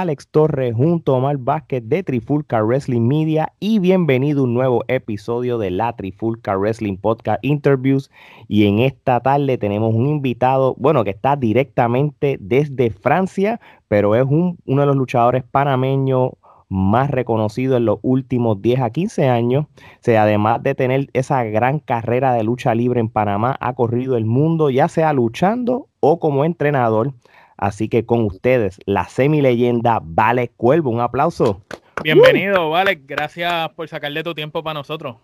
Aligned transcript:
Alex 0.00 0.28
Torres 0.28 0.74
junto 0.74 1.12
a 1.12 1.18
Omar 1.18 1.36
Vázquez 1.36 1.86
de 1.86 2.02
Trifulca 2.02 2.62
Wrestling 2.62 3.06
Media 3.06 3.52
y 3.60 3.80
bienvenido 3.80 4.40
a 4.40 4.44
un 4.44 4.54
nuevo 4.54 4.82
episodio 4.88 5.58
de 5.58 5.70
la 5.70 5.94
Trifulca 5.94 6.56
Wrestling 6.56 6.96
Podcast 6.96 7.44
Interviews. 7.44 8.10
Y 8.48 8.64
en 8.64 8.78
esta 8.78 9.20
tarde 9.20 9.58
tenemos 9.58 9.94
un 9.94 10.06
invitado, 10.06 10.74
bueno, 10.78 11.04
que 11.04 11.10
está 11.10 11.36
directamente 11.36 12.38
desde 12.40 12.88
Francia, 12.88 13.60
pero 13.88 14.14
es 14.14 14.24
uno 14.24 14.56
de 14.64 14.86
los 14.86 14.96
luchadores 14.96 15.44
panameños 15.44 16.30
más 16.70 17.10
reconocido 17.10 17.76
en 17.76 17.84
los 17.84 17.98
últimos 18.00 18.62
10 18.62 18.80
a 18.80 18.88
15 18.88 19.28
años. 19.28 19.66
O 19.66 20.10
además 20.12 20.62
de 20.62 20.74
tener 20.74 21.10
esa 21.12 21.44
gran 21.44 21.78
carrera 21.78 22.32
de 22.32 22.42
lucha 22.42 22.74
libre 22.74 23.00
en 23.00 23.10
Panamá, 23.10 23.54
ha 23.60 23.74
corrido 23.74 24.16
el 24.16 24.24
mundo, 24.24 24.70
ya 24.70 24.88
sea 24.88 25.12
luchando 25.12 25.88
o 26.00 26.18
como 26.18 26.46
entrenador. 26.46 27.12
Así 27.60 27.90
que 27.90 28.06
con 28.06 28.24
ustedes, 28.24 28.78
la 28.86 29.06
semi-leyenda 29.06 30.00
Vale 30.02 30.48
Cuervo. 30.48 30.88
Un 30.88 31.00
aplauso. 31.00 31.60
Bienvenido, 32.02 32.70
Vale. 32.70 32.94
Gracias 33.04 33.68
por 33.76 33.86
sacarle 33.86 34.24
tu 34.24 34.34
tiempo 34.34 34.62
para 34.62 34.80
nosotros. 34.80 35.16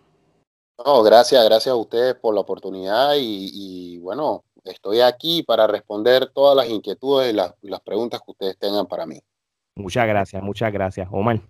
No, 0.84 1.02
gracias, 1.02 1.42
gracias 1.46 1.72
a 1.72 1.76
ustedes 1.76 2.14
por 2.16 2.34
la 2.34 2.42
oportunidad 2.42 3.14
y, 3.16 3.98
bueno, 4.00 4.44
estoy 4.64 5.00
aquí 5.00 5.42
para 5.44 5.66
responder 5.66 6.26
todas 6.26 6.54
las 6.54 6.68
inquietudes 6.68 7.34
y 7.62 7.68
las 7.70 7.80
preguntas 7.80 8.20
que 8.20 8.32
ustedes 8.32 8.58
tengan 8.58 8.84
para 8.84 9.06
mí. 9.06 9.18
Muchas 9.74 10.06
gracias, 10.06 10.42
muchas 10.42 10.70
gracias, 10.70 11.08
Omar. 11.10 11.40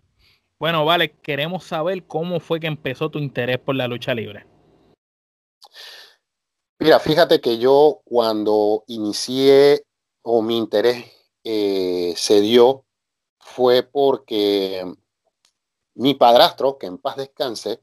Bueno, 0.61 0.85
vale, 0.85 1.17
queremos 1.21 1.65
saber 1.65 2.05
cómo 2.05 2.39
fue 2.39 2.61
que 2.61 2.69
empezó 2.69 3.11
tu 3.11 3.19
interés 3.19 3.59
por 3.59 3.75
la 3.75 3.89
lucha 3.89 4.15
libre. 4.15 4.47
Mira, 6.79 7.01
fíjate 7.01 7.41
que 7.41 7.59
yo 7.59 8.03
cuando 8.05 8.85
inicié 8.87 9.83
o 10.29 10.43
mi 10.43 10.57
interés 10.57 11.05
eh, 11.45 12.15
se 12.17 12.41
dio 12.41 12.85
fue 13.39 13.85
porque 13.85 14.85
mi 15.95 16.15
padrastro, 16.15 16.79
que 16.79 16.87
en 16.87 16.99
paz 16.99 17.17
descanse, 17.17 17.81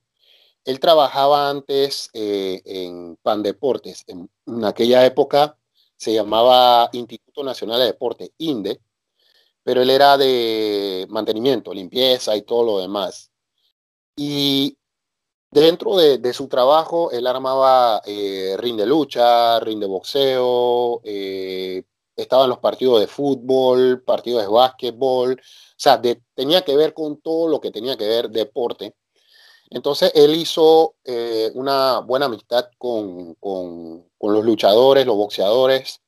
él 0.66 0.80
trabajaba 0.82 1.50
antes 1.50 2.10
eh, 2.14 2.62
en 2.66 3.18
Pan 3.22 3.44
Deportes. 3.44 4.04
En, 4.08 4.30
en, 4.46 4.66
aquella 4.66 5.06
época 5.06 5.58
se 5.96 6.14
llamaba 6.14 6.90
Instituto 6.94 7.44
Nacional 7.44 7.80
de 7.80 7.86
Deporte, 7.86 8.34
INDE, 8.38 8.82
pero 9.64 9.82
él 9.82 9.90
era 9.90 10.18
de 10.18 11.08
mantenimiento, 11.10 11.74
limpieza 11.74 12.36
y 12.36 12.42
todo 12.44 12.64
lo 12.64 12.80
demás. 12.80 13.32
Y 14.18 14.78
dentro 15.52 15.96
de, 15.96 16.34
su 16.34 16.50
trabajo, 16.50 17.12
él 17.12 17.26
armaba 17.26 18.02
eh, 18.06 18.56
ring 18.58 18.76
de 18.78 18.86
lucha, 18.86 19.60
ring 19.62 19.80
de 19.80 19.86
boxeo, 19.88 21.00
eh, 21.06 21.84
estaba 22.16 22.44
en 22.44 22.50
los 22.50 22.60
partidos 22.60 23.00
de 23.00 23.08
fútbol, 23.08 24.04
partidos 24.04 24.42
de 24.44 24.48
básquetbol, 24.48 25.34
o 25.34 25.76
sea, 25.78 26.02
tenía 26.36 26.64
que 26.64 26.76
ver 26.76 26.94
con 26.94 27.22
todo 27.22 27.48
lo 27.48 27.60
que 27.62 27.72
tenía 27.72 27.98
que 27.98 28.08
ver 28.08 28.30
deporte. 28.30 28.96
Entonces 29.70 30.12
él 30.16 30.36
hizo 30.36 30.96
eh, 31.04 31.52
una 31.56 32.00
buena 32.00 32.28
amistad 32.28 32.70
con, 32.78 33.36
con, 33.36 34.06
los 34.22 34.46
luchadores, 34.46 35.06
los 35.06 35.16
boxeadores, 35.16 36.02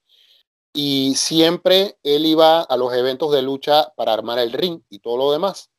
y 0.74 1.16
siempre 1.16 1.98
él 2.04 2.26
iba 2.26 2.62
a 2.62 2.78
los 2.78 2.94
eventos 2.94 3.32
de 3.32 3.42
lucha 3.42 3.92
para 3.96 4.14
armar 4.14 4.40
el 4.40 4.52
ring 4.54 4.82
y 4.90 5.00
todo 5.00 5.18
lo 5.18 5.32
demás. 5.32 5.72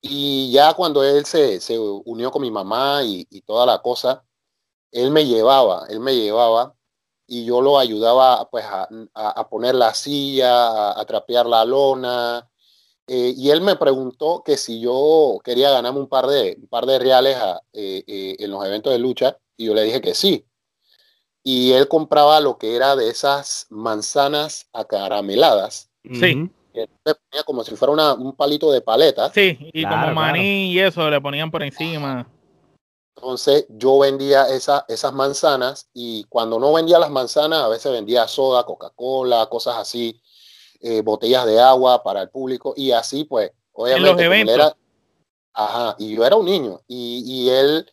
Y 0.00 0.52
ya 0.52 0.74
cuando 0.74 1.02
él 1.04 1.24
se, 1.26 1.60
se 1.60 1.78
unió 1.78 2.30
con 2.30 2.42
mi 2.42 2.50
mamá 2.50 3.02
y, 3.04 3.24
toda 3.42 3.66
la 3.66 3.80
cosa, 3.82 4.24
él 4.92 5.10
me 5.10 5.26
llevaba, 5.26 5.86
él 5.88 6.00
me 6.00 6.14
llevaba 6.14 6.74
y 7.28 7.44
yo 7.44 7.60
lo 7.60 7.78
ayudaba 7.78 8.48
pues 8.50 8.64
a, 8.64 8.88
a, 9.14 9.48
poner 9.48 9.74
la 9.74 9.94
silla, 9.94 10.98
a, 10.98 11.04
trapear 11.04 11.46
la 11.46 11.64
lona. 11.64 12.48
Eh, 13.06 13.34
y 13.36 13.50
él 13.50 13.60
me 13.60 13.76
preguntó 13.76 14.42
que 14.44 14.56
si 14.56 14.80
yo 14.80 15.38
quería 15.44 15.70
ganarme 15.70 16.00
un 16.00 16.08
par 16.08 16.26
de, 16.26 16.56
un 16.60 16.66
par 16.66 16.86
de 16.86 16.98
reales 16.98 17.36
eh, 17.72 18.02
eh, 18.06 18.36
en 18.38 18.50
los 18.50 18.64
eventos 18.66 18.92
de 18.92 18.98
lucha 18.98 19.38
y 19.56 19.66
yo 19.66 19.74
le 19.74 19.84
dije 19.84 20.00
que 20.00 20.14
sí 20.14 20.44
y 21.48 21.72
él 21.72 21.88
compraba 21.88 22.40
lo 22.40 22.58
que 22.58 22.76
era 22.76 22.94
de 22.94 23.08
esas 23.08 23.66
manzanas 23.70 24.68
acarameladas. 24.74 25.90
Sí. 26.04 26.50
Que 26.74 26.86
ponía 27.04 27.42
como 27.46 27.64
si 27.64 27.74
fuera 27.74 27.92
una, 27.92 28.12
un 28.12 28.36
palito 28.36 28.70
de 28.70 28.82
paleta. 28.82 29.32
Sí, 29.32 29.58
y 29.72 29.82
como 29.82 30.12
maní 30.12 30.72
y 30.72 30.78
eso 30.78 31.08
le 31.08 31.18
ponían 31.20 31.50
por 31.50 31.62
encima. 31.62 32.26
Entonces 33.18 33.66
yo 33.68 33.98
vendía 33.98 34.48
esa, 34.48 34.84
esas 34.88 35.12
manzanas 35.12 35.88
y 35.92 36.24
cuando 36.24 36.60
no 36.60 36.72
vendía 36.72 37.00
las 37.00 37.10
manzanas, 37.10 37.60
a 37.60 37.68
veces 37.68 37.90
vendía 37.90 38.28
soda, 38.28 38.64
Coca-Cola, 38.64 39.46
cosas 39.46 39.76
así, 39.76 40.22
eh, 40.80 41.02
botellas 41.02 41.44
de 41.44 41.60
agua 41.60 42.02
para 42.04 42.22
el 42.22 42.30
público 42.30 42.74
y 42.76 42.92
así 42.92 43.24
pues, 43.24 43.50
obviamente. 43.72 44.10
En 44.10 44.16
los 44.16 44.24
eventos. 44.24 44.54
Era, 44.54 44.76
ajá, 45.52 45.96
y 45.98 46.14
yo 46.14 46.24
era 46.24 46.36
un 46.36 46.46
niño 46.46 46.80
y, 46.86 47.24
y 47.26 47.50
él, 47.50 47.90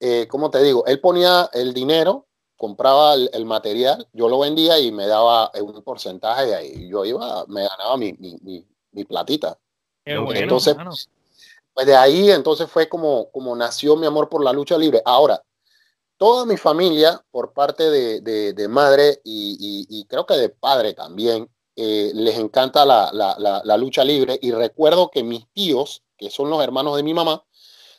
eh, 0.00 0.26
¿cómo 0.28 0.50
te 0.50 0.62
digo? 0.62 0.84
Él 0.86 1.00
ponía 1.00 1.48
el 1.54 1.72
dinero 1.72 2.26
compraba 2.58 3.14
el, 3.14 3.44
material, 3.46 4.06
yo 4.12 4.28
lo 4.28 4.40
vendía 4.40 4.80
y 4.80 4.90
me 4.90 5.06
daba 5.06 5.50
un 5.62 5.80
porcentaje 5.84 6.48
y 6.48 6.52
ahí 6.52 6.88
yo 6.88 7.04
iba, 7.04 7.46
me 7.46 7.62
ganaba 7.62 7.96
mi, 7.96 8.12
mi, 8.14 8.66
mi, 8.90 9.04
platita. 9.04 9.56
entonces, 10.04 10.76
pues 11.78 11.86
de 11.86 11.94
ahí 11.94 12.28
entonces 12.32 12.68
fue 12.68 12.88
como, 12.88 13.30
como 13.30 13.54
nació 13.54 13.94
mi 13.94 14.04
amor 14.04 14.28
por 14.28 14.42
la 14.42 14.52
lucha 14.52 14.76
libre. 14.76 15.00
Ahora, 15.04 15.44
toda 16.16 16.44
mi 16.44 16.56
familia, 16.56 17.24
por 17.30 17.52
parte 17.52 17.88
de, 17.88 18.20
de, 18.52 18.68
madre 18.68 19.20
y, 19.22 19.86
y, 19.88 20.04
creo 20.06 20.26
que 20.26 20.34
de 20.34 20.48
padre 20.48 20.92
también, 20.92 21.48
eh, 21.76 22.10
les 22.14 22.36
encanta 22.36 22.84
la, 22.84 23.10
la, 23.12 23.62
la, 23.64 23.76
lucha 23.76 24.02
libre 24.02 24.40
y 24.42 24.50
recuerdo 24.50 25.08
que 25.12 25.22
mis 25.22 25.46
tíos, 25.52 26.02
que 26.16 26.30
son 26.30 26.50
los 26.50 26.60
hermanos 26.64 26.96
de 26.96 27.04
mi 27.04 27.14
mamá, 27.14 27.44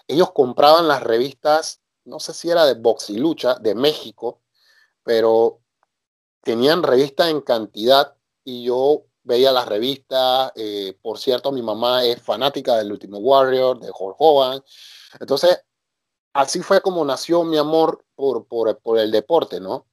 ellos 0.09 0.33
compraban 0.33 0.89
las 0.89 1.01
revistas, 1.01 1.79
no 2.03 2.19
sé 2.19 2.33
si 2.33 2.49
era 2.49 2.65
de 2.65 2.73
Box 2.73 3.11
y 3.11 3.17
Lucha, 3.17 3.55
de 3.59 3.75
México, 3.75 4.41
pero 5.03 5.61
tenían 6.43 6.83
revistas 6.83 7.29
en 7.29 7.39
cantidad 7.39 8.13
y 8.43 8.65
yo 8.65 9.05
veía 9.29 9.51
las 9.51 9.67
revistas. 9.67 10.51
Eh, 10.55 10.97
por 11.01 11.19
cierto, 11.19 11.51
mi 11.51 11.61
mamá 11.61 12.03
es 12.03 12.21
fanática 12.21 12.75
del 12.77 12.91
Último 12.91 13.19
Warrior, 13.19 13.79
de 13.79 13.91
Hulk 13.97 14.15
Hogan. 14.19 14.63
Entonces, 15.19 15.61
así 16.33 16.61
fue 16.61 16.81
como 16.81 17.05
nació 17.05 17.43
mi 17.43 17.57
amor 17.57 18.05
por, 18.15 18.47
por, 18.47 18.99
el 18.99 19.11
deporte, 19.11 19.59
¿no? 19.59 19.87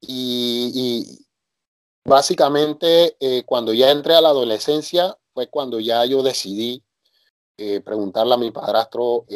Y, 0.00 1.26
básicamente, 2.04 3.16
eh, 3.20 3.44
cuando 3.46 3.72
ya 3.72 3.90
entré 3.90 4.14
a 4.14 4.20
la 4.20 4.30
adolescencia, 4.30 5.16
fue 5.34 5.48
cuando 5.48 5.80
ya 5.80 6.04
yo 6.04 6.22
decidí 6.22 6.84
eh, 7.56 7.80
preguntarle 7.80 8.34
a 8.34 8.36
mi 8.38 8.50
padrastro 8.50 9.26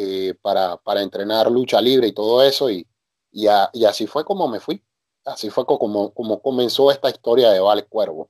para, 0.41 0.77
para 0.77 1.01
entrenar 1.01 1.49
lucha 1.49 1.81
libre 1.81 2.07
y 2.07 2.13
todo 2.13 2.43
eso, 2.43 2.69
y, 2.69 2.85
y 3.31 3.47
así 3.85 4.07
fue 4.07 4.25
como 4.25 4.47
me 4.47 4.59
fui 4.59 4.83
así 5.27 5.49
fue 5.49 5.65
como, 5.65 6.13
como 6.13 6.41
comenzó 6.41 6.89
esta 6.89 7.09
historia 7.09 7.51
de 7.51 7.59
Vale 7.59 7.85
Cuervo. 7.85 8.29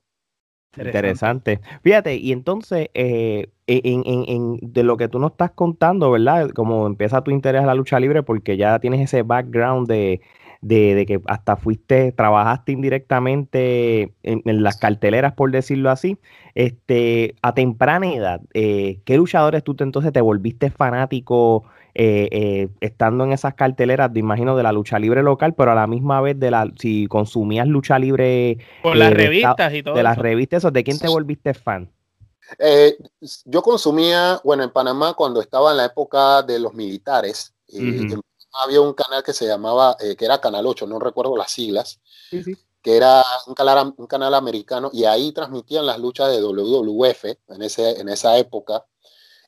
Interesante. 0.76 1.60
Fíjate, 1.82 2.16
y 2.16 2.30
entonces, 2.30 2.88
eh, 2.94 3.48
en, 3.66 4.02
en, 4.06 4.58
de 4.62 4.82
lo 4.84 4.96
que 4.96 5.08
tú 5.08 5.18
nos 5.18 5.32
estás 5.32 5.50
contando, 5.50 6.10
¿verdad? 6.10 6.50
Como 6.50 6.86
empieza 6.86 7.22
tu 7.24 7.30
interés 7.32 7.62
a 7.62 7.66
la 7.66 7.74
lucha 7.74 7.98
libre, 7.98 8.22
porque 8.22 8.56
ya 8.56 8.78
tienes 8.78 9.00
ese 9.00 9.22
background 9.22 9.88
de, 9.88 10.20
de, 10.60 11.04
que 11.06 11.20
hasta 11.26 11.56
fuiste, 11.56 12.12
trabajaste 12.12 12.72
indirectamente 12.72 14.12
en, 14.22 14.62
las 14.62 14.76
carteleras, 14.76 15.34
por 15.34 15.50
decirlo 15.50 15.90
así, 15.90 16.18
este, 16.54 17.36
a 17.42 17.54
temprana 17.54 18.12
edad, 18.12 18.40
eh, 18.54 19.00
¿qué 19.04 19.16
luchadores 19.16 19.62
tú 19.62 19.74
te, 19.74 19.84
entonces 19.84 20.12
te 20.12 20.20
volviste 20.20 20.70
fanático 20.70 21.64
eh, 21.94 22.28
eh, 22.32 22.68
estando 22.80 23.24
en 23.24 23.32
esas 23.32 23.54
carteleras, 23.54 24.12
te 24.12 24.18
imagino, 24.18 24.56
de 24.56 24.62
la 24.62 24.72
lucha 24.72 24.98
libre 24.98 25.22
local, 25.22 25.54
pero 25.54 25.72
a 25.72 25.74
la 25.74 25.86
misma 25.86 26.20
vez 26.20 26.38
de 26.38 26.50
la, 26.50 26.70
si 26.78 27.06
consumías 27.06 27.66
lucha 27.66 27.98
libre... 27.98 28.58
Por 28.82 28.96
las 28.96 29.12
revistas 29.12 29.72
y 29.74 29.82
todo. 29.82 29.94
De 29.94 30.02
las 30.02 30.18
revistas, 30.18 30.72
¿de 30.72 30.84
quién 30.84 30.98
te 30.98 31.08
volviste 31.08 31.54
fan? 31.54 31.90
yo 33.44 33.60
consumía, 33.60 34.40
bueno, 34.42 34.64
en 34.64 34.70
Panamá 34.70 35.12
cuando 35.12 35.42
estaba 35.42 35.70
en 35.72 35.76
la 35.76 35.84
época 35.84 36.42
de 36.42 36.58
los 36.58 36.72
militares, 36.72 37.52
había 38.52 38.80
un 38.80 38.94
canal 38.94 39.22
que 39.22 39.32
se 39.32 39.46
llamaba, 39.46 39.96
eh, 40.00 40.16
que 40.16 40.24
era 40.24 40.40
Canal 40.40 40.66
8, 40.66 40.86
no 40.86 40.98
recuerdo 40.98 41.36
las 41.36 41.50
siglas, 41.50 42.00
que 42.82 42.96
era 42.96 43.24
un 43.46 43.54
canal, 43.54 43.94
un 43.96 44.06
canal 44.06 44.34
americano 44.34 44.90
y 44.92 45.04
ahí 45.04 45.32
transmitían 45.32 45.86
las 45.86 45.98
luchas 45.98 46.30
de 46.30 46.40
WWF 46.42 47.24
en, 47.48 47.62
ese, 47.62 48.00
en 48.00 48.08
esa 48.08 48.38
época. 48.38 48.84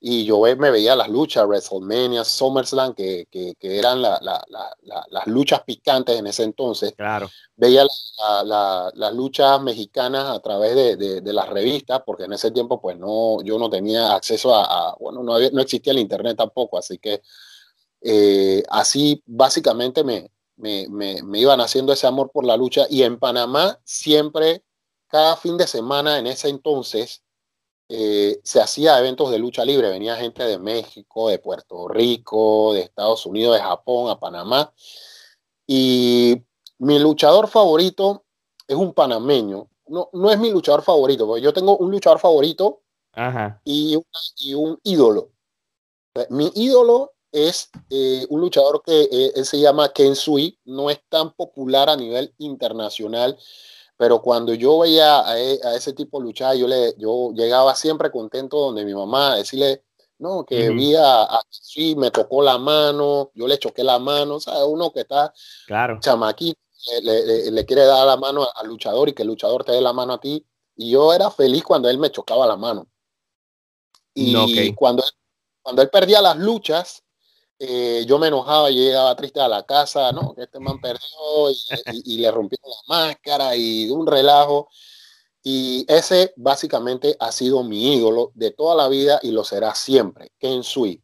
Y 0.02 0.24
yo 0.24 0.40
me 0.56 0.70
veía 0.70 0.96
las 0.96 1.10
luchas, 1.10 1.44
WrestleMania, 1.44 2.24
SummerSlam, 2.24 2.94
que, 2.94 3.26
que, 3.30 3.54
que 3.58 3.78
eran 3.78 4.00
la, 4.00 4.18
la, 4.22 4.42
la, 4.48 5.04
las 5.10 5.26
luchas 5.26 5.62
picantes 5.62 6.18
en 6.18 6.26
ese 6.26 6.44
entonces. 6.44 6.94
Claro. 6.96 7.28
Veía 7.54 7.84
las 8.44 9.14
luchas 9.14 9.60
mexicanas 9.60 10.24
a 10.24 10.40
través 10.40 10.74
de, 10.74 11.20
de, 11.20 11.32
las 11.34 11.50
revistas, 11.50 12.00
porque 12.06 12.24
en 12.24 12.32
ese 12.32 12.50
tiempo, 12.50 12.80
pues 12.80 12.96
no, 12.96 13.42
yo 13.42 13.58
no 13.58 13.68
tenía 13.68 14.14
acceso 14.14 14.54
a, 14.54 14.96
bueno, 14.98 15.22
no, 15.22 15.34
había, 15.34 15.50
no 15.50 15.60
existía 15.60 15.92
el 15.92 15.98
internet 15.98 16.38
tampoco, 16.38 16.78
así 16.78 16.96
que 16.96 17.20
eh, 18.00 18.62
así 18.70 19.22
básicamente 19.26 20.04
me, 20.04 20.30
me, 20.56 20.86
me, 20.88 21.38
iban 21.38 21.60
haciendo 21.60 21.92
ese 21.92 22.06
amor 22.06 22.30
por 22.32 22.44
la 22.44 22.56
lucha 22.56 22.86
y 22.88 23.02
en 23.02 23.18
Panamá 23.18 23.78
siempre, 23.84 24.64
cada 25.08 25.36
fin 25.36 25.56
de 25.56 25.66
semana 25.66 26.18
en 26.18 26.26
ese 26.26 26.48
entonces, 26.48 27.22
eh, 27.88 28.40
se 28.44 28.60
hacía 28.60 28.98
eventos 28.98 29.30
de 29.30 29.38
lucha 29.38 29.64
libre, 29.64 29.90
venía 29.90 30.16
gente 30.16 30.44
de 30.44 30.58
México, 30.58 31.28
de 31.28 31.38
Puerto 31.38 31.88
Rico, 31.88 32.72
de 32.74 32.82
Estados 32.82 33.26
Unidos, 33.26 33.56
de 33.56 33.62
Japón, 33.62 34.10
a 34.10 34.20
Panamá. 34.20 34.72
Y 35.66 36.42
mi 36.78 36.98
luchador 36.98 37.48
favorito 37.48 38.24
es 38.68 38.76
un 38.76 38.94
panameño. 38.94 39.68
No, 39.88 40.08
no 40.12 40.30
es 40.30 40.38
mi 40.38 40.50
luchador 40.50 40.82
favorito, 40.82 41.26
porque 41.26 41.42
yo 41.42 41.52
tengo 41.52 41.76
un 41.78 41.90
luchador 41.90 42.20
favorito 42.20 42.82
Y, 43.64 43.96
un, 44.54 44.78
ídolo. 44.84 45.30
Mi 46.28 46.50
ídolo 46.54 47.12
es 47.32 47.70
eh, 47.90 48.26
un 48.28 48.40
luchador 48.40 48.82
que 48.84 49.08
eh, 49.10 49.44
se 49.44 49.60
llama 49.60 49.92
Ken 49.92 50.16
Sui, 50.16 50.58
no 50.64 50.90
es 50.90 51.00
tan 51.08 51.32
popular 51.32 51.88
a 51.88 51.96
nivel 51.96 52.34
internacional, 52.38 53.38
pero 53.96 54.22
cuando 54.22 54.54
yo 54.54 54.78
veía 54.80 55.28
a, 55.28 55.38
e, 55.38 55.60
ese 55.76 55.92
tipo 55.92 56.20
luchar, 56.20 56.56
yo, 56.56 56.66
le, 56.66 56.94
yo 56.98 57.32
llegaba 57.34 57.74
siempre 57.74 58.10
contento 58.10 58.58
donde 58.58 58.84
mi 58.84 58.94
mamá 58.94 59.36
decirle, 59.36 59.84
no, 60.18 60.44
que 60.44 60.70
vi 60.70 60.94
a, 60.96 61.26
sí, 61.48 61.96
me 61.96 62.10
tocó 62.10 62.42
la 62.42 62.58
mano, 62.58 63.30
yo 63.34 63.46
le 63.46 63.58
choqué 63.58 63.82
la 63.82 63.98
mano, 63.98 64.36
o 64.36 64.40
sea, 64.40 64.64
uno 64.66 64.92
que 64.92 65.00
está 65.00 65.32
claro. 65.66 65.98
chamaquito, 66.00 66.60
le, 67.02 67.50
le, 67.50 67.66
quiere 67.66 67.84
dar 67.84 68.06
la 68.06 68.16
mano 68.16 68.46
al 68.54 68.66
luchador 68.66 69.08
y 69.08 69.12
que 69.12 69.22
el 69.22 69.28
luchador 69.28 69.64
te 69.64 69.72
dé 69.72 69.80
la 69.80 69.92
mano 69.92 70.14
a 70.14 70.20
ti. 70.20 70.44
Y 70.76 70.90
yo 70.90 71.12
era 71.12 71.30
feliz 71.30 71.62
cuando 71.62 71.88
él 71.90 71.98
me 71.98 72.10
chocaba 72.10 72.46
la 72.46 72.56
mano. 72.56 72.86
Y 74.14 74.74
cuando, 74.74 75.04
cuando 75.62 75.82
él 75.82 75.90
perdía 75.90 76.20
las 76.20 76.36
luchas, 76.36 77.02
eh, 77.62 78.06
yo 78.06 78.18
me 78.18 78.28
enojaba, 78.28 78.70
y 78.70 78.76
llegaba 78.76 79.14
triste 79.14 79.38
a 79.38 79.46
la 79.46 79.64
casa, 79.64 80.12
¿no? 80.12 80.34
Que 80.34 80.44
este 80.44 80.58
man 80.58 80.80
perdió 80.80 81.50
y, 82.04 82.16
le 82.16 82.30
rompieron 82.30 82.70
la 82.70 82.96
máscara 82.96 83.54
y 83.54 83.90
un 83.90 84.06
relajo. 84.06 84.70
Y 85.42 85.84
ese 85.86 86.32
básicamente 86.36 87.16
ha 87.20 87.30
sido 87.30 87.62
mi 87.62 87.96
ídolo 87.96 88.32
de 88.34 88.50
toda 88.52 88.74
la 88.74 88.88
vida 88.88 89.20
y 89.22 89.30
lo 89.32 89.44
será 89.44 89.74
siempre, 89.74 90.32
Ken 90.38 90.62
Sui. 90.62 91.02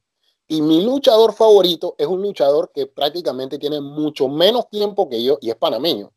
Y 0.49 0.63
mi 0.63 0.83
luchador 0.83 1.35
favorito 1.35 1.95
es 1.99 2.07
un 2.07 2.23
luchador 2.23 2.73
que 2.75 2.87
prácticamente 2.87 3.59
tiene 3.59 3.83
mucho 3.83 4.27
menos 4.29 4.71
tiempo 4.71 5.11
que 5.11 5.23
yo 5.23 5.39
y 5.43 5.51
es 5.51 5.57
panameño. 5.57 6.11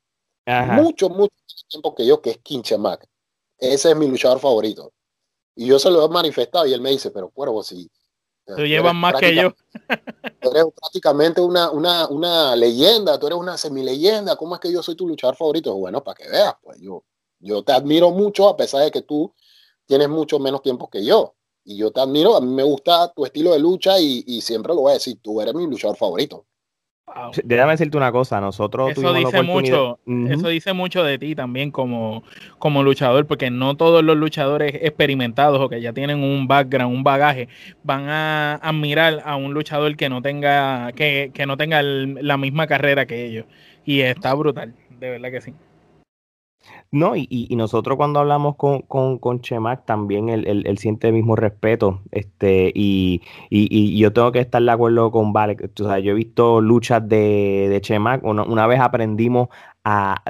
Mucho, 0.46 1.10
mucho 1.10 1.34
tiempo 1.68 1.94
que 1.94 2.06
yo, 2.06 2.22
que 2.22 2.32
es 2.32 2.38
Kinchemac. 2.38 3.06
Ese 3.58 3.92
es 3.92 3.96
mi 3.96 4.08
luchador 4.08 4.40
favorito. 4.40 4.94
Y 5.54 5.66
yo 5.66 5.80
se 5.80 5.92
lo 5.92 6.06
he 6.06 6.10
manifestado 6.10 6.66
y 6.66 6.74
él 6.74 6.80
me 6.80 6.92
dice, 6.92 7.12
pero 7.12 7.30
cuervo, 7.30 7.62
si 7.62 7.90
Tú 8.56 8.66
llevas 8.66 8.96
más 8.96 9.16
que 9.16 9.36
yo. 9.36 9.54
Tú 10.42 10.52
eres 10.52 10.66
prácticamente 10.76 11.42
una, 11.42 11.70
una, 11.72 12.08
una 12.08 12.56
leyenda, 12.56 13.20
tú 13.20 13.28
eres 13.28 13.40
una 13.40 13.58
semileyenda. 13.58 14.36
¿Cómo 14.36 14.56
es 14.56 14.62
que 14.62 14.72
yo 14.72 14.82
soy 14.82 14.96
tu 14.96 15.08
luchador 15.08 15.36
favorito? 15.36 15.76
Bueno, 15.76 16.04
para 16.04 16.16
que 16.16 16.30
veas, 16.30 16.56
pues 16.62 16.80
yo, 16.80 17.04
yo 17.40 17.64
te 17.64 17.72
admiro 17.72 18.12
mucho 18.12 18.48
a 18.50 18.58
pesar 18.58 18.84
de 18.84 18.92
que 18.92 19.02
tú 19.02 19.34
tienes 19.86 20.10
mucho 20.10 20.40
menos 20.40 20.62
tiempo 20.62 20.90
que 20.90 21.04
yo. 21.04 21.36
Y 21.64 21.78
yo 21.78 21.92
te 21.92 22.02
admiro, 22.02 22.36
a 22.36 22.42
mí 22.42 22.52
me 22.52 22.64
gusta 22.64 23.12
tu 23.14 23.26
estilo 23.26 23.52
de 23.52 23.60
lucha 23.60 24.00
y, 24.00 24.24
y 24.26 24.42
siempre 24.42 24.74
lo 24.74 24.82
voy 24.82 24.92
a 24.92 24.94
decir, 24.96 25.20
tú 25.22 25.40
eres 25.42 25.54
mi 25.54 25.66
luchador 25.68 25.98
favorito. 25.98 26.46
Déjame 27.44 27.72
decirte 27.72 27.98
una 27.98 28.12
cosa, 28.12 28.40
nosotros 28.40 28.92
eso 28.92 29.14
dice 29.14 29.42
mucho, 29.42 30.00
eso 30.30 30.48
dice 30.48 30.74
mucho 30.74 31.04
de 31.04 31.18
ti 31.18 31.36
también 31.36 31.72
como, 31.72 32.24
como 32.58 32.84
luchador, 32.84 33.26
porque 33.28 33.50
no 33.50 33.76
todos 33.76 34.04
los 34.04 34.18
luchadores 34.18 34.76
experimentados 34.76 35.60
o 35.60 35.70
que 35.70 35.82
ya 35.82 35.94
tienen 35.94 36.24
un 36.24 36.48
background, 36.48 36.96
un 36.96 37.04
bagaje, 37.04 37.48
van 37.84 38.10
a 38.10 38.56
admirar 38.56 39.22
a 39.26 39.36
un 39.36 39.54
luchador 39.54 39.96
que 39.96 40.10
no 40.10 40.22
tenga, 40.22 40.92
que, 40.94 41.32
que 41.34 41.46
no 41.46 41.58
tenga 41.58 41.82
la 41.82 42.38
misma 42.38 42.68
carrera 42.68 43.06
que 43.06 43.26
ellos. 43.26 43.46
Y 43.86 44.02
está 44.02 44.34
brutal, 44.34 44.76
de 45.00 45.10
verdad 45.10 45.32
que 45.32 45.42
sí. 45.42 45.54
No, 46.92 47.16
y, 47.16 47.28
y, 47.30 47.56
nosotros 47.56 47.98
cuando 47.98 48.20
hablamos 48.20 48.56
con, 48.56 48.82
con, 48.82 49.20
con 49.20 49.42
Chemac 49.42 49.86
también 49.86 50.28
él, 50.30 50.78
siente 50.80 51.10
el 51.10 51.14
mismo 51.14 51.36
respeto. 51.36 52.02
Este, 52.10 52.72
y, 52.74 53.22
y, 53.52 53.96
yo 54.00 54.12
tengo 54.12 54.32
que 54.32 54.40
estar 54.40 54.60
de 54.60 54.72
acuerdo 54.72 55.12
con 55.12 55.32
Vale. 55.32 55.56
O 55.80 55.84
sea, 55.84 56.00
yo 56.00 56.14
he 56.14 56.16
visto 56.16 56.62
luchas 56.62 57.08
de, 57.08 57.68
de 57.70 57.82
Chemac. 57.82 58.24
Una, 58.24 58.42
una 58.42 58.66
vez 58.66 58.80
aprendimos 58.80 59.50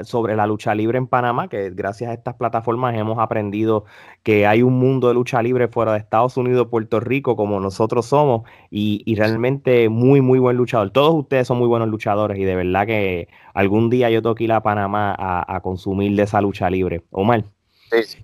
sobre 0.04 0.36
la 0.36 0.48
lucha 0.48 0.74
libre 0.76 0.98
en 0.98 1.08
Panamá, 1.08 1.48
que 1.48 1.72
gracias 1.72 2.10
a 2.10 2.14
estas 2.14 2.36
plataformas 2.36 2.96
hemos 2.96 3.20
aprendido 3.20 3.86
que 4.24 4.48
hay 4.48 4.62
un 4.62 4.80
mundo 4.80 5.08
de 5.08 5.14
lucha 5.14 5.42
libre 5.42 5.68
fuera 5.68 5.94
de 5.94 6.00
Estados 6.00 6.38
Unidos, 6.38 6.68
Puerto 6.70 7.00
Rico, 7.00 7.36
como 7.36 7.60
nosotros 7.60 8.06
somos, 8.06 8.44
y, 8.70 9.16
realmente 9.16 9.90
muy, 9.90 10.22
muy 10.22 10.40
buen 10.40 10.56
luchador. 10.56 10.92
Todos 10.92 11.14
ustedes 11.14 11.48
son 11.48 11.58
muy 11.58 11.68
buenos 11.68 11.90
luchadores 11.90 12.38
y 12.38 12.44
de 12.44 12.56
verdad 12.56 12.86
que 12.86 13.28
algún 13.54 13.90
día 13.90 14.10
yo 14.10 14.22
tengo 14.22 14.36
que 14.36 14.46
ir 14.46 14.54
a 14.54 14.62
Panamá 14.62 15.16
a, 15.18 15.60
consumir 15.62 16.16
de 16.16 16.24
esa 16.24 16.40
lucha 16.42 16.70
libre. 16.70 17.04
Omar. 17.12 17.44
Sí. 17.92 18.24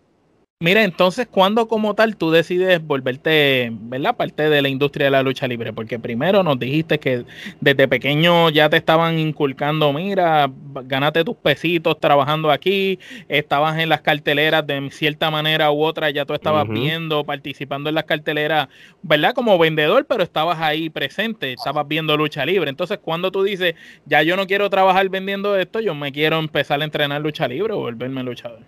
Mira, 0.61 0.83
entonces, 0.83 1.27
¿cuándo 1.27 1.67
como 1.67 1.95
tal 1.95 2.15
tú 2.15 2.31
decides 2.31 2.81
volverte, 2.81 3.69
¿verdad? 3.73 4.15
Parte 4.15 4.49
de 4.49 4.61
la 4.61 4.69
industria 4.69 5.07
de 5.07 5.11
la 5.11 5.21
lucha 5.21 5.49
libre? 5.49 5.73
Porque 5.73 5.99
primero 5.99 6.43
nos 6.43 6.57
dijiste 6.57 6.97
que 6.97 7.25
desde 7.59 7.89
pequeño 7.89 8.49
ya 8.51 8.69
te 8.69 8.77
estaban 8.77 9.19
inculcando, 9.19 9.91
mira, 9.91 10.49
gánate 10.85 11.25
tus 11.25 11.35
pesitos 11.35 11.99
trabajando 11.99 12.51
aquí, 12.51 12.99
estabas 13.27 13.77
en 13.79 13.89
las 13.89 13.99
carteleras 13.99 14.65
de 14.65 14.89
cierta 14.91 15.29
manera 15.29 15.71
u 15.71 15.83
otra, 15.83 16.09
ya 16.09 16.23
tú 16.23 16.33
estabas 16.33 16.69
viendo, 16.69 17.25
participando 17.25 17.89
en 17.89 17.95
las 17.95 18.05
carteleras, 18.05 18.69
¿verdad? 19.01 19.33
Como 19.33 19.57
vendedor, 19.57 20.05
pero 20.05 20.23
estabas 20.23 20.61
ahí 20.61 20.89
presente, 20.89 21.51
estabas 21.51 21.85
viendo 21.85 22.15
lucha 22.15 22.45
libre. 22.45 22.69
Entonces, 22.69 22.99
cuando 22.99 23.29
tú 23.29 23.43
dices, 23.43 23.75
ya 24.05 24.23
yo 24.23 24.37
no 24.37 24.47
quiero 24.47 24.69
trabajar 24.69 25.09
vendiendo 25.09 25.57
esto, 25.57 25.81
yo 25.81 25.93
me 25.95 26.13
quiero 26.13 26.39
empezar 26.39 26.79
a 26.81 26.85
entrenar 26.85 27.21
lucha 27.21 27.45
libre 27.45 27.73
o 27.73 27.79
volverme 27.79 28.23
luchador? 28.23 28.61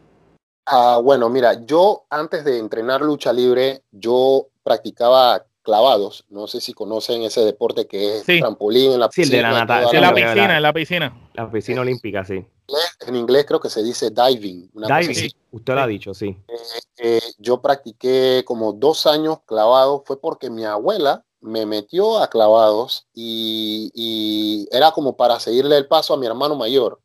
Ah, 0.69 0.99
bueno, 1.01 1.29
mira, 1.29 1.65
yo 1.65 2.05
antes 2.09 2.43
de 2.43 2.59
entrenar 2.59 3.01
lucha 3.01 3.31
libre, 3.31 3.83
yo 3.91 4.47
practicaba 4.63 5.45
clavados. 5.61 6.25
No 6.29 6.47
sé 6.47 6.59
si 6.59 6.73
conocen 6.73 7.23
ese 7.23 7.41
deporte 7.41 7.87
que 7.87 8.17
es 8.17 8.25
trampolín 8.25 8.91
en 8.91 8.99
la 8.99 9.07
piscina. 9.07 9.27
Sí, 9.27 9.35
de 9.35 9.41
la 9.41 9.51
natación. 9.51 9.95
En 9.95 10.01
la 10.01 10.13
piscina, 10.13 10.57
en 10.57 10.63
la 10.63 10.73
piscina. 10.73 11.29
La 11.33 11.51
piscina 11.51 11.81
olímpica, 11.81 12.25
sí. 12.25 12.45
En 13.05 13.15
inglés 13.15 13.45
creo 13.47 13.61
que 13.61 13.69
se 13.69 13.81
dice 13.81 14.09
diving. 14.09 14.69
diving, 14.73 15.31
usted 15.51 15.73
lo 15.73 15.81
ha 15.81 15.87
dicho, 15.87 16.13
sí. 16.13 16.37
Eh, 16.49 16.79
eh, 16.97 17.21
yo 17.37 17.61
practiqué 17.61 18.43
como 18.45 18.73
dos 18.73 19.07
años 19.07 19.39
clavados. 19.45 20.01
Fue 20.05 20.19
porque 20.19 20.49
mi 20.49 20.65
abuela 20.65 21.23
me 21.39 21.65
metió 21.65 22.19
a 22.19 22.29
clavados 22.29 23.07
y, 23.13 23.89
y 23.93 24.67
era 24.71 24.91
como 24.91 25.15
para 25.15 25.39
seguirle 25.39 25.77
el 25.77 25.87
paso 25.87 26.13
a 26.13 26.17
mi 26.17 26.27
hermano 26.27 26.55
mayor. 26.55 26.99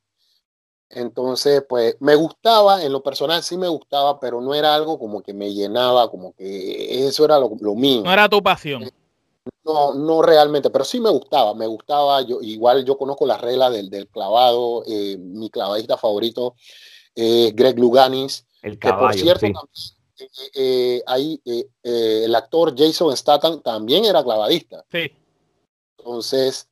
Entonces, 0.94 1.64
pues 1.66 1.96
me 2.00 2.14
gustaba, 2.14 2.84
en 2.84 2.92
lo 2.92 3.02
personal 3.02 3.42
sí 3.42 3.56
me 3.56 3.68
gustaba, 3.68 4.20
pero 4.20 4.42
no 4.42 4.54
era 4.54 4.74
algo 4.74 4.98
como 4.98 5.22
que 5.22 5.32
me 5.32 5.52
llenaba, 5.52 6.10
como 6.10 6.34
que 6.34 7.06
eso 7.06 7.24
era 7.24 7.38
lo, 7.38 7.74
mío. 7.74 8.02
No 8.04 8.12
era 8.12 8.28
tu 8.28 8.42
pasión. 8.42 8.90
No, 9.64 9.94
no 9.94 10.20
realmente, 10.20 10.68
pero 10.68 10.84
sí 10.84 11.00
me 11.00 11.08
gustaba, 11.08 11.54
me 11.54 11.66
gustaba. 11.66 12.20
Yo, 12.22 12.42
igual 12.42 12.84
yo 12.84 12.98
conozco 12.98 13.26
las 13.26 13.40
reglas 13.40 13.72
del, 13.72 13.88
del 13.88 14.06
clavado. 14.08 14.84
Eh, 14.86 15.16
mi 15.18 15.48
clavadista 15.48 15.96
favorito 15.96 16.56
es 17.14 17.56
Greg 17.56 17.78
Luganis. 17.78 18.46
El 18.60 18.78
caballo, 18.78 19.00
por 19.00 19.14
cierto, 19.14 19.46
eh, 20.18 20.50
eh, 20.54 21.02
ahí, 21.06 21.40
el 21.82 22.34
actor 22.34 22.74
Jason 22.76 23.16
Statham 23.16 23.62
también 23.62 24.04
era 24.04 24.22
clavadista. 24.22 24.84
Sí. 24.92 25.10
Entonces, 25.96 26.68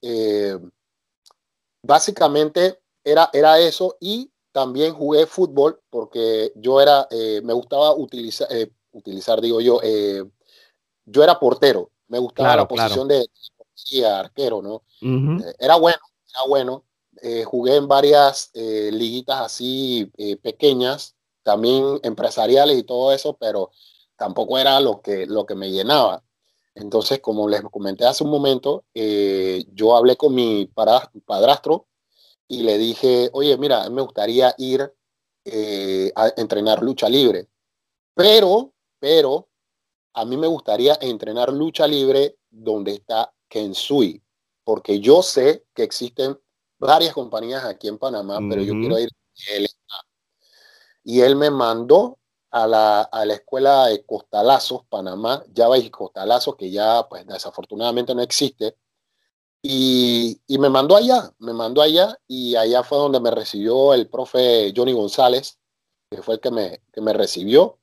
básicamente 1.82 2.79
era, 3.04 3.30
era 3.32 3.58
eso 3.58 3.96
y 4.00 4.30
también 4.52 4.94
jugué 4.94 5.26
fútbol 5.26 5.80
porque 5.90 6.52
yo 6.56 6.80
era, 6.80 7.06
eh, 7.10 7.40
me 7.42 7.52
gustaba 7.52 7.94
utilizar, 7.94 8.48
eh, 8.50 8.70
utilizar 8.92 9.40
digo 9.40 9.60
yo, 9.60 9.80
eh, 9.82 10.24
yo 11.04 11.22
era 11.22 11.38
portero, 11.38 11.90
me 12.08 12.18
gustaba 12.18 12.56
la 12.56 12.68
posición 12.68 13.08
de, 13.08 13.26
arquero, 14.06 14.60
¿no? 14.60 14.82
era 15.58 15.76
bueno, 15.76 15.98
era 16.28 16.46
bueno. 16.46 16.84
jugué 17.46 17.76
en 17.76 17.88
varias 17.88 18.50
liguitas 18.54 19.40
así 19.40 20.10
pequeñas, 20.42 21.16
también 21.42 21.98
empresariales 22.02 22.78
y 22.78 22.82
todo 22.82 23.12
eso, 23.12 23.36
pero 23.38 23.70
tampoco 24.16 24.58
era 24.58 24.78
lo 24.80 25.00
que, 25.00 25.26
lo 25.26 25.46
que 25.46 25.54
me 25.54 25.70
llenaba. 25.70 26.22
Entonces, 26.74 27.20
como 27.20 27.48
les 27.48 27.62
comenté 27.62 28.04
hace 28.04 28.22
un 28.22 28.30
momento, 28.30 28.84
yo 28.94 29.96
hablé 29.96 30.16
con 30.16 30.34
mi 30.34 30.66
padrastro 30.66 31.86
y 32.50 32.64
le 32.64 32.78
dije, 32.78 33.30
oye, 33.32 33.56
mira, 33.56 33.88
me 33.90 34.02
gustaría 34.02 34.52
ir 34.58 34.92
eh, 35.44 36.10
a 36.16 36.32
entrenar 36.36 36.82
lucha 36.82 37.08
libre, 37.08 37.48
pero, 38.12 38.74
pero, 38.98 39.48
a 40.14 40.24
mí 40.24 40.36
me 40.36 40.48
gustaría 40.48 40.98
entrenar 41.00 41.52
lucha 41.52 41.86
libre 41.86 42.38
donde 42.50 42.94
está 42.94 43.32
Kensui, 43.48 44.20
porque 44.64 44.98
yo 44.98 45.22
sé 45.22 45.64
que 45.72 45.84
existen 45.84 46.36
varias 46.76 47.14
compañías 47.14 47.64
aquí 47.64 47.86
en 47.86 47.98
Panamá, 47.98 48.40
pero 48.48 48.62
yo 48.62 48.72
quiero 48.72 48.98
ir 48.98 49.10
él 49.48 49.68
Y 51.04 51.20
él 51.20 51.36
me 51.36 51.50
mandó 51.50 52.18
a 52.50 52.66
la, 52.66 53.02
a 53.02 53.24
la 53.26 53.34
escuela 53.34 53.86
de 53.86 54.04
Costalazos, 54.04 54.86
Panamá, 54.88 55.44
ya 55.52 55.68
veis 55.68 55.88
Costalazos, 55.88 56.56
que 56.56 56.68
ya 56.68 57.06
pues 57.08 57.24
desafortunadamente 57.28 58.12
no 58.12 58.22
existe, 58.22 58.76
y, 59.62 60.40
y, 60.46 60.58
me 60.58 60.70
mandó 60.70 60.96
allá, 60.96 61.32
me 61.38 61.52
mandó 61.52 61.82
allá 61.82 62.18
y 62.26 62.56
allá 62.56 62.82
fue 62.82 62.98
donde 62.98 63.20
me 63.20 63.30
recibió 63.30 63.92
el 63.92 64.08
profe 64.08 64.72
Johnny 64.74 64.92
González, 64.92 65.58
que 66.10 66.22
fue 66.22 66.34
el 66.34 66.40
que 66.40 66.50
me, 66.50 66.82
que 66.92 67.00
me 67.00 67.12
recibió. 67.12 67.78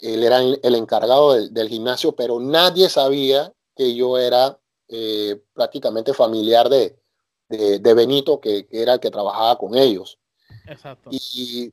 él 0.00 0.24
era 0.24 0.40
el, 0.40 0.74
encargado 0.74 1.34
del, 1.34 1.68
gimnasio, 1.68 2.16
pero 2.16 2.40
nadie 2.40 2.88
sabía 2.88 3.52
que 3.76 3.94
yo 3.94 4.18
era 4.18 4.58
eh, 4.88 5.40
prácticamente 5.52 6.12
familiar 6.12 6.68
de, 6.68 6.98
de, 7.48 7.94
Benito, 7.94 8.40
que, 8.40 8.66
era 8.70 8.94
el 8.94 9.00
que 9.00 9.10
trabajaba 9.10 9.56
con 9.58 9.76
ellos. 9.76 10.18
Exacto. 10.66 11.10
Y, 11.12 11.70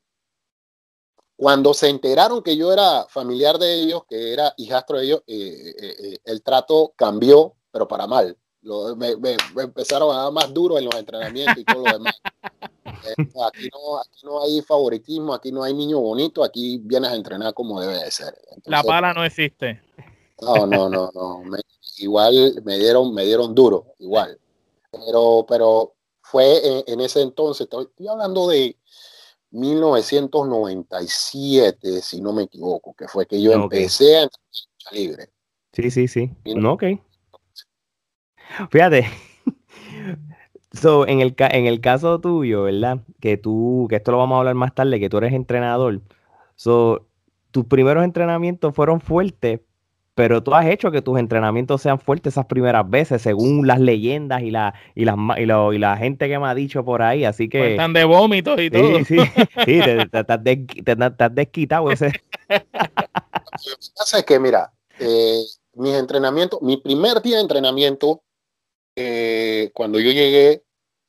cuando 1.36 1.74
se 1.74 1.90
enteraron 1.90 2.44
que 2.44 2.56
yo 2.56 2.72
era 2.72 3.06
familiar 3.10 3.58
de 3.58 3.74
ellos, 3.82 4.04
que 4.08 4.32
era 4.32 4.54
hijastro 4.56 5.00
de 5.00 5.06
ellos, 5.06 5.24
eh, 5.26 5.74
eh, 5.78 6.18
el 6.24 6.44
trato 6.44 6.94
cambió, 6.96 7.56
pero 7.72 7.88
para 7.88 8.06
mal. 8.06 8.38
Me, 8.96 9.36
empezaron 9.62 10.16
a 10.16 10.20
dar 10.24 10.32
más 10.32 10.54
duro 10.54 10.78
en 10.78 10.86
los 10.86 10.96
entrenamientos 10.96 11.58
y 11.58 11.66
todo 11.66 11.86
lo 11.86 11.92
demás. 11.94 12.22
aquí, 12.86 13.70
no, 13.72 14.00
aquí 14.00 14.20
no 14.24 14.44
hay 14.44 14.62
favoritismo, 14.62 15.34
aquí 15.34 15.52
no 15.52 15.64
hay 15.64 15.74
niño 15.74 16.00
bonito, 16.00 16.44
aquí 16.44 16.80
vienes 16.84 17.10
a 17.12 17.16
entrenar 17.16 17.54
como 17.54 17.82
debe 17.82 18.00
de 18.00 18.12
ser. 18.12 18.34
la 18.66 18.84
pala 18.84 19.14
no 19.14 19.26
existe. 19.26 19.82
No, 20.42 20.66
no, 20.66 20.90
no, 20.90 21.12
no. 21.14 21.44
igual 21.98 22.62
me 22.64 22.78
dieron, 22.78 23.14
me 23.14 23.26
dieron 23.26 23.54
duro, 23.54 23.94
igual. 24.00 24.40
Pero, 24.92 25.46
pero 25.48 25.94
fue 26.22 26.84
en, 26.88 27.02
ese 27.02 27.22
entonces, 27.22 27.68
estoy, 27.70 27.90
hablando 28.08 28.48
de 28.48 28.78
1997, 29.52 32.02
si 32.02 32.22
no 32.22 32.32
me 32.34 32.44
equivoco, 32.44 32.94
que 32.94 33.08
fue 33.08 33.26
que 33.26 33.42
yo 33.42 33.54
empecé 33.54 34.18
a 34.18 34.24
entrenar 34.24 34.42
libre. 34.92 35.30
Sí, 35.74 35.92
sí, 35.92 36.08
sí. 36.08 36.32
No, 36.46 36.74
ok. 36.74 36.84
Fíjate, 38.70 39.08
So, 40.74 41.08
en 41.08 41.22
el, 41.22 41.36
en 41.38 41.68
el 41.68 41.82
caso 41.82 42.20
tuyo, 42.20 42.64
¿verdad? 42.64 43.00
Que 43.20 43.38
tú, 43.38 43.86
que 43.90 43.98
esto 43.98 44.12
lo 44.12 44.18
vamos 44.18 44.36
a 44.36 44.40
hablar 44.40 44.56
más 44.56 44.74
tarde, 44.74 45.00
que 45.00 45.08
tú 45.08 45.20
eres 45.20 45.34
entrenador. 45.34 46.02
So, 46.56 47.06
tus 47.52 47.66
primeros 47.66 48.04
entrenamientos 48.04 48.74
fueron 48.74 49.00
fuertes, 49.00 49.60
pero 50.16 50.42
tú 50.42 50.56
has 50.56 50.66
hecho 50.66 50.90
que 50.90 51.04
tus 51.04 51.20
entrenamientos 51.20 51.80
sean 51.80 52.00
fuertes 52.00 52.34
esas 52.34 52.48
primeras 52.48 52.90
veces, 52.90 53.22
según 53.22 53.68
las 53.68 53.80
leyendas 53.80 54.42
y 54.42 54.50
la, 54.50 54.74
y 54.96 55.06
las, 55.06 55.16
y, 55.38 55.44
y 55.44 55.78
la 55.78 55.98
gente 55.98 56.28
que 56.28 56.40
me 56.40 56.48
ha 56.48 56.56
dicho 56.56 56.84
por 56.84 57.04
ahí. 57.04 57.24
Así 57.24 57.48
que. 57.48 57.72
están 57.72 57.94
de 57.94 58.04
vómitos 58.06 58.60
y 58.60 58.72
todo. 58.72 58.98
Sí, 59.06 59.06
sí, 59.06 59.18
sí 59.66 59.80
te, 59.80 60.08
has 61.20 61.36
desquitado 61.36 61.92
ese. 61.92 62.08
Lo 62.08 62.14
que 62.50 63.90
pasa 63.96 64.18
es 64.18 64.26
que, 64.26 64.40
mira, 64.40 64.74
eh, 65.00 65.44
mis 65.76 65.94
entrenamientos, 65.94 66.60
mi 66.64 66.78
primer 66.78 67.22
día 67.22 67.36
de 67.36 67.44
entrenamiento 67.44 68.24
eh, 68.96 69.72
cuando 69.74 70.00
yo 70.00 70.12
llegué, 70.12 70.64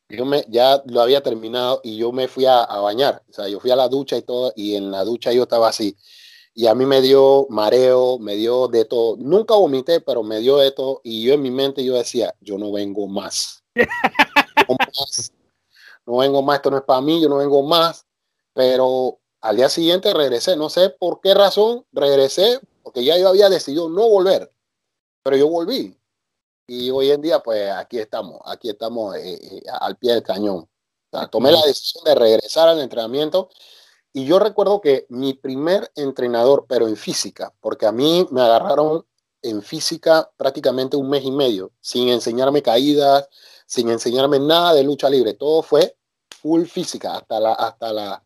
yo 0.09 0.25
me, 0.25 0.45
ya 0.49 0.83
lo 0.87 1.00
había 1.00 1.23
terminado 1.23 1.81
y 1.83 1.97
yo 1.97 2.12
me 2.12 2.29
fui 2.29 2.47
a, 2.47 2.67
bañar. 2.81 3.23
O 3.31 3.33
sea, 3.33 3.49
yo 3.49 3.61
fui 3.61 3.71
a 3.71 3.76
la 3.76 3.88
ducha 3.88 4.17
y 4.17 4.23
todo, 4.23 4.53
y 4.57 4.76
en 4.76 4.91
la 4.91 5.05
ducha 5.05 5.33
yo 5.33 5.45
estaba 5.45 5.69
así. 5.69 5.97
Y 6.55 6.67
a 6.67 6.75
mí 6.75 6.87
me 6.87 7.00
dio 7.00 7.47
mareo, 7.50 8.19
me 8.19 8.37
dio 8.37 8.69
de 8.69 8.85
todo. 8.85 9.17
Nunca 9.17 9.55
vomité, 9.55 10.00
pero 10.00 10.23
me 10.23 10.38
dio 10.38 10.59
de 10.59 10.71
todo. 10.71 11.00
Y 11.03 11.25
yo 11.25 11.35
en 11.35 11.43
mi 11.43 11.50
mente 11.50 11.85
yo 11.85 11.95
decía, 11.95 12.35
yo 12.41 12.59
no 12.59 12.71
vengo 12.71 13.09
más. 13.09 13.64
no, 13.75 14.76
más. 14.79 15.33
no 16.07 16.17
vengo 16.19 16.43
más, 16.43 16.57
esto 16.57 16.71
no 16.71 16.76
es 16.76 16.85
para 16.85 17.00
mí, 17.00 17.21
yo 17.21 17.29
no 17.29 17.38
vengo 17.38 17.62
más. 17.62 18.07
Pero 18.53 19.19
al 19.41 19.57
día 19.57 19.69
siguiente 19.69 20.14
regresé, 20.14 20.57
no 20.57 20.71
sé 20.71 20.91
por 20.91 21.21
qué 21.21 21.35
razón 21.35 21.85
regresé, 21.93 22.61
porque 22.83 23.05
ya 23.05 23.19
yo 23.19 23.29
había 23.29 23.49
decidido 23.49 23.88
no 23.88 24.09
volver, 24.09 24.50
pero 25.25 25.37
yo 25.37 25.49
volví. 25.49 25.99
Y 26.66 26.90
hoy 26.90 27.11
en 27.11 27.21
día, 27.21 27.40
pues 27.40 27.71
aquí 27.71 27.99
estamos, 27.99 28.40
aquí 28.47 28.71
estamos 28.71 29.16
eh, 29.16 29.35
eh, 29.35 29.62
al 29.80 29.97
pie 29.97 30.12
del 30.12 30.23
cañón. 30.23 30.68
tomé 31.30 31.52
la 31.52 31.62
decisión 31.62 32.04
de 32.04 32.14
regresar 32.14 32.68
al 32.68 32.80
entrenamiento 32.80 33.50
y 34.12 34.25
yo 34.26 34.38
recuerdo 34.38 34.80
que 34.80 35.06
mi 35.11 35.35
primer 35.35 35.90
entrenador, 35.97 36.66
pero 36.68 36.88
en 36.88 36.97
física, 36.97 37.52
porque 37.61 37.87
a 37.87 37.92
mí 37.92 38.26
me 38.30 38.42
agarraron 38.42 39.04
en 39.42 39.61
física 39.61 40.30
prácticamente 40.37 40.97
un 40.97 41.11
mes 41.11 41.25
y 41.25 41.33
medio, 41.33 41.73
sin 41.80 42.09
enseñarme 42.09 42.62
caídas, 42.62 43.28
sin 43.66 43.90
enseñarme 43.90 44.38
nada 44.38 44.73
de 44.73 44.85
lucha 44.85 45.11
libre, 45.11 45.35
todo 45.35 45.62
fue 45.62 45.97
full 46.30 46.64
física, 46.66 47.16
hasta, 47.16 47.40
la, 47.40 47.52
hasta, 47.54 47.92
la, 47.92 48.25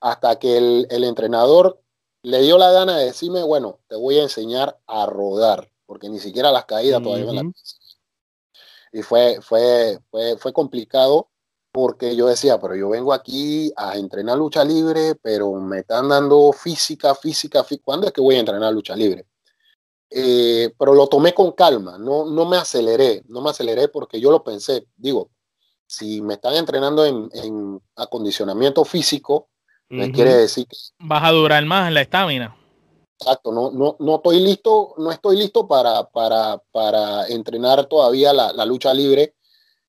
hasta 0.00 0.38
que 0.38 0.56
el, 0.56 0.86
el 0.90 1.04
entrenador 1.04 1.82
le 2.22 2.40
dio 2.42 2.56
la 2.56 2.70
gana 2.70 2.96
de 2.96 3.06
decirme, 3.06 3.42
bueno, 3.42 3.80
te 3.88 3.96
voy 3.96 4.18
a 4.18 4.22
enseñar 4.22 4.78
a 4.86 5.06
rodar 5.06 5.70
porque 5.86 6.08
ni 6.08 6.18
siquiera 6.18 6.50
las 6.52 6.64
caídas 6.64 7.02
todavía 7.02 7.42
me 7.42 7.52
Y 8.92 9.02
fue, 9.02 9.38
fue, 9.40 9.98
fue, 10.10 10.36
fue 10.36 10.52
complicado 10.52 11.30
porque 11.72 12.16
yo 12.16 12.26
decía, 12.26 12.58
pero 12.58 12.74
yo 12.74 12.88
vengo 12.88 13.12
aquí 13.12 13.70
a 13.76 13.96
entrenar 13.96 14.38
lucha 14.38 14.64
libre, 14.64 15.14
pero 15.16 15.52
me 15.54 15.80
están 15.80 16.08
dando 16.08 16.52
física, 16.52 17.14
física, 17.14 17.62
física. 17.64 17.84
¿cuándo 17.84 18.06
es 18.06 18.12
que 18.14 18.22
voy 18.22 18.36
a 18.36 18.40
entrenar 18.40 18.72
lucha 18.72 18.96
libre? 18.96 19.26
Eh, 20.08 20.72
pero 20.78 20.94
lo 20.94 21.06
tomé 21.06 21.34
con 21.34 21.52
calma, 21.52 21.98
no, 21.98 22.24
no 22.24 22.46
me 22.46 22.56
aceleré, 22.56 23.22
no 23.28 23.42
me 23.42 23.50
aceleré 23.50 23.88
porque 23.88 24.20
yo 24.20 24.30
lo 24.30 24.42
pensé, 24.42 24.86
digo, 24.96 25.30
si 25.86 26.22
me 26.22 26.34
están 26.34 26.54
entrenando 26.54 27.04
en, 27.04 27.28
en 27.32 27.80
acondicionamiento 27.96 28.84
físico, 28.84 29.48
me 29.88 30.10
quiere 30.10 30.34
decir 30.34 30.66
que... 30.66 30.76
Vas 30.98 31.24
a 31.24 31.30
durar 31.30 31.64
más 31.64 31.88
en 31.88 31.94
la 31.94 32.00
estamina. 32.00 32.56
Exacto, 33.18 33.50
no, 33.50 33.70
no, 33.70 33.96
no 33.98 34.16
estoy 34.16 34.40
listo, 34.40 34.94
no 34.98 35.10
estoy 35.10 35.38
listo 35.38 35.66
para, 35.66 36.04
para, 36.04 36.58
para 36.70 37.26
entrenar 37.28 37.86
todavía 37.86 38.32
la, 38.32 38.52
la 38.52 38.66
lucha 38.66 38.92
libre. 38.92 39.34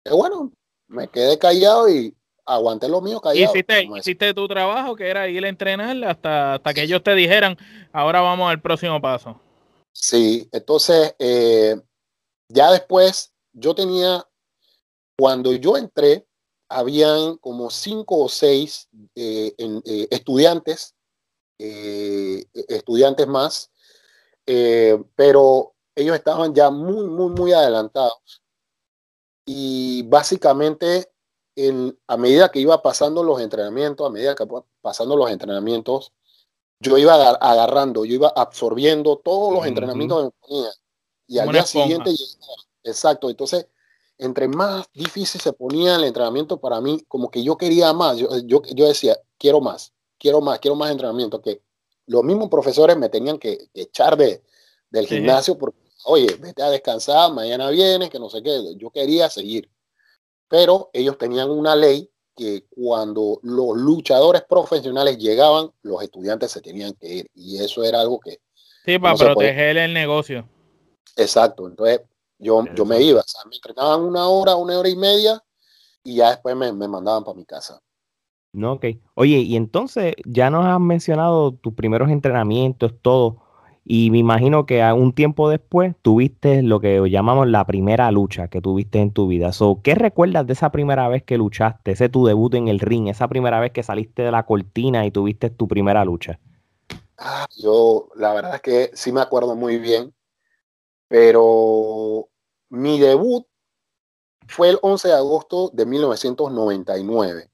Pero 0.02 0.18
bueno, 0.18 0.52
me 0.88 1.10
quedé 1.10 1.38
callado 1.38 1.90
y 1.90 2.16
aguanté 2.46 2.88
lo 2.88 3.02
mío 3.02 3.20
callado. 3.20 3.52
Hiciste, 3.54 3.90
hiciste 3.98 4.34
tu 4.34 4.48
trabajo, 4.48 4.96
que 4.96 5.10
era 5.10 5.28
ir 5.28 5.44
a 5.44 5.50
entrenar 5.50 6.02
hasta, 6.06 6.54
hasta 6.56 6.74
que 6.74 6.84
ellos 6.84 7.04
te 7.04 7.14
dijeran, 7.16 7.58
ahora 7.92 8.22
vamos 8.22 8.50
al 8.50 8.62
próximo 8.62 9.02
paso. 9.02 9.40
Sí, 9.92 10.48
entonces, 10.54 11.14
eh, 11.20 11.76
ya 12.48 12.72
después, 12.72 13.34
yo 13.52 13.76
tenía, 13.76 14.26
cuando 15.20 15.52
yo 15.52 15.76
entré, 15.76 16.26
habían 16.70 17.38
como 17.38 17.70
cinco 17.70 18.24
o 18.24 18.30
seis 18.30 18.88
eh, 19.16 19.54
eh, 19.58 20.08
estudiantes 20.12 20.96
eh, 21.60 22.46
estudiantes 22.54 23.28
más, 23.28 23.72
eh, 24.46 25.02
pero 25.16 25.74
ellos 25.96 26.16
estaban 26.16 26.54
ya 26.54 26.70
muy, 26.70 27.08
muy, 27.08 27.32
muy 27.32 27.52
adelantados. 27.52 28.42
Y 29.46 30.04
básicamente, 30.04 31.12
en, 31.56 31.98
a 32.08 32.18
medida 32.18 32.50
que 32.50 32.60
iba 32.60 32.82
pasando 32.82 33.24
los 33.24 33.42
entrenamientos, 33.42 34.06
a 34.08 34.12
medida 34.12 34.36
que 34.36 34.46
pasando 34.82 35.16
los 35.16 35.32
entrenamientos, 35.32 36.12
yo 36.80 36.98
iba 36.98 37.16
agarrando, 37.16 38.06
yo 38.06 38.14
iba 38.14 38.30
absorbiendo 38.36 39.18
todos 39.18 39.54
los 39.54 39.66
entrenamientos 39.66 40.32
que 40.32 40.48
tenía. 40.48 40.70
Y 41.28 41.40
al 41.40 41.52
día 41.52 41.66
siguiente, 41.66 42.14
exacto, 42.84 43.30
entonces, 43.30 43.68
entre 44.20 44.48
más 44.48 44.86
difícil 44.94 45.42
se 45.42 45.54
ponía 45.54 45.96
el 45.96 46.04
entrenamiento 46.04 46.60
para 46.60 46.80
mí, 46.82 47.04
como 47.08 47.32
que 47.32 47.44
yo 47.44 47.58
quería 47.58 47.94
más, 47.94 48.18
yo, 48.18 48.30
yo, 48.46 48.62
yo 48.64 48.88
decía, 48.88 49.18
quiero 49.38 49.60
más 49.60 49.94
quiero 50.18 50.42
más, 50.42 50.60
quiero 50.60 50.76
más 50.76 50.92
entrenamiento, 50.92 51.42
que 51.42 51.62
los 52.08 52.24
mismos 52.24 52.50
profesores 52.50 52.98
me 52.98 53.10
tenían 53.10 53.38
que, 53.38 53.68
echar 53.74 54.18
de, 54.18 54.42
del 54.90 55.08
gimnasio 55.08 55.58
porque, 55.58 55.80
oye, 56.06 56.36
vete 56.40 56.64
a 56.64 56.70
descansar, 56.70 57.34
mañana 57.34 57.70
vienes, 57.70 58.10
que 58.10 58.20
no 58.20 58.30
sé 58.30 58.42
qué, 58.42 58.76
yo 58.78 58.90
quería 58.90 59.30
seguir. 59.30 59.70
Pero 60.48 60.90
ellos 60.94 61.18
tenían 61.18 61.50
una 61.50 61.76
ley 61.76 62.10
que 62.36 62.66
cuando 62.70 63.40
los 63.42 63.76
luchadores 63.76 64.44
profesionales 64.44 65.18
llegaban, 65.18 65.72
los 65.82 66.02
estudiantes 66.02 66.52
se 66.52 66.62
tenían 66.62 66.94
que 66.94 67.08
ir. 67.08 67.32
Y 67.34 67.62
eso 67.62 67.84
era 67.84 68.00
algo 68.00 68.20
que... 68.20 68.40
Sí, 68.86 68.98
para 69.00 69.16
proteger 69.16 69.78
el 69.78 69.94
negocio. 69.94 70.48
Exacto. 71.18 71.68
Entonces, 71.68 72.02
yo, 72.38 72.64
yo 72.76 72.86
me 72.86 73.02
iba. 73.02 73.20
O 73.20 73.28
sea, 73.28 73.42
me 73.50 73.56
entrenaban 73.56 74.02
una 74.02 74.30
hora, 74.30 74.56
una 74.56 74.80
hora 74.80 74.88
y 74.88 74.96
media, 74.96 75.44
y 76.04 76.18
ya 76.18 76.30
después 76.30 76.56
me, 76.56 76.72
me 76.72 76.88
mandaban 76.88 77.24
para 77.24 77.36
mi 77.36 77.44
casa. 77.44 77.82
No, 78.58 78.74
ok. 78.74 78.86
Oye, 79.14 79.38
y 79.38 79.56
entonces 79.56 80.16
ya 80.26 80.50
nos 80.50 80.66
has 80.66 80.80
mencionado 80.80 81.52
tus 81.54 81.74
primeros 81.76 82.10
entrenamientos, 82.10 82.92
todo. 83.04 83.38
Y 83.86 84.10
me 84.10 84.18
imagino 84.18 84.66
que 84.66 84.84
un 84.94 85.14
tiempo 85.14 85.48
después 85.48 85.96
tuviste 86.02 86.64
lo 86.64 86.80
que 86.80 87.08
llamamos 87.08 87.48
la 87.48 87.68
primera 87.68 88.10
lucha 88.10 88.48
que 88.48 88.60
tuviste 88.60 89.00
en 89.00 89.12
tu 89.12 89.28
vida. 89.28 89.54
So, 89.54 89.82
¿Qué 89.84 89.94
recuerdas 89.94 90.48
de 90.48 90.54
esa 90.54 90.72
primera 90.72 91.08
vez 91.08 91.22
que 91.22 91.38
luchaste? 91.38 91.92
Ese 91.92 92.10
tu 92.10 92.26
debut 92.26 92.56
en 92.56 92.68
el 92.68 92.80
ring, 92.80 93.10
esa 93.10 93.28
primera 93.28 93.60
vez 93.60 93.72
que 93.74 93.84
saliste 93.84 94.24
de 94.24 94.32
la 94.32 94.48
cortina 94.48 95.06
y 95.06 95.12
tuviste 95.12 95.52
tu 95.52 95.68
primera 95.68 96.04
lucha. 96.04 96.40
Ah, 97.20 97.46
yo, 97.58 98.10
la 98.16 98.34
verdad 98.34 98.56
es 98.56 98.62
que 98.62 98.90
sí 98.94 99.12
me 99.12 99.22
acuerdo 99.22 99.56
muy 99.56 99.78
bien, 99.78 100.16
pero 101.08 102.28
mi 102.70 103.00
debut 103.00 103.46
fue 104.48 104.70
el 104.72 104.80
11 104.82 105.10
de 105.10 105.14
agosto 105.14 105.70
de 105.74 105.86
1999. 105.86 107.52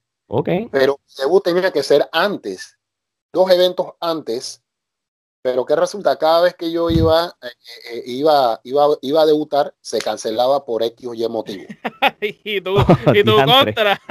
Pero 0.71 0.99
el 1.07 1.15
debut 1.15 1.43
tenía 1.43 1.71
que 1.71 1.83
ser 1.83 2.07
antes, 2.12 2.77
dos 3.31 3.49
eventos 3.51 3.93
antes. 3.99 4.59
Pero 5.41 5.65
que 5.65 5.75
resulta, 5.75 6.17
cada 6.17 6.39
vez 6.39 6.55
que 6.55 6.71
yo 6.71 6.89
iba, 6.89 7.36
eh, 7.41 7.47
eh, 7.91 8.03
iba, 8.05 8.62
iba, 8.63 8.97
iba 9.01 9.21
a 9.23 9.25
debutar, 9.25 9.75
se 9.81 9.99
cancelaba 9.99 10.63
por 10.63 10.83
X 10.83 11.05
o 11.05 11.13
Y 11.13 11.27
motivo. 11.27 11.65
y 12.21 12.62
tú, 12.62 12.75
y 13.13 13.23
tú 13.25 13.36
contra. 13.45 14.01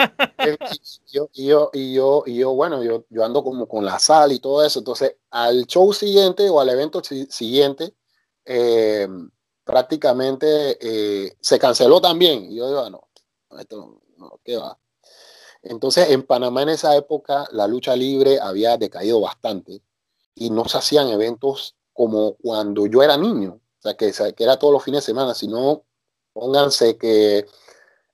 yo, 1.11 1.31
y 1.33 1.47
yo, 1.47 1.71
y 1.73 1.95
yo, 1.95 2.23
y 2.27 2.37
yo, 2.37 2.53
bueno, 2.53 2.85
yo, 2.85 3.07
yo 3.09 3.25
ando 3.25 3.43
como 3.43 3.67
con 3.67 3.83
la 3.83 3.99
sal 3.99 4.33
y 4.33 4.41
todo 4.41 4.63
eso. 4.63 4.81
Entonces, 4.81 5.17
al 5.31 5.67
show 5.67 5.91
siguiente 5.95 6.51
o 6.51 6.61
al 6.61 6.69
evento 6.69 7.01
siguiente, 7.03 7.95
eh, 8.45 9.09
prácticamente 9.65 10.77
eh, 10.81 11.37
se 11.41 11.59
canceló 11.59 12.01
también. 12.01 12.51
Y 12.51 12.57
yo 12.57 12.69
digo, 12.69 12.81
ah, 12.81 12.91
no, 12.91 13.09
esto 13.59 14.01
no, 14.17 14.41
¿qué 14.45 14.57
va? 14.57 14.79
Entonces, 15.63 16.11
en 16.11 16.25
Panamá 16.25 16.63
en 16.63 16.71
esa 16.71 16.97
época, 16.97 17.47
la 17.53 17.67
lucha 17.67 17.95
libre 17.95 18.41
había 18.41 18.77
decaído 18.77 19.21
bastante 19.21 19.81
y 20.35 20.51
no 20.51 20.67
se 20.67 20.79
hacían 20.79 21.09
eventos 21.09 21.77
como 21.93 22.35
cuando 22.35 22.87
yo 22.87 23.03
era 23.03 23.17
niño, 23.17 23.61
o 23.79 23.83
sea, 23.83 23.95
que, 23.95 24.13
que 24.13 24.45
era 24.45 24.59
todos 24.59 24.73
los 24.73 24.83
fines 24.83 25.03
de 25.03 25.07
semana, 25.07 25.35
sino 25.35 25.85
pónganse 26.33 26.97
que 26.97 27.47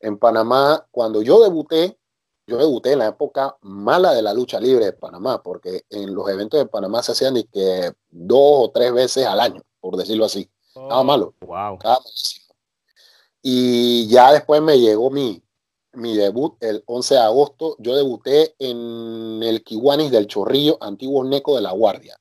en 0.01 0.19
Panamá, 0.19 0.87
cuando 0.91 1.23
yo 1.23 1.43
debuté, 1.43 1.99
yo 2.47 2.57
debuté 2.57 2.93
en 2.93 3.01
la 3.01 3.09
época 3.09 3.57
mala 3.61 4.13
de 4.15 4.23
la 4.23 4.33
lucha 4.33 4.61
libre 4.61 4.87
de 4.87 4.93
Panamá, 4.93 5.43
porque 5.43 5.85
en 5.91 6.15
los 6.15 6.29
eventos 6.29 6.59
de 6.59 6.67
Panamá 6.67 7.03
se 7.03 7.13
hacían 7.13 7.35
que 7.53 7.93
dos 8.11 8.69
o 8.69 8.71
tres 8.73 8.93
veces 8.93 9.27
al 9.27 9.41
año, 9.41 9.63
por 9.81 9.97
decirlo 9.97 10.25
así. 10.25 10.51
Estaba 10.69 11.01
oh, 11.01 11.05
malo. 11.05 11.35
Wow. 11.41 11.79
Y 13.43 14.09
ya 14.09 14.33
después 14.33 14.63
me 14.63 14.79
llegó 14.79 15.11
mi, 15.11 15.43
mi 15.99 16.17
debut 16.17 16.57
el 16.61 16.83
11 16.87 17.15
de 17.15 17.21
agosto. 17.21 17.77
Yo 17.79 17.95
debuté 17.95 18.55
en 18.59 19.43
el 19.43 19.63
Kiwanis 19.63 20.11
del 20.11 20.27
Chorrillo, 20.27 20.79
antiguo 20.81 21.25
Neco 21.25 21.57
de 21.57 21.63
la 21.63 21.73
Guardia. 21.73 22.19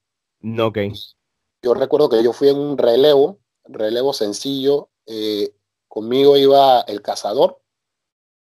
Ok. 0.59 0.79
Yo 1.61 1.73
recuerdo 1.73 2.09
que 2.09 2.23
yo 2.23 2.33
fui 2.33 2.49
en 2.49 2.57
un 2.57 2.77
relevo, 2.77 3.39
relevo 3.65 4.13
sencillo. 4.13 4.89
Eh, 5.05 5.53
conmigo 5.87 6.37
iba 6.37 6.81
el 6.81 7.01
cazador, 7.01 7.61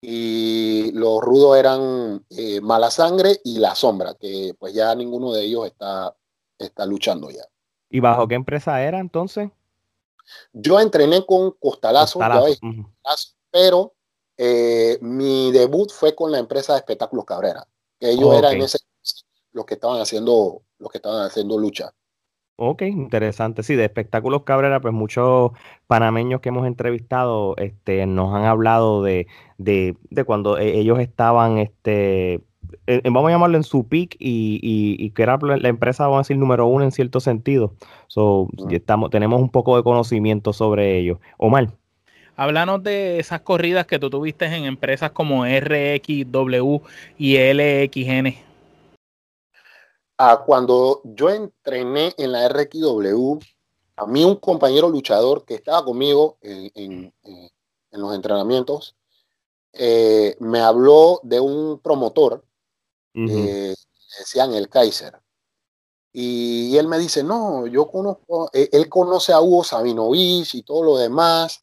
y 0.00 0.92
los 0.92 1.20
rudos 1.20 1.56
eran 1.56 2.24
eh, 2.30 2.60
Mala 2.60 2.90
Sangre 2.90 3.40
y 3.44 3.58
La 3.58 3.74
Sombra, 3.74 4.14
que 4.14 4.54
pues 4.58 4.72
ya 4.74 4.94
ninguno 4.94 5.32
de 5.32 5.44
ellos 5.44 5.66
está, 5.66 6.14
está 6.58 6.86
luchando 6.86 7.30
ya. 7.30 7.44
¿Y 7.90 8.00
bajo 8.00 8.28
qué 8.28 8.34
empresa 8.34 8.82
era 8.82 9.00
entonces? 9.00 9.50
Yo 10.52 10.78
entrené 10.78 11.24
con 11.24 11.52
Costalazo, 11.52 12.20
pero 13.50 13.94
eh, 14.38 14.98
mi 15.00 15.50
debut 15.50 15.90
fue 15.90 16.14
con 16.14 16.30
la 16.30 16.38
empresa 16.38 16.72
de 16.72 16.78
espectáculos 16.78 17.24
Cabrera, 17.24 17.66
que 17.98 18.10
ellos 18.10 18.34
eran 18.38 18.56
ese, 18.62 18.78
los 19.52 19.66
que 19.66 19.74
estaban 19.74 20.00
haciendo, 20.00 20.62
los 20.78 20.90
que 20.90 20.98
estaban 20.98 21.26
haciendo 21.26 21.58
lucha. 21.58 21.92
Ok, 22.60 22.82
interesante. 22.82 23.62
Sí, 23.62 23.76
de 23.76 23.84
espectáculos 23.84 24.42
Cabrera, 24.44 24.80
pues 24.80 24.94
muchos 24.94 25.52
panameños 25.86 26.40
que 26.40 26.48
hemos 26.48 26.66
entrevistado 26.66 27.56
este, 27.56 28.04
nos 28.06 28.34
han 28.34 28.44
hablado 28.44 29.02
de, 29.02 29.26
de, 29.58 29.96
de 30.10 30.24
cuando 30.24 30.58
e, 30.58 30.78
ellos 30.78 30.98
estaban, 30.98 31.58
este, 31.58 32.42
vamos 33.04 33.28
a 33.28 33.32
llamarlo 33.32 33.56
en 33.56 33.64
su 33.64 33.88
peak 33.88 34.16
y, 34.18 34.60
y, 34.62 35.10
que 35.10 35.22
era 35.22 35.38
la 35.40 35.68
empresa, 35.68 36.04
vamos 36.04 36.18
a 36.18 36.20
decir, 36.20 36.36
número 36.36 36.66
uno 36.66 36.84
en 36.84 36.92
cierto 36.92 37.20
sentido. 37.20 37.74
So, 38.08 38.48
estamos, 38.70 39.10
tenemos 39.10 39.40
un 39.40 39.50
poco 39.50 39.76
de 39.76 39.82
conocimiento 39.82 40.52
sobre 40.52 40.98
ellos. 40.98 41.18
Omar. 41.38 41.72
Háblanos 42.38 42.82
de 42.82 43.18
esas 43.18 43.42
corridas 43.42 43.86
que 43.86 43.98
tú 43.98 44.08
tuviste 44.08 44.46
en 44.46 44.64
empresas 44.64 45.10
como 45.10 45.44
RXW 45.44 46.78
y 47.18 47.36
LXN 47.36 48.48
cuando 50.44 51.00
yo 51.04 51.30
entrené 51.30 52.12
en 52.16 52.32
la 52.32 52.48
RXW, 52.48 53.38
a 53.96 54.06
mí 54.06 54.24
un 54.24 54.36
compañero 54.36 54.88
luchador 54.88 55.44
que 55.44 55.54
estaba 55.54 55.84
conmigo 55.84 56.38
en, 56.42 57.12
los 57.92 58.14
entrenamientos, 58.14 58.96
eh, 59.72 60.36
me 60.40 60.60
habló 60.60 61.20
de 61.22 61.40
un 61.40 61.80
promotor, 61.80 62.44
uh 63.14 63.74
decían 64.18 64.54
el 64.54 64.68
Kaiser. 64.68 65.20
Y 66.12 66.76
él 66.76 66.88
me 66.88 66.98
dice, 66.98 67.22
no, 67.22 67.66
yo 67.66 67.86
conozco, 67.86 68.50
eh, 68.52 68.68
él 68.72 68.88
conoce 68.88 69.32
a 69.32 69.40
Hugo 69.40 69.62
Sabinovich 69.62 70.54
y 70.54 70.62
todo 70.62 70.82
lo 70.82 70.96
demás. 70.96 71.62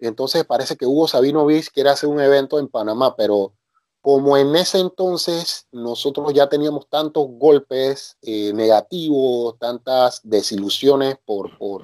Entonces 0.00 0.44
parece 0.44 0.76
que 0.76 0.86
Hugo 0.86 1.06
Sabinovich 1.06 1.70
quiere 1.70 1.90
hacer 1.90 2.08
un 2.08 2.20
evento 2.20 2.58
en 2.58 2.68
Panamá, 2.68 3.14
pero 3.16 3.52
como 4.00 4.36
en 4.36 4.56
ese 4.56 4.78
entonces 4.78 5.66
nosotros 5.72 6.32
ya 6.32 6.48
teníamos 6.48 6.88
tantos 6.88 7.26
golpes 7.28 8.16
eh, 8.22 8.52
negativos, 8.54 9.58
tantas 9.58 10.20
desilusiones 10.22 11.18
por, 11.24 11.56
por, 11.58 11.82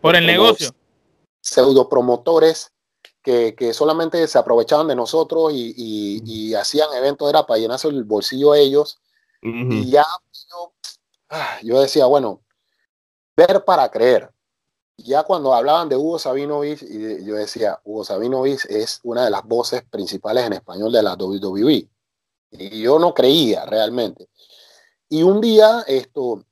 por 0.00 0.14
el 0.14 0.26
negocio. 0.26 0.70
Pseudo 1.40 1.88
promotores 1.88 2.72
que, 3.22 3.56
que, 3.56 3.72
solamente 3.72 4.24
se 4.28 4.38
aprovechaban 4.38 4.86
de 4.86 4.94
nosotros 4.94 5.52
y, 5.52 5.74
y, 6.24 6.54
hacían 6.54 6.92
eventos, 6.94 7.28
era 7.28 7.44
para 7.44 7.58
llenarse 7.58 7.88
el 7.88 8.04
bolsillo 8.04 8.52
a 8.52 8.58
ellos. 8.58 9.00
Y 9.42 9.90
ya 9.90 10.04
yo, 10.32 10.72
ah, 11.30 11.58
yo 11.62 11.80
decía, 11.80 12.06
bueno, 12.06 12.40
ver 13.36 13.64
para 13.64 13.88
creer 13.90 14.32
ya 14.98 15.22
cuando 15.24 15.54
hablaban 15.54 15.88
de 15.88 15.96
Hugo 15.96 16.18
Sabinovich, 16.18 16.84
yo 17.22 17.34
decía, 17.34 17.80
Hugo 17.84 18.04
Sabinovich 18.04 18.64
es 18.66 19.00
una 19.02 19.24
de 19.24 19.30
las 19.30 19.44
voces 19.44 19.82
principales 19.84 20.44
en 20.44 20.54
español 20.54 20.90
de 20.92 21.02
la 21.02 21.14
WWE. 21.14 21.88
Y 22.50 22.80
yo 22.80 22.98
no 22.98 23.12
creía 23.12 23.66
realmente. 23.66 24.28
Y 25.08 25.22
un 25.22 25.40
día 25.40 25.84
esto, 25.86 26.44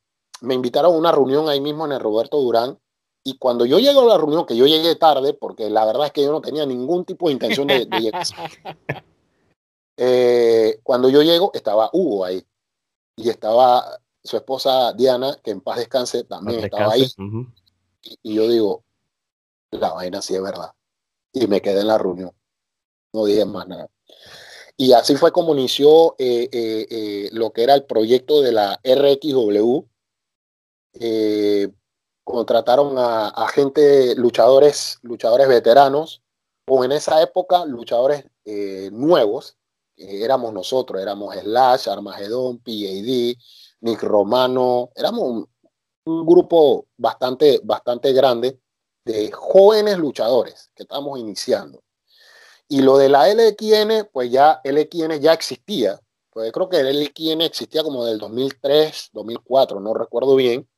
me 0.42 0.54
invitaron 0.54 0.94
a 0.94 0.98
una 0.98 1.12
reunión 1.12 1.48
ahí 1.48 1.60
mismo 1.60 1.86
en 1.86 1.92
el 1.92 2.00
Roberto 2.00 2.40
Durán. 2.40 2.78
Y 3.24 3.38
cuando 3.38 3.64
yo 3.64 3.78
llego 3.78 4.02
a 4.02 4.04
la 4.04 4.18
reunión, 4.18 4.44
que 4.44 4.56
yo 4.56 4.66
llegué 4.66 4.96
tarde, 4.96 5.32
porque 5.32 5.70
la 5.70 5.86
verdad 5.86 6.06
es 6.06 6.12
que 6.12 6.22
yo 6.22 6.30
no 6.30 6.42
tenía 6.42 6.66
ningún 6.66 7.06
tipo 7.06 7.28
de 7.28 7.32
intención 7.32 7.66
de, 7.66 7.86
llegar. 7.86 8.24
Eh, 9.96 10.80
cuando 10.82 11.08
yo 11.08 11.22
llego, 11.22 11.52
estaba 11.54 11.88
Hugo 11.92 12.24
ahí. 12.24 12.44
Y 13.16 13.28
estaba 13.30 14.00
su 14.24 14.36
esposa 14.36 14.92
Diana, 14.92 15.38
que 15.40 15.52
en 15.52 15.60
paz 15.60 15.78
descanse, 15.78 16.24
también 16.24 16.64
estaba 16.64 16.94
ahí 16.94 17.06
y, 18.22 18.34
yo 18.34 18.48
digo, 18.48 18.84
la 19.70 19.92
vaina 19.92 20.22
sí 20.22 20.34
es 20.34 20.42
verdad. 20.42 20.72
Y 21.32 21.46
me 21.46 21.60
quedé 21.60 21.80
en 21.80 21.88
la 21.88 21.98
reunión. 21.98 22.32
No 23.12 23.24
dije 23.24 23.44
más 23.44 23.66
nada. 23.66 23.88
Y 24.76 24.92
así 24.92 25.14
fue 25.16 25.32
como 25.32 25.54
inició 25.54 26.16
eh, 26.18 26.48
eh, 26.52 26.86
eh, 26.90 27.28
lo 27.32 27.52
que 27.52 27.62
era 27.62 27.74
el 27.74 27.84
proyecto 27.84 28.42
de 28.42 28.52
la 28.52 28.80
RXW. 28.82 29.84
contrataron 32.24 32.98
a, 32.98 33.28
a, 33.28 33.48
gente, 33.48 34.14
luchadores, 34.16 34.98
luchadores 35.02 35.48
veteranos, 35.48 36.22
o 36.66 36.84
en 36.84 36.92
esa 36.92 37.20
época 37.22 37.64
luchadores 37.66 38.24
nuevos, 38.92 39.56
éramos 39.96 40.52
nosotros, 40.52 41.00
éramos 41.00 41.34
Slash, 41.36 41.88
Armagedón, 41.88 42.58
PAD, 42.58 43.36
Nick 43.80 44.02
Romano, 44.02 44.90
éramos 44.96 45.46
un 46.04 46.26
grupo 46.26 46.86
bastante, 46.96 47.60
bastante 47.62 48.12
grande 48.12 48.60
de 49.04 49.30
jóvenes 49.32 49.98
luchadores 49.98 50.70
que 50.74 50.82
estamos 50.82 51.18
iniciando. 51.18 51.82
Y 52.68 52.82
lo 52.82 52.96
de 52.96 53.08
la 53.08 53.28
LXN, 53.28 54.08
pues 54.12 54.30
ya 54.30 54.60
LXN 54.64 55.20
ya 55.20 55.32
existía, 55.32 56.00
pues 56.30 56.50
creo 56.52 56.68
que 56.68 56.80
el 56.80 57.04
LXN 57.04 57.42
existía 57.42 57.82
como 57.82 58.04
del 58.04 58.18
2003, 58.18 59.10
2004, 59.12 59.80
no 59.80 59.94
recuerdo 59.94 60.34
bien. 60.36 60.68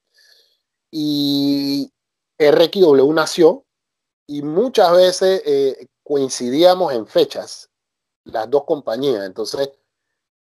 Y 0.91 1.91
RXW 2.39 3.13
nació 3.13 3.65
y 4.27 4.43
muchas 4.43 4.93
veces 4.93 5.43
eh, 5.47 5.89
coincidíamos 6.03 6.93
en 6.93 7.07
fechas, 7.07 7.71
las 8.25 8.51
dos 8.51 8.65
compañías. 8.65 9.25
Entonces, 9.25 9.71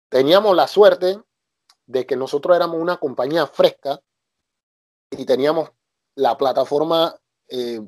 teníamos 0.09 0.57
la 0.57 0.67
suerte 0.67 1.21
de 1.87 2.07
que 2.07 2.17
nosotros 2.17 2.57
éramos 2.57 2.81
una 2.81 2.97
compañía 2.97 3.47
fresca 3.47 4.01
y 5.11 5.25
teníamos 5.25 5.71
la 6.15 6.37
plataforma 6.37 7.15
eh, 7.49 7.81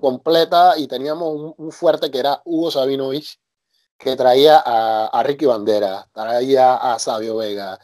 completa 0.00 0.76
y 0.78 0.86
teníamos 0.86 1.54
un, 1.56 1.72
fuerte 1.72 2.10
que 2.10 2.18
era 2.18 2.40
Hugo 2.44 2.70
Sabinovich, 2.70 3.38
que 3.96 4.16
traía 4.16 4.62
a, 4.64 5.22
Ricky 5.22 5.46
Bandera, 5.46 6.08
traía 6.12 6.74
a 6.74 6.98
Sabio 6.98 7.36
Vega, 7.36 7.78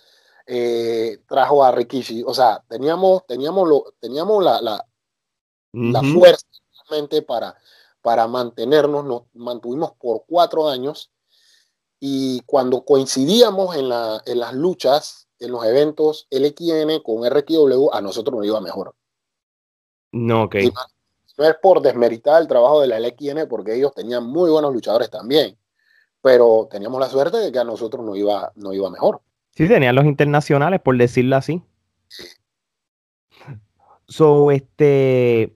eh, 0.46 1.22
trajo 1.28 1.62
a 1.62 1.70
Rikishi, 1.70 2.24
o 2.26 2.34
sea, 2.34 2.62
teníamos, 2.68 3.24
teníamos, 3.26 3.68
lo, 3.68 3.94
teníamos 4.00 4.42
la, 4.42 4.60
la, 4.60 4.86
la 5.72 6.02
fuerza 6.02 6.46
para, 7.26 7.56
para 8.02 8.26
mantenernos, 8.26 9.04
nos 9.04 9.22
mantuvimos 9.34 9.92
por 9.92 10.24
cuatro 10.26 10.68
años 10.68 11.10
y 12.00 12.40
cuando 12.40 12.84
coincidíamos 12.84 13.76
en, 13.76 13.88
la, 13.88 14.22
en 14.26 14.40
las 14.40 14.54
luchas, 14.54 15.28
en 15.40 15.50
los 15.50 15.64
eventos 15.64 16.28
LXN 16.30 17.02
con 17.02 17.28
RQW, 17.28 17.90
a 17.92 18.00
nosotros 18.00 18.36
nos 18.36 18.46
iba 18.46 18.60
mejor. 18.60 18.94
No, 20.12 20.44
ok. 20.44 20.56
no, 21.38 21.44
es 21.44 21.56
por 21.62 21.80
desmeritar 21.80 22.40
el 22.40 22.48
trabajo 22.48 22.80
de 22.80 22.88
la 22.88 23.00
LXN, 23.00 23.48
porque 23.48 23.74
ellos 23.74 23.94
tenían 23.94 24.24
muy 24.26 24.50
buenos 24.50 24.72
luchadores 24.72 25.10
también, 25.10 25.56
pero 26.20 26.68
teníamos 26.70 27.00
la 27.00 27.08
suerte 27.08 27.38
de 27.38 27.50
que 27.50 27.58
a 27.58 27.64
nosotros 27.64 28.04
nos 28.04 28.16
iba, 28.16 28.52
no 28.56 28.72
iba 28.72 28.90
mejor. 28.90 29.22
Sí, 29.52 29.66
tenían 29.66 29.94
los 29.94 30.04
internacionales, 30.04 30.80
por 30.80 30.96
decirlo 30.96 31.36
así. 31.36 31.62
So, 34.08 34.50
este, 34.50 35.54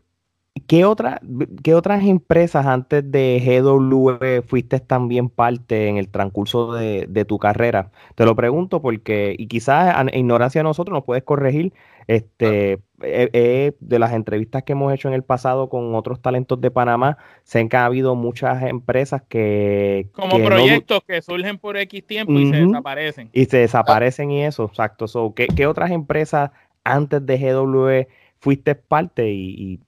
qué, 0.67 0.85
otra, 0.85 1.21
qué 1.63 1.75
otras 1.75 2.05
empresas 2.05 2.67
antes 2.67 3.11
de 3.11 3.43
GW 3.45 4.47
fuiste 4.47 4.81
también 4.81 5.29
parte 5.29 5.89
en 5.89 5.97
el 5.97 6.09
transcurso 6.09 6.73
de, 6.73 7.25
tu 7.27 7.39
carrera? 7.39 7.91
Te 8.15 8.25
lo 8.25 8.35
pregunto 8.35 8.81
porque, 8.81 9.35
y 9.39 9.47
quizás 9.47 9.97
en 10.01 10.19
ignorancia 10.19 10.61
de 10.61 10.65
nosotros 10.65 10.95
nos 10.95 11.05
puedes 11.05 11.25
corregir, 11.25 11.73
este, 12.07 12.73
eh, 13.03 13.31
eh, 13.33 13.73
de 13.81 13.99
las 13.99 14.13
entrevistas 14.13 14.63
que 14.63 14.73
hemos 14.73 14.93
hecho 14.93 15.09
en 15.09 15.15
el 15.15 15.23
pasado 15.23 15.69
con 15.69 15.95
otros 15.95 16.21
talentos 16.21 16.61
de 16.61 16.71
Panamá, 16.71 17.19
sé 17.43 17.67
que 17.69 17.77
ha 17.77 17.87
habido 17.87 18.15
muchas 18.15 18.63
empresas 18.63 19.23
que... 19.29 20.09
Como 20.13 20.37
proyectos 20.45 21.03
que 21.07 21.23
surgen 21.23 21.59
por 21.59 21.77
X 21.77 22.07
tiempo 22.07 22.33
y 22.33 22.51
se 22.51 22.57
desaparecen. 22.57 23.31
Y 23.33 23.45
se 23.47 23.59
desaparecen 23.59 24.31
y 24.31 24.45
eso, 24.45 24.65
exacto. 24.65 25.07
¿qué, 25.35 25.47
¿qué, 25.49 25.67
otras 25.67 25.91
empresas 25.91 26.51
antes 26.85 27.25
de 27.25 27.39
GW 27.39 28.11
fuiste 28.39 28.75
parte 28.75 29.31
y, 29.31 29.49
y, 29.51 29.81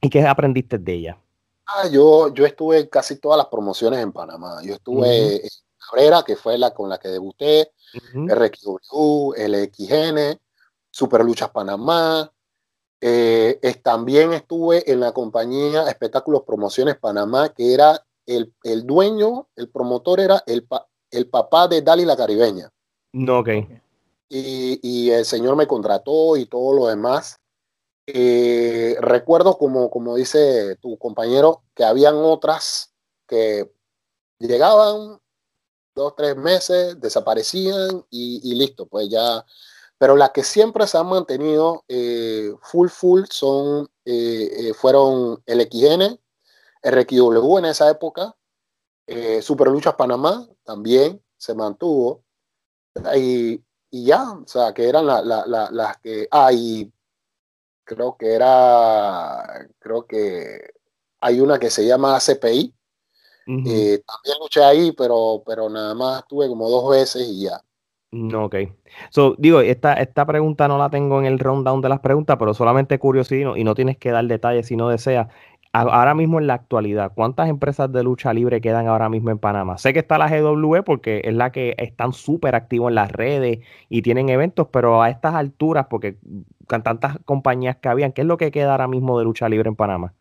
qué 0.00 0.26
aprendiste 0.26 0.78
de 0.78 0.94
ella? 0.94 1.18
Ah, 1.66 1.88
yo, 1.88 2.32
yo 2.32 2.46
estuve 2.46 2.80
en 2.80 2.86
casi 2.86 3.16
todas 3.16 3.36
las 3.36 3.46
promociones 3.46 4.00
en 4.00 4.12
Panamá. 4.12 4.60
Yo 4.62 4.74
estuve 4.74 5.36
en 5.44 5.50
Cabrera, 5.78 6.22
que 6.22 6.36
fue 6.36 6.56
la 6.56 6.72
con 6.72 6.88
la 6.88 6.98
que 6.98 7.08
debuté, 7.08 7.72
RXW, 8.14 9.34
LXN, 9.36 10.40
Super 10.90 11.24
Luchas 11.24 11.50
Panamá. 11.50 12.32
Eh, 13.00 13.60
también 13.82 14.32
estuve 14.32 14.90
en 14.90 15.00
la 15.00 15.12
compañía 15.12 15.88
Espectáculos 15.88 16.42
Promociones 16.42 16.96
Panamá, 16.96 17.50
que 17.50 17.74
era 17.74 18.02
el, 18.26 18.52
el 18.62 18.86
dueño, 18.86 19.48
el 19.56 19.68
promotor 19.68 20.20
era 20.20 20.42
el, 20.46 20.66
el 21.10 21.28
papá 21.28 21.68
de 21.68 21.82
Dali 21.82 22.04
la 22.04 22.16
Caribeña. 22.16 22.70
No, 23.12 23.40
ok. 23.40 23.48
Y, 24.28 24.80
y, 24.82 25.10
el 25.10 25.24
señor 25.24 25.56
me 25.56 25.66
contrató 25.66 26.36
y 26.36 26.44
todo 26.44 26.74
lo 26.74 26.86
demás. 26.88 27.40
Eh, 28.10 28.96
recuerdo, 29.00 29.58
como, 29.58 29.90
como 29.90 30.16
dice 30.16 30.76
tu 30.76 30.96
compañero, 30.96 31.62
que 31.74 31.84
habían 31.84 32.14
otras 32.16 32.94
que 33.26 33.70
llegaban 34.38 35.20
dos, 35.94 36.16
tres 36.16 36.34
meses, 36.34 36.98
desaparecían 36.98 38.06
y, 38.08 38.54
listo, 38.54 38.86
pues 38.86 39.10
ya. 39.10 39.44
Pero 39.98 40.16
las 40.16 40.30
que 40.30 40.42
siempre 40.42 40.86
se 40.86 40.96
han 40.96 41.06
mantenido 41.06 41.84
eh, 41.86 42.54
full, 42.62 42.88
full 42.88 43.24
son, 43.28 43.90
eh, 44.06 44.72
fueron 44.74 45.42
el 45.44 45.60
XN, 45.70 46.18
RQW 46.82 47.58
en 47.58 47.64
esa 47.66 47.90
época, 47.90 48.34
Super 49.42 49.68
Luchas 49.68 49.96
Panamá 49.96 50.48
también 50.64 51.22
se 51.36 51.54
mantuvo. 51.54 52.24
Y, 53.16 53.62
y 53.90 54.04
ya, 54.06 54.32
o 54.32 54.46
sea, 54.46 54.72
que 54.72 54.88
eran 54.88 55.06
las 55.06 55.98
que. 55.98 56.26
Ah, 56.30 56.52
y 56.52 56.90
creo 57.88 58.16
que 58.16 58.34
era, 58.34 59.66
creo 59.78 60.06
que 60.06 60.60
hay 61.20 61.40
una 61.40 61.58
que 61.58 61.70
se 61.70 61.86
llama 61.86 62.18
CPI. 62.20 62.74
Eh, 63.50 64.02
también 64.06 64.36
luché 64.42 64.62
ahí, 64.62 64.92
pero, 64.92 65.42
pero 65.46 65.70
nada 65.70 65.94
más 65.94 66.28
tuve 66.28 66.48
como 66.48 66.68
dos 66.68 66.90
veces 66.90 67.26
y 67.26 67.44
ya. 67.44 67.62
No, 68.10 68.44
ok. 68.44 68.56
So, 69.10 69.36
digo, 69.38 69.60
esta, 69.60 69.94
esta 69.94 70.26
pregunta 70.26 70.68
no 70.68 70.76
la 70.76 70.90
tengo 70.90 71.18
en 71.18 71.24
el 71.24 71.38
rundown 71.38 71.80
de 71.80 71.88
las 71.88 72.00
preguntas, 72.00 72.36
pero 72.38 72.52
solamente 72.52 72.98
curiosidad 72.98 73.54
y 73.56 73.64
no 73.64 73.74
tienes 73.74 73.96
que 73.96 74.10
dar 74.10 74.26
detalles 74.26 74.66
si 74.66 74.76
no 74.76 74.90
deseas 74.90 75.28
ahora 75.72 76.14
mismo 76.14 76.38
en 76.38 76.46
la 76.46 76.54
actualidad, 76.54 77.12
¿cuántas 77.14 77.48
empresas 77.48 77.92
de 77.92 78.02
lucha 78.02 78.32
libre 78.32 78.60
quedan 78.60 78.86
ahora 78.86 79.08
mismo 79.08 79.30
en 79.30 79.38
Panamá? 79.38 79.78
Sé 79.78 79.92
que 79.92 79.98
está 80.00 80.18
la 80.18 80.28
GW 80.28 80.82
porque 80.84 81.22
es 81.24 81.34
la 81.34 81.52
que 81.52 81.74
están 81.78 82.12
súper 82.12 82.54
activos 82.54 82.90
en 82.90 82.94
las 82.96 83.12
redes 83.12 83.58
y 83.88 84.02
tienen 84.02 84.28
eventos, 84.28 84.68
pero 84.72 85.02
a 85.02 85.10
estas 85.10 85.34
alturas, 85.34 85.86
porque 85.88 86.16
con 86.66 86.82
tantas 86.82 87.18
compañías 87.24 87.76
que 87.76 87.88
habían, 87.88 88.12
¿qué 88.12 88.22
es 88.22 88.26
lo 88.26 88.36
que 88.36 88.50
queda 88.50 88.72
ahora 88.72 88.88
mismo 88.88 89.18
de 89.18 89.24
lucha 89.24 89.48
libre 89.48 89.68
en 89.68 89.76
Panamá? 89.76 90.14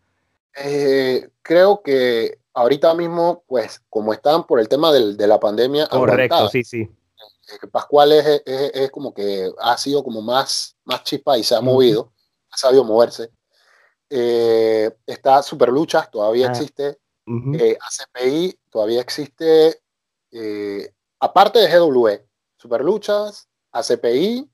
Eh, 0.64 1.30
creo 1.42 1.82
que 1.82 2.40
ahorita 2.54 2.94
mismo, 2.96 3.44
pues, 3.48 3.82
como 3.90 4.14
están 4.14 4.46
por 4.46 4.60
el 4.60 4.68
tema 4.68 4.92
de 4.92 5.28
la 5.28 5.40
pandemia. 5.40 5.88
Correcto, 5.88 6.50
sí, 6.50 6.64
sí. 6.64 6.82
Eh, 6.82 7.68
Pascual 7.72 8.12
es, 8.12 8.42
es, 8.46 8.92
como 8.92 9.14
que 9.14 9.50
ha 9.60 9.78
sido 9.78 10.04
como 10.04 10.22
más, 10.22 10.76
más 10.84 11.04
chispa 11.04 11.38
y 11.38 11.44
se 11.44 11.56
ha 11.56 11.62
movido, 11.62 12.12
ha 12.52 12.58
sabido 12.58 12.84
moverse. 12.84 13.30
Eh, 14.10 14.92
está 15.06 15.42
Super 15.42 15.70
Luchas, 15.70 16.10
todavía 16.10 16.48
ah, 16.48 16.52
existe. 16.52 16.98
Eh, 17.28 17.78
ACPI 17.80 18.58
todavía 18.70 19.02
existe. 19.02 19.82
Eh, 20.32 20.92
aparte 21.20 21.60
de 21.60 21.78
GW, 21.78 22.08
Super 22.58 22.82
Luchas, 22.82 23.50
ACPI 23.72 24.50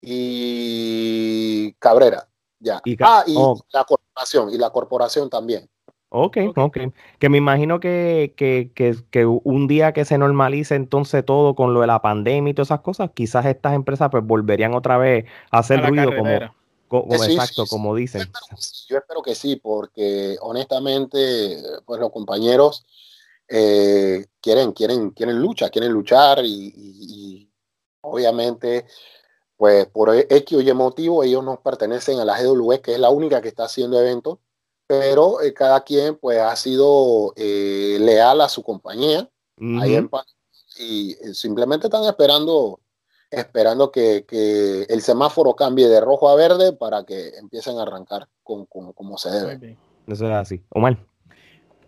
y 0.00 1.72
Cabrera. 1.74 2.28
Ya. 2.60 2.80
Y 2.84 2.96
ah, 3.02 3.24
y 3.26 3.34
oh. 3.36 3.60
la 3.72 3.84
corporación, 3.84 4.50
y 4.50 4.58
la 4.58 4.70
corporación 4.70 5.28
también. 5.28 5.68
Ok, 6.16 6.36
ok. 6.54 6.78
Que 7.18 7.28
me 7.28 7.38
imagino 7.38 7.80
que, 7.80 8.34
que, 8.36 8.70
que, 8.72 8.94
que, 9.10 9.26
un 9.26 9.66
día 9.66 9.92
que 9.92 10.04
se 10.04 10.16
normalice 10.16 10.76
entonces 10.76 11.24
todo 11.24 11.56
con 11.56 11.74
lo 11.74 11.80
de 11.80 11.88
la 11.88 12.00
pandemia 12.00 12.52
y 12.52 12.54
todas 12.54 12.68
esas 12.68 12.82
cosas, 12.82 13.10
quizás 13.12 13.44
estas 13.46 13.74
empresas 13.74 14.10
pues 14.12 14.24
volverían 14.24 14.74
otra 14.74 14.96
vez 14.96 15.24
a 15.50 15.58
hacer 15.58 15.84
ruido 15.84 16.14
como, 16.16 16.30
exacto, 17.02 17.66
como 17.66 17.94
dicen. 17.94 18.30
Yo 18.88 18.98
espero, 18.98 19.22
que 19.22 19.34
sí, 19.34 19.56
porque 19.56 20.36
honestamente, 20.40 21.62
pues 21.84 22.00
los 22.00 22.10
compañeros 22.10 22.84
eh, 23.48 24.26
quieren, 24.40 24.72
quieren, 24.72 25.10
quieren 25.10 25.38
lucha, 25.38 25.70
quieren 25.70 25.92
luchar 25.92 26.40
y, 26.44 27.50
obviamente, 28.00 28.86
pues 29.56 29.86
por 29.86 30.14
X 30.14 30.58
o 30.58 30.60
Y 30.60 30.72
motivo, 30.72 31.22
ellos 31.22 31.44
no 31.44 31.60
pertenecen 31.62 32.18
a 32.18 32.24
la 32.24 32.42
GW, 32.42 32.80
que 32.82 32.94
es 32.94 32.98
la 32.98 33.10
única 33.10 33.40
que 33.40 33.48
está 33.48 33.64
haciendo 33.64 34.00
eventos, 34.00 34.38
pero 34.86 35.40
eh, 35.40 35.54
cada 35.54 35.82
quien 35.82 36.16
pues 36.16 36.40
ha 36.40 36.54
sido 36.56 37.32
eh, 37.36 37.98
leal 38.00 38.40
a 38.40 38.48
su 38.48 38.62
compañía. 38.62 39.28
Y 40.76 41.14
simplemente 41.34 41.86
están 41.86 42.04
esperando 42.04 42.80
esperando 43.36 43.90
que, 43.90 44.24
el 44.88 45.00
semáforo 45.02 45.54
cambie 45.54 45.88
de 45.88 46.00
rojo 46.00 46.28
a 46.28 46.36
verde 46.36 46.72
para 46.72 47.04
que 47.04 47.30
empiecen 47.38 47.78
a 47.78 47.82
arrancar 47.82 48.28
con, 48.42 48.66
como 48.66 49.18
se 49.18 49.30
debe. 49.30 49.76
Eso 50.06 50.26
es 50.26 50.32
así. 50.32 50.62
Omar. 50.70 50.98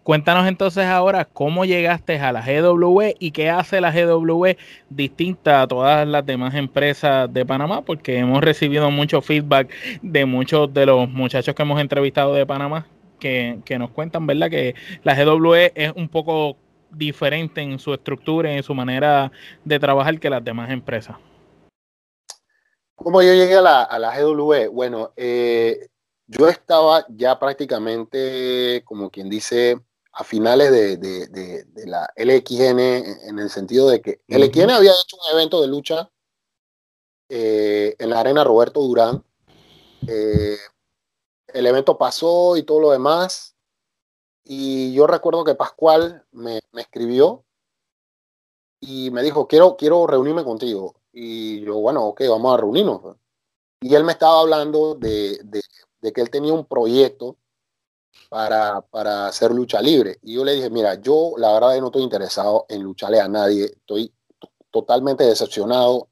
Cuéntanos 0.07 0.47
entonces 0.47 0.85
ahora 0.85 1.25
cómo 1.25 1.65
llegaste 1.65 2.21
a 2.21 2.31
la 2.31 2.41
GW 2.41 3.15
y 3.19 3.33
qué 3.33 3.51
hace 3.51 3.81
la 3.81 3.91
GW 3.91 4.51
distinta 4.89 5.63
a 5.63 5.67
todas 5.67 6.07
las 6.07 6.25
demás 6.25 6.55
empresas 6.55 7.33
de 7.33 7.45
Panamá, 7.45 7.83
porque 7.83 8.19
hemos 8.19 8.41
recibido 8.41 8.89
mucho 8.93 9.21
feedback 9.21 9.69
de 10.03 10.25
muchos 10.25 10.73
de 10.73 10.87
los 10.87 11.11
muchachos 11.11 11.57
que 11.57 11.63
hemos 11.63 11.81
entrevistado 11.81 12.35
de 12.35 12.47
Panamá 12.47 12.87
que, 13.19 13.59
que 13.65 13.81
nos 13.81 13.91
cuentan, 13.91 14.29
¿verdad? 14.29 14.49
Que 14.49 14.77
la 15.03 15.17
GW 15.17 15.55
es 15.75 15.93
un 15.97 16.09
poco 16.09 16.57
diferente 16.91 17.61
en 17.61 17.79
su 17.81 17.93
estructura 17.93 18.53
y 18.53 18.59
en 18.59 18.63
su 18.63 18.75
manera 18.75 19.33
de 19.65 19.81
trabajar 19.81 20.21
que 20.21 20.31
las 20.31 20.45
demás 20.45 20.71
empresas. 20.71 21.17
¿Cómo 22.97 23.23
yo 23.23 23.35
llegué 23.35 23.57
a 23.57 23.63
la, 23.63 23.83
a 23.83 23.99
la 23.99 24.19
GW? 24.19 24.71
Bueno, 24.73 25.13
eh, 25.17 25.89
yo 26.27 26.49
estaba 26.49 27.07
ya 27.11 27.39
prácticamente, 27.39 28.83
como 28.85 29.11
quien 29.11 29.29
dice, 29.29 29.81
a 30.13 30.25
finales 30.25 30.73
de, 30.73 30.97
de, 30.97 31.29
de, 31.29 31.87
la 31.87 32.09
LXN, 32.17 32.81
en 33.29 33.39
el 33.39 33.51
sentido 33.51 33.89
de 33.91 34.01
que 34.01 34.23
LXN 34.29 34.71
había 34.71 34.93
hecho 34.93 35.17
un 35.17 35.37
evento 35.37 35.61
de 35.61 35.69
lucha 35.69 36.11
eh, 37.29 37.95
en 37.99 38.11
la 38.11 38.21
arena 38.21 38.43
Roberto 38.43 38.81
Durán. 38.81 39.23
Eh, 40.09 40.57
el 41.49 41.67
evento 41.67 41.99
pasó 41.99 42.57
y 42.57 42.63
todo 42.63 42.81
lo 42.81 42.91
demás. 42.93 43.55
Y 44.43 44.95
yo 44.95 45.07
recuerdo 45.07 45.45
que 45.45 45.55
Pascual 45.55 46.25
me, 46.33 46.61
me 46.73 46.81
escribió 46.81 47.45
y 48.81 49.11
me 49.11 49.23
dijo, 49.23 49.47
quiero, 49.47 49.77
quiero 49.77 50.07
reunirme 50.07 50.45
contigo. 50.45 50.95
Y 51.19 51.63
yo, 51.63 51.79
bueno, 51.79 52.05
ok, 52.09 52.25
vamos 52.29 52.53
a 52.53 52.57
reunirnos. 52.59 53.01
Pues. 53.01 53.17
Y 53.81 53.95
él 53.95 54.05
me 54.05 54.13
estaba 54.13 54.41
hablando 54.41 54.95
de, 54.97 55.41
de, 55.45 56.13
que 56.13 56.21
él 56.21 56.29
tenía 56.29 56.53
un 56.53 56.67
proyecto 56.67 57.39
para, 58.29 58.83
para, 58.83 59.29
hacer 59.29 59.51
lucha 59.51 59.81
libre. 59.81 60.19
Y 60.23 60.35
yo 60.35 60.45
le 60.45 60.53
dije, 60.53 60.69
mira, 60.69 61.01
yo 61.01 61.33
la 61.39 61.55
verdad 61.55 61.81
no 61.81 61.87
estoy 61.87 62.03
interesado 62.03 62.67
en 62.69 62.83
lucharle 62.83 63.19
a 63.19 63.29
nadie. 63.29 63.65
Estoy 63.65 64.13
totalmente 64.71 65.25
decepcionado 65.25 66.11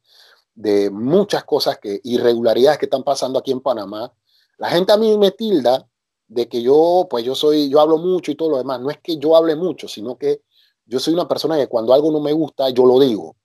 de 0.55 0.89
muchas 0.89 1.45
cosas 1.45 1.79
que, 1.79 2.01
irregularidades 2.03 2.79
que 2.79 2.87
están 2.87 3.05
pasando 3.05 3.39
aquí 3.39 3.53
en 3.53 3.61
Panamá. 3.61 4.11
La 4.57 4.71
gente 4.71 4.91
a 4.91 4.97
mí 4.97 5.19
me 5.19 5.33
tilda 5.33 5.87
de 6.29 6.49
que 6.49 6.63
yo, 6.63 7.09
pues 7.11 7.27
yo 7.27 7.35
soy, 7.35 7.69
yo 7.69 7.79
hablo 7.79 7.99
mucho 7.99 8.31
y 8.31 8.37
todo 8.37 8.49
lo 8.49 8.57
demás. 8.57 8.81
No 8.81 8.89
es 8.89 9.01
que 9.03 9.19
yo 9.19 9.37
hable 9.37 9.55
mucho, 9.55 9.87
sino 9.87 10.17
que 10.17 10.41
yo 10.87 10.99
soy 10.99 11.13
una 11.13 11.29
persona 11.29 11.59
que 11.59 11.67
cuando 11.67 11.93
algo 11.93 12.11
no 12.11 12.21
me 12.21 12.33
gusta, 12.33 12.71
yo 12.71 12.87
lo 12.87 12.99
digo. 12.99 13.37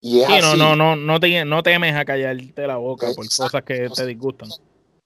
Y 0.00 0.20
es 0.20 0.28
no, 0.42 0.56
no, 0.56 0.76
no, 0.76 0.94
no, 0.94 1.20
te, 1.20 1.44
no 1.44 1.62
temes 1.62 1.94
a 1.94 2.04
callarte 2.04 2.66
la 2.66 2.76
boca 2.76 3.08
por 3.14 3.24
cosas 3.24 3.62
que 3.64 3.88
te 3.88 4.06
disgustan. 4.06 4.48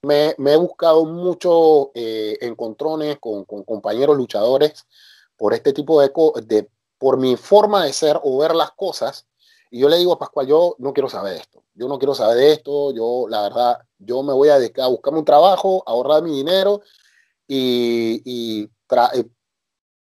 Me, 0.02 0.34
me 0.38 0.52
he 0.52 0.56
buscado 0.56 1.04
muchos 1.04 1.88
eh, 1.94 2.36
encontrones 2.40 3.18
con, 3.18 3.44
con, 3.44 3.62
compañeros 3.62 4.16
luchadores 4.16 4.86
por 5.36 5.54
este 5.54 5.72
tipo 5.72 6.00
de, 6.00 6.10
de, 6.44 6.68
por 6.98 7.16
mi 7.16 7.36
forma 7.36 7.84
de 7.84 7.92
ser 7.92 8.20
o 8.22 8.38
ver 8.38 8.54
las 8.54 8.72
cosas. 8.72 9.26
Y 9.70 9.80
yo 9.80 9.88
le 9.88 9.96
digo 9.96 10.12
a 10.12 10.18
Pascual, 10.18 10.46
yo 10.46 10.76
no 10.78 10.92
quiero 10.92 11.08
saber 11.08 11.34
de 11.34 11.38
esto. 11.40 11.62
Yo 11.74 11.88
no 11.88 11.98
quiero 11.98 12.14
saber 12.14 12.36
de 12.36 12.52
esto. 12.52 12.92
Yo, 12.92 13.26
la 13.28 13.42
verdad, 13.42 13.78
yo 13.98 14.22
me 14.22 14.32
voy 14.32 14.50
a 14.50 14.58
dedicar 14.58 14.84
a 14.84 14.88
buscarme 14.88 15.20
un 15.20 15.24
trabajo, 15.24 15.82
ahorrar 15.86 16.22
mi 16.22 16.32
dinero 16.32 16.82
y, 17.48 18.62
eh, 18.64 19.24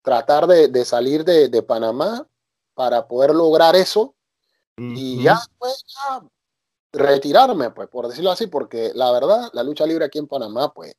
tratar 0.02 0.46
de, 0.46 0.84
salir 0.84 1.24
de, 1.24 1.62
Panamá 1.62 2.26
para 2.74 3.08
poder 3.08 3.34
lograr 3.34 3.74
eso 3.74 4.14
y 4.78 5.22
ya, 5.22 5.40
pues, 5.58 5.84
ya 5.86 6.22
retirarme, 6.92 7.70
pues, 7.70 7.88
por 7.88 8.08
decirlo 8.08 8.30
así, 8.30 8.46
porque 8.46 8.92
la 8.94 9.10
verdad, 9.12 9.50
la 9.52 9.62
lucha 9.62 9.86
libre 9.86 10.04
aquí 10.04 10.18
en 10.18 10.26
Panamá, 10.26 10.72
pues, 10.72 10.94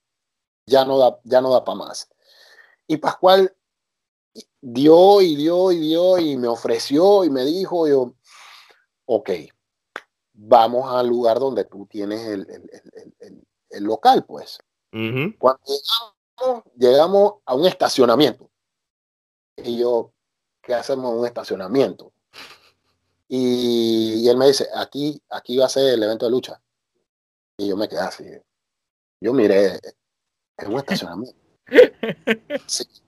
ya 0.66 0.86
no 0.86 0.98
da, 0.98 1.20
ya 1.24 1.42
no 1.42 1.52
da 1.52 1.64
para 1.64 1.78
más. 1.78 2.10
Y 2.88 2.98
Pascual 2.98 3.56
dio 4.62 5.22
y 5.22 5.36
dio 5.36 5.72
y 5.72 5.80
dio 5.80 6.18
y 6.20 6.38
me 6.38 6.48
ofreció 6.48 7.24
y 7.24 7.30
me 7.30 7.46
dijo, 7.46 7.88
yo, 7.88 8.14
ok, 9.06 9.30
vamos 10.34 10.94
al 10.94 11.08
lugar 11.08 11.40
donde 11.40 11.66
tú 11.66 11.86
tienes 11.88 12.26
el, 12.28 12.48
el, 13.70 13.84
local, 13.84 14.26
pues. 14.26 14.60
Cuando 14.92 15.60
llegamos, 16.76 17.36
a 17.46 17.56
un 17.56 17.66
estacionamiento, 17.66 18.50
y 19.58 19.78
yo, 19.78 20.14
¿qué 20.62 20.74
hacemos 20.74 21.12
en 21.12 21.20
un 21.20 21.26
estacionamiento? 21.26 22.14
Y, 23.32 24.28
él 24.28 24.38
me 24.38 24.48
dice, 24.48 24.68
aquí, 24.76 25.22
aquí 25.30 25.58
va 25.58 25.68
a 25.68 25.70
ser 25.70 25.94
el 25.94 26.04
evento 26.04 26.26
de 26.26 26.32
lucha. 26.32 26.60
Y 27.58 27.70
yo 27.70 27.78
me 27.78 27.88
quedé 27.88 28.00
así. 28.00 28.26
Yo 29.22 29.34
miré, 29.34 29.80
en 30.58 30.74
un 30.74 30.80
estacionamiento. 30.80 31.40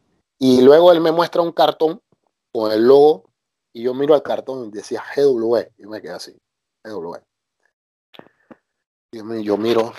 Y 0.44 0.60
luego 0.64 0.92
él 0.92 1.02
me 1.02 1.12
muestra 1.12 1.44
un 1.44 1.52
cartón 1.52 2.02
con 2.52 2.72
el 2.72 2.88
logo 2.88 3.30
y 3.74 3.84
yo 3.84 3.94
miro 3.94 4.16
al 4.16 4.24
cartón 4.24 4.66
y 4.66 4.72
decía 4.72 5.04
GW. 5.16 5.58
Y 5.78 5.86
me 5.86 6.02
quedé 6.02 6.14
así, 6.14 6.36
GW. 6.84 7.18
Y 9.12 9.44
yo 9.44 9.58
miro. 9.58 9.94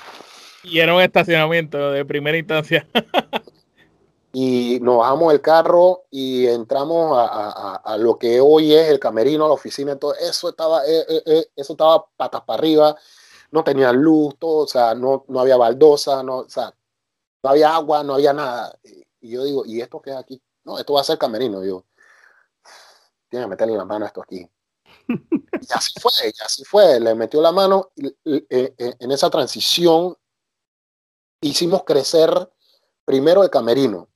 Y 0.65 0.81
era 0.81 0.97
un 0.97 1.01
estacionamiento 1.01 1.93
de 1.93 2.05
primera 2.05 2.37
instancia. 2.37 2.89
y 4.33 4.79
nos 4.81 4.99
bajamos 4.99 5.33
el 5.33 5.40
carro 5.42 6.05
y 6.11 6.47
entramos 6.47 7.16
a, 7.18 7.97
lo 7.99 8.18
que 8.18 8.40
hoy 8.40 8.75
es 8.75 8.88
el 8.88 8.99
camerino, 8.99 9.47
la 9.47 9.55
oficina, 9.55 9.97
todo 9.97 10.14
eso 10.14 10.49
estaba, 10.49 10.87
eh, 10.87 11.05
eh, 11.09 11.23
eh, 11.27 11.47
eso 11.55 11.75
estaba 11.75 12.07
patas 12.16 12.42
para 12.42 12.59
arriba, 12.59 12.97
no 13.51 13.62
tenía 13.62 13.92
luz, 13.92 14.37
todo, 14.38 14.64
o 14.64 14.66
sea, 14.66 14.95
no, 14.95 15.25
no 15.29 15.40
había 15.40 15.57
baldosa, 15.57 16.23
no, 16.23 16.38
o 16.38 16.49
sea, 16.49 16.75
no 17.42 17.51
había 17.51 17.75
agua, 17.75 18.03
no 18.03 18.14
había 18.14 18.33
nada. 18.33 18.79
Y 19.21 19.31
yo 19.31 19.45
digo, 19.45 19.64
¿y 19.66 19.81
esto 19.81 20.01
qué 20.01 20.11
es 20.11 20.16
aquí? 20.16 20.42
No, 20.64 20.79
esto 20.79 20.95
va 20.95 21.01
a 21.01 21.05
ser 21.05 21.18
camerino. 21.18 21.64
yo, 21.64 21.85
tiene 23.33 23.47
que 23.47 23.51
meterle 23.51 23.77
la 23.77 23.85
mano 23.85 24.05
a 24.05 24.09
esto 24.09 24.23
aquí. 24.23 24.49
y 25.09 25.73
así 25.73 25.99
fue, 26.01 26.12
y 26.29 26.42
así 26.45 26.64
fue. 26.64 27.01
Le 27.01 27.14
metió 27.14 27.40
la 27.40 27.51
mano 27.51 27.90
y, 27.97 28.07
eh, 28.07 28.75
eh, 28.77 28.97
en 28.99 29.11
esa 29.11 29.31
transición 29.31 30.16
hicimos 31.40 31.83
crecer 31.85 32.31
primero 33.05 33.42
el 33.42 33.51
camerino. 33.51 34.09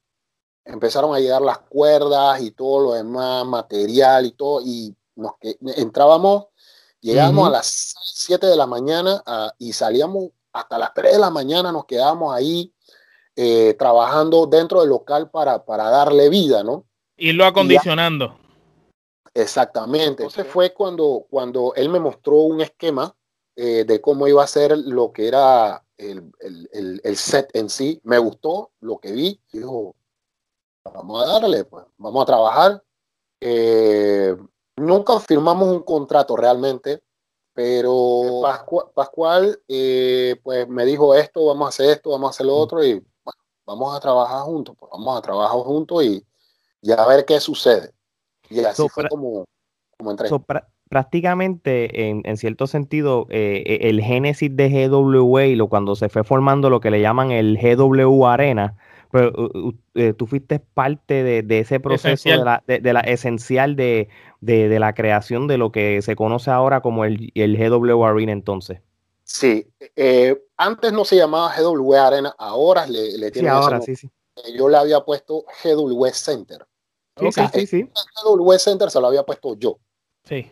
Empezaron 0.66 1.14
a 1.14 1.20
llegar 1.20 1.40
las 1.40 1.59
cuerdas 1.59 2.40
y 2.42 2.50
todo 2.50 2.81
lo 2.81 2.92
demás, 2.92 3.46
material 3.46 4.26
y 4.26 4.33
todo, 4.33 4.61
y 4.62 4.94
nos 5.14 5.33
que, 5.40 5.57
entrábamos, 5.76 6.46
llegamos 7.00 7.48
a 7.48 7.50
las 7.50 7.94
7 8.02 8.46
de 8.46 8.57
la 8.57 8.66
mañana 8.66 9.22
y 9.59 9.72
salíamos 9.72 10.31
hasta 10.52 10.79
las 10.79 10.92
3 10.94 11.12
de 11.12 11.18
la 11.18 11.31
mañana, 11.31 11.72
nos 11.72 11.85
quedábamos 11.85 12.35
ahí 12.35 12.72
eh, 13.37 13.74
trabajando 13.79 14.46
dentro 14.46 14.81
del 14.81 14.88
local 14.88 15.31
para, 15.31 15.64
para 15.64 15.90
darle 15.90 16.31
vida, 16.31 16.64
¿no? 16.64 16.87
Irlo 17.18 17.44
acondicionando. 17.44 18.38
exactamente. 19.35 20.22
Entonces 20.22 20.46
fue 20.46 20.72
cuando, 20.72 21.26
cuando 21.29 21.74
él 21.76 21.90
me 21.90 22.00
mostró 22.00 22.37
un 22.37 22.62
esquema 22.62 23.14
eh, 23.55 23.85
de 23.87 24.00
cómo 24.00 24.26
iba 24.26 24.42
a 24.42 24.46
ser 24.46 24.76
lo 24.76 25.12
que 25.12 25.29
era 25.29 25.83
el, 25.98 26.31
el, 26.40 27.00
el, 27.05 27.16
set 27.16 27.50
en 27.55 27.68
sí. 27.68 28.00
Me 28.05 28.18
gustó 28.18 28.70
lo 28.81 28.98
que 28.98 29.12
vi. 29.12 29.40
Dijo, 29.52 29.95
vamos 30.92 31.22
a 31.22 31.33
darle, 31.33 31.64
pues, 31.64 31.85
vamos 31.99 32.22
a 32.22 32.27
trabajar. 32.27 32.83
Eh, 33.40 34.37
nunca 34.77 35.20
firmamos 35.20 35.68
un 35.68 35.83
contrato 35.83 36.37
realmente, 36.37 37.03
pero 37.53 38.42
Pascual, 38.94 39.61
pues 40.42 40.68
me 40.68 40.85
dijo 40.85 41.14
esto, 41.14 41.46
vamos 41.46 41.66
a 41.66 41.68
hacer 41.68 41.90
esto, 41.90 42.11
vamos 42.11 42.29
a 42.29 42.31
hacer 42.31 42.46
lo 42.46 42.55
otro 42.55 42.85
y 42.85 43.03
vamos 43.64 43.96
a 43.96 44.01
trabajar 44.01 44.42
juntos, 44.42 44.77
pues 44.79 44.90
vamos 44.92 45.18
a 45.18 45.22
trabajar 45.22 45.59
juntos 45.61 46.05
y, 46.05 46.25
ya 46.87 46.94
a 46.94 47.09
ver 47.09 47.25
qué 47.25 47.40
sucede. 47.40 47.90
Y 48.49 48.61
así 48.61 48.88
fue 48.88 49.09
como, 49.09 49.44
como 49.99 50.11
entré. 50.12 50.29
prácticamente, 50.88 52.11
en, 52.11 52.37
cierto 52.37 52.66
sentido, 52.66 53.27
eh, 53.31 53.62
e, 53.66 53.88
el 53.88 54.01
génesis 54.01 54.55
de 54.55 54.88
GW 54.88 55.38
y 55.40 55.57
lo, 55.57 55.68
cuando 55.68 55.96
se 55.96 56.09
fue 56.09 56.22
formando 56.22 56.70
lo 56.70 56.81
que 56.81 56.90
le 56.90 57.01
llaman 57.01 57.33
el 57.33 57.59
GW 57.59 58.27
Arena, 58.27 58.77
pero 59.11 59.51
eh, 59.95 60.12
tú 60.12 60.27
fuiste 60.27 60.59
parte 60.59 61.23
de, 61.23 61.59
ese 61.59 61.81
proceso 61.81 62.29
de 62.29 62.37
la, 62.37 62.62
de, 62.66 62.92
la, 62.92 63.01
esencial 63.01 63.77
de, 63.77 64.09
la 64.40 64.95
creación 64.95 65.47
de 65.47 65.59
lo 65.59 65.73
que 65.73 66.03
se 66.03 66.16
conoce 66.16 66.51
ahora 66.51 66.81
como 66.81 67.05
el, 67.05 67.33
el 67.35 67.57
GW 67.57 68.05
Arena 68.05 68.33
entonces. 68.33 68.81
Sí, 69.25 69.66
eh, 69.97 70.40
antes 70.57 70.92
no 70.92 71.05
se 71.05 71.16
llamaba 71.16 71.53
GW 71.59 71.95
Arena, 71.95 72.35
ahora 72.38 72.87
le, 72.87 73.19
le 73.19 73.31
tiene 73.31 73.49
sí, 73.49 73.55
ahora, 73.55 73.81
sí, 73.81 73.97
sí. 73.97 74.11
Yo 74.57 74.69
le 74.69 74.77
había 74.77 75.01
puesto 75.01 75.45
GW 75.64 76.07
Center. 76.12 76.66
Sí, 77.19 77.33
sí, 77.33 77.66
sí, 77.66 77.90
GW 78.25 78.53
Center 78.59 78.90
se 78.90 79.01
lo 79.01 79.07
había 79.07 79.23
puesto 79.23 79.57
yo. 79.57 79.79
Sí. 80.25 80.51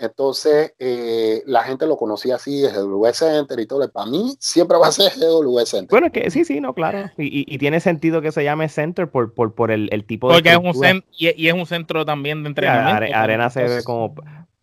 Entonces, 0.00 0.74
eh, 0.78 1.42
la 1.46 1.62
gente 1.64 1.86
lo 1.86 1.96
conocía 1.96 2.36
así, 2.36 2.62
GW 2.62 3.06
Center 3.12 3.58
y 3.60 3.66
todo. 3.66 3.90
Para 3.90 4.10
mí, 4.10 4.36
siempre 4.38 4.78
va 4.78 4.88
a 4.88 4.92
ser 4.92 5.12
GW 5.18 5.58
Center. 5.64 5.90
Bueno, 5.90 6.12
que 6.12 6.30
sí, 6.30 6.44
sí, 6.44 6.60
no, 6.60 6.74
claro. 6.74 7.10
Y, 7.16 7.44
y, 7.52 7.58
tiene 7.58 7.80
sentido 7.80 8.20
que 8.20 8.32
se 8.32 8.44
llame 8.44 8.68
Center 8.68 9.10
por, 9.10 9.34
por, 9.34 9.54
por 9.54 9.70
el, 9.70 9.88
el, 9.92 10.04
tipo 10.04 10.28
de. 10.28 10.34
Porque 10.34 10.50
es 10.50 10.58
un, 10.58 11.04
y, 11.16 11.42
y, 11.42 11.48
es 11.48 11.54
un 11.54 11.66
centro 11.66 12.04
también 12.04 12.42
de 12.42 12.48
entrenamiento. 12.50 13.16
arena 13.16 13.50
se 13.50 13.62
ve 13.64 13.82
como 13.84 14.14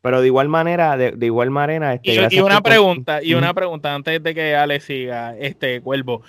pero 0.06 0.22
de 0.22 0.28
igual 0.28 0.50
manera, 0.50 0.98
de, 0.98 1.26
igual 1.26 1.50
manera. 1.50 1.96
Este, 1.96 2.28
y, 2.36 2.40
una 2.40 2.62
pregunta, 2.62 3.24
y 3.24 3.34
una 3.34 3.56
pregunta 3.56 3.96
antes 3.96 4.22
de 4.22 4.36
que 4.36 4.56
Ale 4.56 4.80
siga, 4.80 5.36
este 5.36 5.82
Cuervo. 5.82 6.22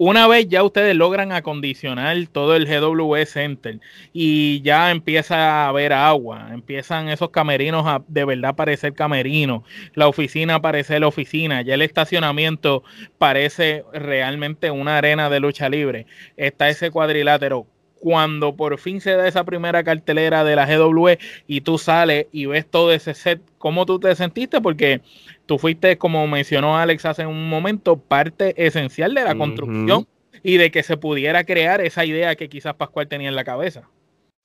Una 0.00 0.28
vez 0.28 0.48
ya 0.48 0.62
ustedes 0.62 0.94
logran 0.94 1.32
acondicionar 1.32 2.16
todo 2.30 2.54
el 2.54 2.66
GW 2.66 3.24
Center 3.26 3.80
y 4.12 4.62
ya 4.62 4.92
empieza 4.92 5.64
a 5.64 5.68
haber 5.68 5.92
agua, 5.92 6.50
empiezan 6.52 7.08
esos 7.08 7.30
camerinos 7.30 7.84
a 7.84 8.04
de 8.06 8.24
verdad 8.24 8.54
parecer 8.54 8.94
camerinos, 8.94 9.62
la 9.94 10.06
oficina 10.06 10.62
parece 10.62 11.00
la 11.00 11.08
oficina, 11.08 11.62
ya 11.62 11.74
el 11.74 11.82
estacionamiento 11.82 12.84
parece 13.18 13.84
realmente 13.92 14.70
una 14.70 14.98
arena 14.98 15.28
de 15.30 15.40
lucha 15.40 15.68
libre, 15.68 16.06
está 16.36 16.68
ese 16.68 16.92
cuadrilátero 16.92 17.66
cuando 18.00 18.56
por 18.56 18.78
fin 18.78 19.00
se 19.00 19.12
da 19.12 19.26
esa 19.26 19.44
primera 19.44 19.82
cartelera 19.84 20.44
de 20.44 20.56
la 20.56 20.66
GW 20.66 21.18
y 21.46 21.60
tú 21.60 21.78
sales 21.78 22.26
y 22.32 22.46
ves 22.46 22.66
todo 22.66 22.92
ese 22.92 23.14
set, 23.14 23.40
¿cómo 23.58 23.86
tú 23.86 23.98
te 23.98 24.14
sentiste? 24.14 24.60
Porque 24.60 25.02
tú 25.46 25.58
fuiste, 25.58 25.98
como 25.98 26.26
mencionó 26.26 26.76
Alex 26.78 27.04
hace 27.06 27.26
un 27.26 27.48
momento, 27.48 27.96
parte 27.96 28.54
esencial 28.66 29.14
de 29.14 29.24
la 29.24 29.36
construcción 29.36 30.06
y 30.42 30.56
de 30.56 30.70
que 30.70 30.82
se 30.82 30.96
pudiera 30.96 31.44
crear 31.44 31.80
esa 31.80 32.04
idea 32.04 32.36
que 32.36 32.48
quizás 32.48 32.74
Pascual 32.74 33.08
tenía 33.08 33.28
en 33.28 33.36
la 33.36 33.44
cabeza. 33.44 33.88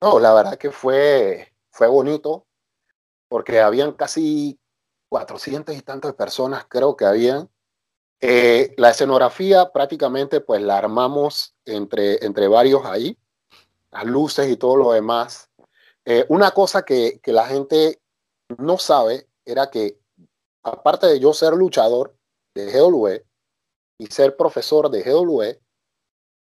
No, 0.01 0.19
la 0.19 0.33
verdad 0.33 0.57
que 0.57 0.71
fue, 0.71 1.53
fue 1.71 1.87
bonito 1.87 2.45
porque 3.27 3.59
habían 3.61 3.93
casi 3.93 4.59
400 5.09 5.75
y 5.75 5.81
tantas 5.81 6.13
personas, 6.13 6.65
creo 6.67 6.97
que 6.97 7.05
habían. 7.05 7.49
Eh, 8.19 8.73
la 8.77 8.91
escenografía 8.91 9.71
prácticamente 9.71 10.39
pues 10.39 10.61
la 10.61 10.77
armamos 10.77 11.55
entre, 11.65 12.25
entre 12.25 12.47
varios 12.47 12.85
ahí 12.85 13.17
las 13.93 14.05
luces 14.05 14.49
y 14.49 14.57
todo 14.57 14.75
lo 14.75 14.91
demás. 14.91 15.49
Eh, 16.05 16.25
una 16.29 16.51
cosa 16.51 16.83
que, 16.83 17.19
que, 17.21 17.31
la 17.31 17.45
gente 17.45 18.01
no 18.57 18.77
sabe 18.77 19.29
era 19.45 19.69
que, 19.69 19.99
aparte 20.63 21.07
de 21.07 21.19
yo 21.19 21.33
ser 21.33 21.53
luchador 21.53 22.17
de 22.55 22.71
GW 22.71 23.07
y 23.99 24.07
ser 24.07 24.35
profesor 24.35 24.89
de 24.89 25.03
GW, 25.03 25.59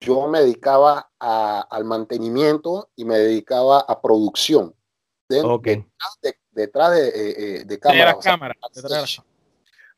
yo 0.02 0.28
me 0.28 0.42
dedicaba 0.42 1.12
a, 1.20 1.62
al 1.62 1.84
mantenimiento 1.84 2.90
y 2.96 3.04
me 3.04 3.18
dedicaba 3.18 3.80
a 3.82 4.02
producción. 4.02 4.74
detrás 6.52 6.92
de, 6.92 7.08
eh, 7.10 7.66
eh, 7.70 7.80
cámaras. 7.80 9.22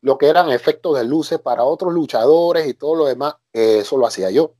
Lo 0.00 0.18
que 0.18 0.26
eran 0.26 0.50
efectos 0.50 0.98
de 0.98 1.04
luces 1.04 1.38
para 1.38 1.62
otros 1.62 1.92
luchadores 1.92 2.66
y 2.66 2.74
todo 2.74 2.96
lo 2.96 3.04
demás, 3.06 3.36
eso 3.52 3.96
lo 3.96 4.06
hacía 4.06 4.30
yo. 4.30 4.54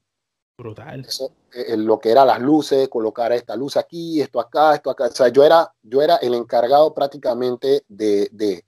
Brutal. 0.62 1.04
Eh, 1.52 1.76
lo 1.76 1.98
que 1.98 2.10
era 2.10 2.24
las 2.24 2.40
luces, 2.40 2.88
colocar 2.88 3.32
esta 3.32 3.56
luz 3.56 3.76
aquí, 3.76 4.20
esto 4.20 4.38
acá, 4.38 4.76
esto 4.76 4.90
acá. 4.90 5.06
O 5.06 5.10
sea, 5.10 5.26
yo 5.28 5.42
era, 5.44 5.72
yo 5.82 6.00
era 6.02 6.16
el 6.16 6.34
encargado 6.34 6.94
prácticamente 6.94 7.82
de, 7.88 8.28
de, 8.30 8.64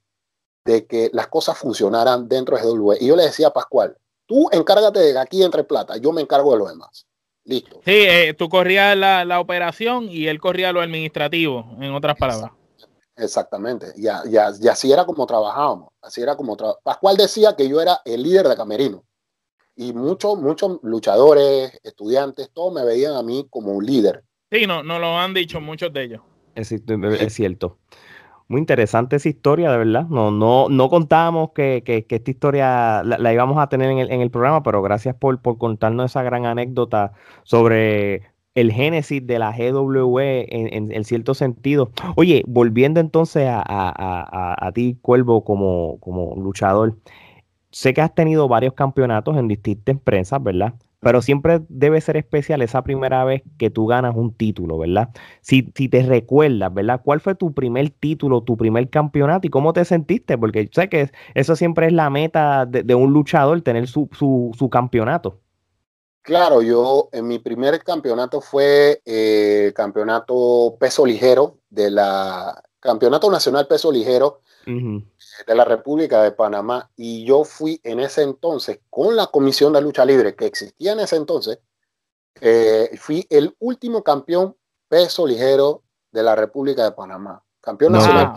de 0.65 0.85
que 0.85 1.09
las 1.13 1.27
cosas 1.27 1.57
funcionaran 1.57 2.27
dentro 2.27 2.57
de 2.57 2.63
GW. 2.63 2.93
Y 2.99 3.07
yo 3.07 3.15
le 3.15 3.23
decía 3.23 3.47
a 3.47 3.53
Pascual, 3.53 3.97
tú 4.25 4.49
encárgate 4.51 4.99
de 4.99 5.17
aquí 5.17 5.41
entre 5.41 5.63
plata, 5.63 5.95
yo 5.95 6.11
me 6.11 6.21
encargo 6.21 6.51
de 6.51 6.59
lo 6.59 6.67
demás. 6.67 7.07
Listo. 7.45 7.79
Sí, 7.85 7.93
eh, 7.93 8.33
tú 8.37 8.49
corrías 8.49 8.97
la, 8.97 9.23
la, 9.23 9.39
operación 9.39 10.09
y 10.09 10.27
él 10.27 10.41
corría 10.41 10.73
lo 10.73 10.81
administrativo, 10.81 11.77
en 11.79 11.93
otras 11.93 12.17
palabras. 12.17 12.51
Exactamente, 13.15 13.93
ya, 13.95 14.23
ya, 14.27 14.51
y 14.59 14.67
así 14.67 14.91
era 14.91 15.05
como 15.05 15.25
trabajábamos, 15.25 15.89
así 16.01 16.21
era 16.21 16.35
como 16.35 16.57
Pascual 16.83 17.15
decía 17.15 17.55
que 17.55 17.69
yo 17.69 17.79
era 17.79 18.01
el 18.03 18.23
líder 18.23 18.49
de 18.49 18.57
Camerino 18.57 19.05
Y 19.75 19.93
muchos, 19.93 20.39
muchos 20.39 20.79
luchadores, 20.83 21.79
estudiantes, 21.83 22.49
todos 22.53 22.73
me 22.73 22.85
veían 22.85 23.15
a 23.15 23.23
mí 23.23 23.45
como 23.49 23.73
un 23.73 23.85
líder. 23.85 24.23
Sí, 24.51 24.67
no, 24.67 24.83
no 24.83 24.99
lo 24.99 25.17
han 25.17 25.33
dicho 25.33 25.59
muchos 25.59 25.91
de 25.91 26.03
ellos. 26.03 26.21
Es, 26.55 26.69
cierto. 27.33 27.77
Muy 28.47 28.59
interesante 28.59 29.17
esa 29.17 29.27
historia, 29.27 29.71
de 29.71 29.77
verdad. 29.77 30.07
No, 30.07 30.31
no, 30.31 30.69
no 30.69 30.89
contábamos 30.89 31.51
que, 31.51 31.83
esta 31.85 32.31
historia 32.31 33.03
la, 33.03 33.33
íbamos 33.33 33.57
a 33.57 33.67
tener 33.67 33.89
en 33.89 34.21
el, 34.21 34.31
programa, 34.31 34.63
pero 34.63 34.81
gracias 34.81 35.15
por, 35.15 35.41
por 35.41 35.57
contarnos 35.57 36.11
esa 36.11 36.23
gran 36.23 36.45
anécdota 36.45 37.11
sobre 37.43 38.35
el 38.53 38.71
génesis 38.71 39.25
de 39.27 39.37
la 39.37 39.51
GWE 39.51 40.47
en, 40.49 40.91
en, 40.91 41.03
cierto 41.03 41.33
sentido. 41.33 41.91
Oye, 42.15 42.43
volviendo 42.47 43.01
entonces 43.01 43.47
a, 43.49 43.61
a, 43.65 44.67
a, 44.67 44.71
ti, 44.71 44.97
Cuervo, 45.01 45.43
como, 45.43 45.99
como 45.99 46.41
luchador, 46.41 46.95
sé 47.75 47.93
que 47.93 47.99
has 47.99 48.15
tenido 48.15 48.47
varios 48.47 48.73
campeonatos 48.73 49.35
en 49.35 49.49
distintas 49.49 49.91
empresas, 49.91 50.41
¿verdad? 50.41 50.75
Pero 51.01 51.21
siempre 51.21 51.59
debe 51.67 51.99
ser 51.99 52.15
especial 52.15 52.61
esa 52.61 52.81
primera 52.83 53.25
vez 53.25 53.43
que 53.57 53.69
tú 53.69 53.85
ganas 53.85 54.15
un 54.15 54.33
título, 54.33 54.77
¿verdad? 54.77 55.09
Si, 55.41 55.73
si 55.75 55.89
te 55.89 56.01
recuerdas, 56.01 56.73
¿verdad? 56.73 57.01
¿Cuál 57.03 57.19
fue 57.19 57.35
tu 57.35 57.53
primer 57.53 57.89
título, 57.89 58.43
tu 58.43 58.55
primer 58.55 58.89
campeonato 58.89 59.45
y 59.45 59.49
cómo 59.49 59.73
te 59.73 59.83
sentiste? 59.83 60.37
Porque 60.37 60.69
sé 60.71 60.87
que 60.87 61.11
eso 61.33 61.57
siempre 61.57 61.87
es 61.87 61.93
la 61.93 62.09
meta 62.09 62.65
de, 62.65 62.83
de 62.83 62.95
un 62.95 63.11
luchador, 63.11 63.61
tener 63.61 63.87
su, 63.87 64.07
su, 64.13 64.55
su 64.57 64.69
campeonato. 64.69 65.41
Claro, 66.21 66.61
yo 66.61 67.09
en 67.11 67.27
mi 67.27 67.39
primer 67.39 67.83
campeonato 67.83 68.39
fue 68.39 69.01
el 69.03 69.67
eh, 69.67 69.73
campeonato 69.75 70.77
peso 70.79 71.05
ligero 71.05 71.57
de 71.69 71.91
la 71.91 72.63
Campeonato 72.85 73.31
Nacional 73.31 73.67
Peso 73.67 73.91
Ligero 73.91 74.41
de 75.45 75.55
la 75.55 75.65
República 75.65 76.21
de 76.23 76.31
Panamá 76.31 76.89
y 76.95 77.25
yo 77.25 77.43
fui 77.43 77.79
en 77.83 77.99
ese 77.99 78.23
entonces 78.23 78.79
con 78.89 79.15
la 79.15 79.27
Comisión 79.27 79.73
de 79.73 79.81
Lucha 79.81 80.05
Libre 80.05 80.35
que 80.35 80.45
existía 80.45 80.93
en 80.93 80.99
ese 80.99 81.15
entonces, 81.15 81.59
eh, 82.41 82.91
fui 82.97 83.25
el 83.29 83.55
último 83.59 84.03
campeón 84.03 84.55
peso 84.87 85.25
ligero 85.25 85.83
de 86.11 86.23
la 86.23 86.35
República 86.35 86.83
de 86.83 86.91
Panamá, 86.91 87.43
campeón 87.61 87.93
nacional. 87.93 88.33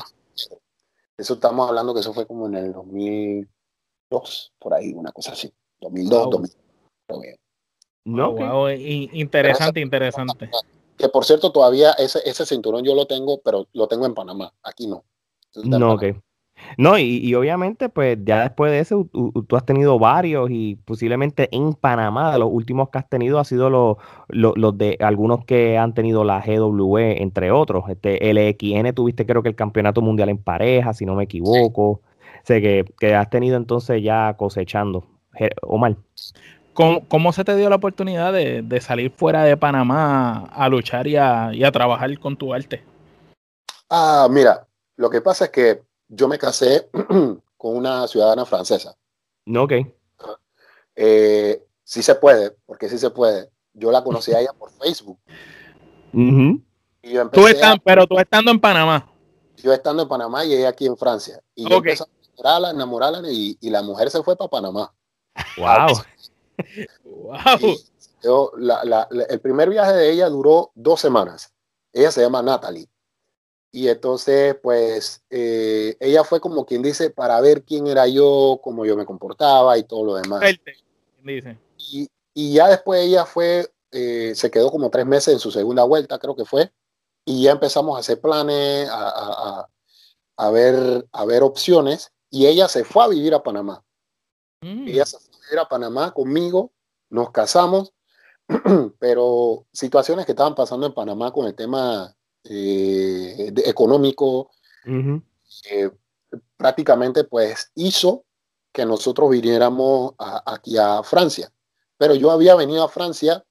Eso 1.16 1.34
estamos 1.34 1.68
hablando 1.68 1.94
que 1.94 2.00
eso 2.00 2.14
fue 2.14 2.26
como 2.26 2.46
en 2.46 2.54
el 2.54 2.72
2002, 2.72 4.52
por 4.58 4.74
ahí, 4.74 4.92
una 4.92 5.12
cosa 5.12 5.32
así, 5.32 5.52
2002, 5.80 6.30
2003. 6.30 7.38
No, 8.04 8.32
wow, 8.32 8.70
interesante, 8.70 9.80
interesante. 9.80 10.50
Que 10.96 11.08
por 11.08 11.24
cierto, 11.24 11.52
todavía 11.52 11.92
ese, 11.92 12.20
ese 12.24 12.46
cinturón 12.46 12.84
yo 12.84 12.94
lo 12.94 13.06
tengo, 13.06 13.40
pero 13.40 13.66
lo 13.72 13.86
tengo 13.86 14.06
en 14.06 14.14
Panamá, 14.14 14.52
aquí 14.62 14.86
no. 14.86 15.04
No, 15.54 15.94
ok. 15.94 16.04
No, 16.76 16.98
y, 16.98 17.34
obviamente, 17.34 17.88
pues 17.88 18.18
ya 18.24 18.42
después 18.42 18.70
de 18.72 18.80
eso, 18.80 19.08
tú, 19.12 19.56
has 19.56 19.64
tenido 19.64 19.98
varios 19.98 20.50
y 20.50 20.76
posiblemente 20.84 21.48
en 21.52 21.74
Panamá, 21.74 22.36
los 22.38 22.48
últimos 22.50 22.90
que 22.90 22.98
has 22.98 23.08
tenido 23.08 23.38
ha 23.38 23.44
sido 23.44 23.70
los, 23.70 23.96
los, 24.28 24.78
de 24.78 24.96
algunos 25.00 25.44
que 25.44 25.78
han 25.78 25.94
tenido 25.94 26.24
la 26.24 26.40
GWE, 26.40 27.22
entre 27.22 27.50
otros. 27.50 27.84
Este 27.88 28.32
LXN 28.32 28.92
tuviste 28.94 29.26
creo 29.26 29.42
que 29.42 29.48
el 29.48 29.56
campeonato 29.56 30.02
mundial 30.02 30.28
en 30.28 30.38
pareja, 30.38 30.92
si 30.94 31.06
no 31.06 31.14
me 31.14 31.24
equivoco. 31.24 32.02
Sé 32.44 32.60
que, 32.60 32.84
que 32.98 33.14
has 33.14 33.30
tenido 33.30 33.56
entonces 33.56 34.02
ya 34.02 34.34
cosechando. 34.36 35.04
Omar. 35.62 35.96
¿Cómo, 37.08 37.32
se 37.32 37.42
te 37.42 37.56
dio 37.56 37.68
la 37.68 37.76
oportunidad 37.76 38.32
de, 38.32 38.80
salir 38.80 39.10
fuera 39.10 39.42
de 39.42 39.56
Panamá 39.56 40.44
a 40.52 40.68
luchar 40.68 41.08
y 41.08 41.16
a, 41.16 41.72
trabajar 41.72 42.16
con 42.20 42.36
tu 42.36 42.54
arte? 42.54 42.84
Ah, 43.90 44.28
mira, 44.30 44.64
lo 44.96 45.10
que 45.10 45.20
pasa 45.20 45.46
es 45.46 45.50
que 45.50 45.82
yo 46.08 46.28
me 46.28 46.38
casé 46.38 46.88
con 47.56 47.76
una 47.76 48.06
ciudadana 48.08 48.44
francesa. 48.44 48.96
No, 49.44 49.64
ok. 49.64 49.72
Eh, 50.96 51.64
sí 51.84 52.02
se 52.02 52.14
puede, 52.16 52.56
porque 52.66 52.88
sí 52.88 52.98
se 52.98 53.10
puede. 53.10 53.50
Yo 53.72 53.92
la 53.92 54.02
conocí 54.02 54.32
a 54.32 54.40
ella 54.40 54.52
por 54.52 54.70
Facebook. 54.72 55.18
pero 57.84 58.06
tú 58.06 58.18
estando 58.18 58.50
en 58.50 58.60
Panamá. 58.60 59.10
Yo 59.56 59.72
estando 59.72 60.02
en 60.02 60.08
Panamá 60.08 60.44
y 60.44 60.54
ella 60.54 60.68
aquí 60.68 60.86
en 60.86 60.96
Francia. 60.96 61.40
Y 61.54 61.68
yo 61.68 61.76
empecé 61.76 62.02
a 62.04 62.06
enamorarla, 62.36 62.70
enamorarla 62.70 63.32
y, 63.32 63.56
y, 63.60 63.70
la 63.70 63.82
mujer 63.82 64.10
se 64.10 64.22
fue 64.22 64.36
para 64.36 64.50
Panamá. 64.50 64.92
Wow. 65.56 66.02
wow. 67.04 67.76
Yo, 68.22 68.52
el 69.28 69.40
primer 69.40 69.70
viaje 69.70 69.92
de 69.92 70.10
ella 70.10 70.28
duró 70.28 70.72
dos 70.74 71.00
semanas. 71.00 71.52
Ella 71.92 72.10
se 72.10 72.20
llama 72.20 72.42
Natalie. 72.42 72.88
Y 73.70 73.88
entonces, 73.88 74.56
pues, 74.62 75.22
eh, 75.30 75.96
ella 76.00 76.24
fue 76.24 76.40
como 76.40 76.64
quien 76.64 76.82
dice, 76.82 77.10
para 77.10 77.40
ver 77.40 77.64
quién 77.64 77.86
era 77.86 78.06
yo, 78.06 78.60
cómo 78.62 78.86
yo 78.86 78.96
me 78.96 79.04
comportaba 79.04 79.76
y 79.76 79.84
todo 79.84 80.04
lo 80.04 80.14
demás. 80.14 80.42
Dice. 81.22 81.58
Y, 81.76 82.08
y, 82.32 82.54
ya 82.54 82.68
después 82.68 83.04
ella 83.04 83.26
fue, 83.26 83.70
eh, 83.90 84.32
se 84.34 84.50
quedó 84.50 84.70
como 84.70 84.90
tres 84.90 85.04
meses 85.04 85.34
en 85.34 85.40
su 85.40 85.50
segunda 85.50 85.84
vuelta, 85.84 86.18
creo 86.18 86.34
que 86.34 86.46
fue. 86.46 86.72
Y 87.24 87.42
ya 87.42 87.52
empezamos 87.52 87.96
a 87.96 88.00
hacer 88.00 88.20
planes, 88.20 88.88
a, 88.88 89.08
a, 89.08 89.68
a 90.36 90.50
ver, 90.50 91.06
a 91.12 91.24
ver 91.26 91.42
opciones. 91.42 92.12
Y 92.30 92.46
ella 92.46 92.68
se 92.68 92.84
fue 92.84 93.04
a 93.04 93.08
vivir 93.08 93.34
a 93.34 93.42
Panamá. 93.42 93.84
Mm. 94.62 94.88
Ella 94.88 95.04
se 95.04 95.18
a 95.56 95.68
Panamá 95.68 96.12
conmigo, 96.12 96.72
nos 97.08 97.30
casamos, 97.30 97.94
pero 98.98 99.66
situaciones 99.72 100.26
que 100.26 100.32
estaban 100.32 100.54
pasando 100.54 100.86
en 100.86 100.92
Panamá 100.92 101.32
con 101.32 101.46
el 101.46 101.54
tema 101.54 102.14
eh, 102.44 103.52
económico, 103.64 104.50
eh, 104.84 105.90
prácticamente 106.56 107.24
pues 107.24 107.70
hizo 107.74 108.24
que 108.72 108.84
nosotros 108.86 109.30
viniéramos 109.30 110.14
aquí 110.18 110.76
a 110.78 111.02
Francia. 111.02 111.52
Pero 111.96 112.14
yo 112.14 112.30
había 112.30 112.54
venido 112.54 112.84
a 112.84 112.88
Francia 112.88 113.44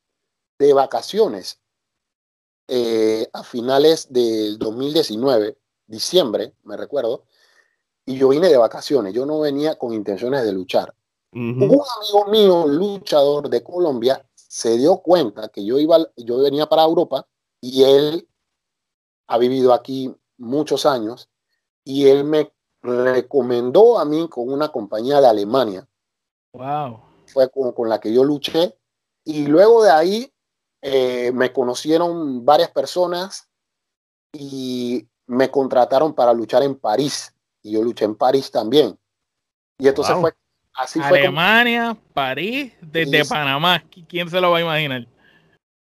de 0.57 0.73
vacaciones 0.73 1.59
eh, 2.69 3.29
a 3.31 3.43
finales 3.43 4.07
del 4.11 4.57
2019, 4.57 5.57
diciembre, 5.85 6.53
me 6.63 6.75
recuerdo, 6.75 7.23
y 8.05 8.17
yo 8.17 8.29
vine 8.29 8.49
de 8.49 8.57
vacaciones, 8.57 9.13
yo 9.13 9.25
no 9.25 9.39
venía 9.39 9.77
con 9.77 9.93
intenciones 9.93 10.43
de 10.43 10.51
luchar. 10.51 10.93
Un 11.31 11.61
amigo 11.61 12.25
mío, 12.29 12.67
luchador 12.67 13.49
de 13.49 13.61
Colombia, 13.61 14.25
se 14.33 14.77
dio 14.77 14.97
cuenta 14.97 15.49
que 15.49 15.63
yo 15.63 15.77
iba, 15.77 15.99
yo 16.15 16.39
venía 16.39 16.67
para 16.67 16.83
Europa 16.83 17.27
y 17.61 17.83
él 17.83 18.27
ha 19.27 19.37
vivido 19.37 19.73
aquí 19.73 20.13
muchos 20.37 20.85
años 20.85 21.29
y 21.83 22.07
él 22.07 22.23
me 22.23 22.51
recomendó 22.81 23.99
a 23.99 24.05
mí 24.05 24.27
con 24.29 24.51
una 24.51 24.69
compañía 24.69 25.19
de 25.19 25.27
Alemania. 25.27 25.87
Wow. 26.53 27.01
Fue 27.27 27.49
con, 27.49 27.89
la 27.89 27.99
que 27.99 28.13
yo 28.13 28.23
luché 28.23 28.77
y 29.23 29.47
luego 29.47 29.83
de 29.83 29.91
ahí 29.91 30.33
eh, 30.81 31.31
me 31.33 31.51
conocieron 31.51 32.45
varias 32.45 32.71
personas 32.71 33.49
y 34.31 35.07
me 35.25 35.51
contrataron 35.51 36.13
para 36.13 36.33
luchar 36.33 36.63
en 36.63 36.75
París 36.75 37.33
y 37.61 37.71
yo 37.71 37.83
luché 37.83 38.05
en 38.05 38.15
París 38.15 38.49
también. 38.49 38.97
Y 39.77 39.87
entonces 39.87 40.15
fue 40.15 40.33
Alemania, 41.03 41.97
París, 42.13 42.73
desde 42.81 43.25
Panamá. 43.25 43.83
¿Quién 44.07 44.29
se 44.29 44.39
lo 44.39 44.51
va 44.51 44.59
a 44.59 44.61
imaginar? 44.61 45.07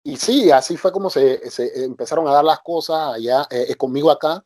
Y 0.03 0.17
sí, 0.17 0.51
así 0.51 0.75
fue 0.75 0.91
como 0.91 1.09
se, 1.09 1.41
empezaron 1.83 2.27
a 2.27 2.33
dar 2.33 2.43
las 2.43 2.59
cosas 2.59 3.15
allá 3.15 3.47
eh, 3.49 3.73
conmigo 3.75 4.11
acá. 4.11 4.45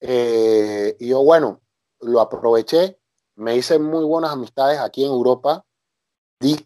Eh, 0.00 0.96
y 0.98 1.08
yo, 1.08 1.22
bueno, 1.22 1.60
lo 2.00 2.20
aproveché. 2.20 2.98
Me 3.34 3.56
hice 3.56 3.78
muy 3.78 4.04
buenas 4.04 4.32
amistades 4.32 4.78
aquí 4.78 5.04
en 5.04 5.10
Europa. 5.10 5.64
Di 6.40 6.56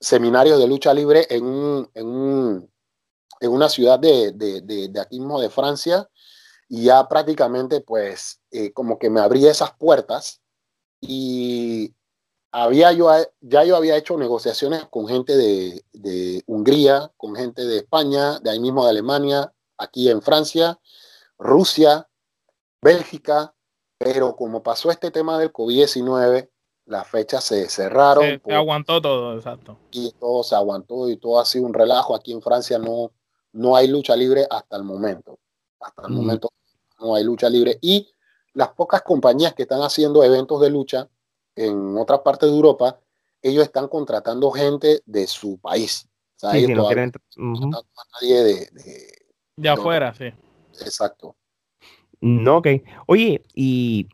seminarios 0.00 0.58
de 0.58 0.66
lucha 0.66 0.92
libre 0.92 1.26
en, 1.30 1.88
en, 1.94 2.68
una 3.40 3.68
ciudad 3.68 3.98
de, 4.00 4.32
de, 4.32 5.00
aquí 5.00 5.20
mismo 5.20 5.40
de 5.40 5.50
Francia. 5.50 6.08
Y 6.68 6.84
ya 6.84 7.06
prácticamente, 7.08 7.80
pues, 7.80 8.40
eh, 8.50 8.72
como 8.72 8.98
que 8.98 9.10
me 9.10 9.20
abrí 9.20 9.46
esas 9.46 9.72
puertas. 9.76 10.42
Y 11.00 11.94
había 12.62 12.90
yo, 12.92 13.10
ya 13.42 13.64
yo 13.64 13.76
había 13.76 13.98
hecho 13.98 14.16
negociaciones 14.16 14.86
con 14.86 15.06
gente 15.06 15.36
de, 15.36 15.84
de, 15.92 16.42
Hungría, 16.46 17.12
con 17.18 17.36
gente 17.36 17.66
de 17.66 17.76
España, 17.78 18.38
de 18.40 18.48
ahí 18.48 18.60
mismo 18.60 18.84
de 18.84 18.90
Alemania, 18.90 19.52
aquí 19.76 20.08
en 20.08 20.22
Francia, 20.22 20.80
Rusia, 21.38 22.08
Bélgica, 22.80 23.54
pero 23.98 24.36
como 24.36 24.62
pasó 24.62 24.90
este 24.90 25.10
tema 25.10 25.38
del 25.38 25.52
COVID-19, 25.52 26.48
las 26.86 27.06
fechas 27.06 27.44
se 27.44 27.68
cerraron. 27.68 28.40
Se, 28.42 28.54
aguantó 28.54 29.02
todo, 29.02 29.36
exacto. 29.36 29.78
Y 29.90 30.12
todo 30.12 30.42
se 30.42 30.54
aguantó 30.54 31.10
y 31.10 31.18
todo 31.18 31.38
ha 31.38 31.44
sido 31.44 31.66
un 31.66 31.74
relajo. 31.74 32.14
Aquí 32.14 32.32
en 32.32 32.40
Francia 32.40 32.78
no, 32.78 33.12
no 33.52 33.76
hay 33.76 33.86
lucha 33.86 34.16
libre 34.16 34.46
hasta 34.48 34.76
el 34.78 34.84
momento. 34.84 35.38
Hasta 35.78 36.06
el 36.06 36.14
momento 36.14 36.48
no 37.00 37.16
hay 37.16 37.24
lucha 37.24 37.50
libre. 37.50 37.78
Y 37.82 38.08
las 38.54 38.70
pocas 38.70 39.02
compañías 39.02 39.52
que 39.52 39.64
están 39.64 39.82
haciendo 39.82 40.24
eventos 40.24 40.58
de 40.62 40.70
lucha 40.70 41.10
en 41.56 41.96
otras 41.96 42.20
partes 42.20 42.48
de 42.48 42.54
Europa, 42.54 43.00
ellos 43.42 43.64
están 43.64 43.88
contratando 43.88 44.50
gente 44.50 45.00
de 45.06 45.26
su 45.26 45.58
país. 45.58 46.08
O 46.42 46.50
sí, 46.50 46.66
no 46.68 46.86
quieren... 46.86 47.12
nadie 47.36 48.42
de, 48.42 48.68
de, 49.56 49.68
afuera, 49.68 50.14
sí. 50.14 50.26
Exacto. 50.80 51.34
No, 52.20 52.58
ok. 52.58 52.68
Oye, 53.06 53.42
y 53.54 54.08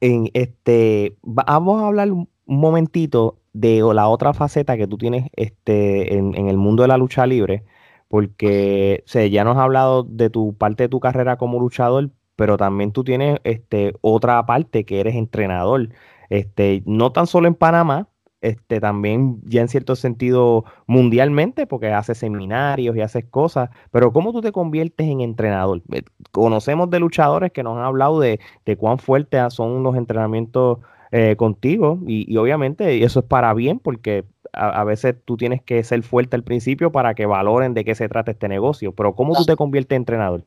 en 0.00 0.30
este, 0.32 1.16
vamos 1.22 1.82
a 1.82 1.86
hablar 1.86 2.10
un 2.10 2.28
momentito 2.46 3.38
de 3.52 3.82
la 3.94 4.08
otra 4.08 4.32
faceta 4.32 4.76
que 4.76 4.86
tú 4.86 4.98
tienes 4.98 5.30
este, 5.36 6.14
en, 6.14 6.34
en 6.34 6.48
el 6.48 6.56
mundo 6.56 6.82
de 6.82 6.88
la 6.88 6.96
lucha 6.96 7.26
libre, 7.26 7.64
porque 8.08 9.04
ya 9.06 9.44
nos 9.44 9.56
has 9.56 9.62
hablado 9.62 10.02
de 10.02 10.30
tu 10.30 10.54
parte 10.56 10.84
de 10.84 10.88
tu 10.88 11.00
carrera 11.00 11.36
como 11.36 11.60
luchador, 11.60 12.10
pero 12.36 12.56
también 12.56 12.92
tú 12.92 13.04
tienes 13.04 13.38
este, 13.44 13.94
otra 14.00 14.44
parte 14.46 14.84
que 14.84 15.00
eres 15.00 15.14
entrenador, 15.14 15.88
este, 16.30 16.82
no 16.86 17.12
tan 17.12 17.26
solo 17.26 17.48
en 17.48 17.54
Panamá, 17.54 18.08
este, 18.40 18.78
también 18.78 19.40
ya 19.44 19.62
en 19.62 19.68
cierto 19.68 19.96
sentido 19.96 20.64
mundialmente, 20.86 21.66
porque 21.66 21.92
haces 21.92 22.18
seminarios 22.18 22.94
y 22.96 23.00
haces 23.00 23.24
cosas, 23.24 23.70
pero 23.90 24.12
¿cómo 24.12 24.32
tú 24.32 24.42
te 24.42 24.52
conviertes 24.52 25.08
en 25.08 25.22
entrenador? 25.22 25.82
Eh, 25.92 26.02
conocemos 26.30 26.90
de 26.90 27.00
luchadores 27.00 27.52
que 27.52 27.62
nos 27.62 27.78
han 27.78 27.84
hablado 27.84 28.20
de, 28.20 28.40
de 28.66 28.76
cuán 28.76 28.98
fuertes 28.98 29.54
son 29.54 29.82
los 29.82 29.96
entrenamientos 29.96 30.78
eh, 31.16 31.36
contigo 31.36 32.00
y, 32.08 32.36
obviamente 32.36 33.04
eso 33.04 33.20
es 33.20 33.24
para 33.24 33.54
bien 33.54 33.78
porque 33.78 34.24
a, 34.52 34.82
veces 34.82 35.14
tú 35.24 35.36
tienes 35.36 35.62
que 35.62 35.84
ser 35.84 36.02
fuerte 36.02 36.34
al 36.34 36.42
principio 36.42 36.90
para 36.90 37.14
que 37.14 37.24
valoren 37.24 37.72
de 37.72 37.84
qué 37.84 37.94
se 37.94 38.08
trata 38.08 38.32
este 38.32 38.48
negocio, 38.48 38.92
pero 38.92 39.14
¿cómo 39.14 39.36
tú 39.36 39.44
te 39.44 39.54
conviertes 39.54 39.94
en 39.94 40.02
entrenador? 40.02 40.42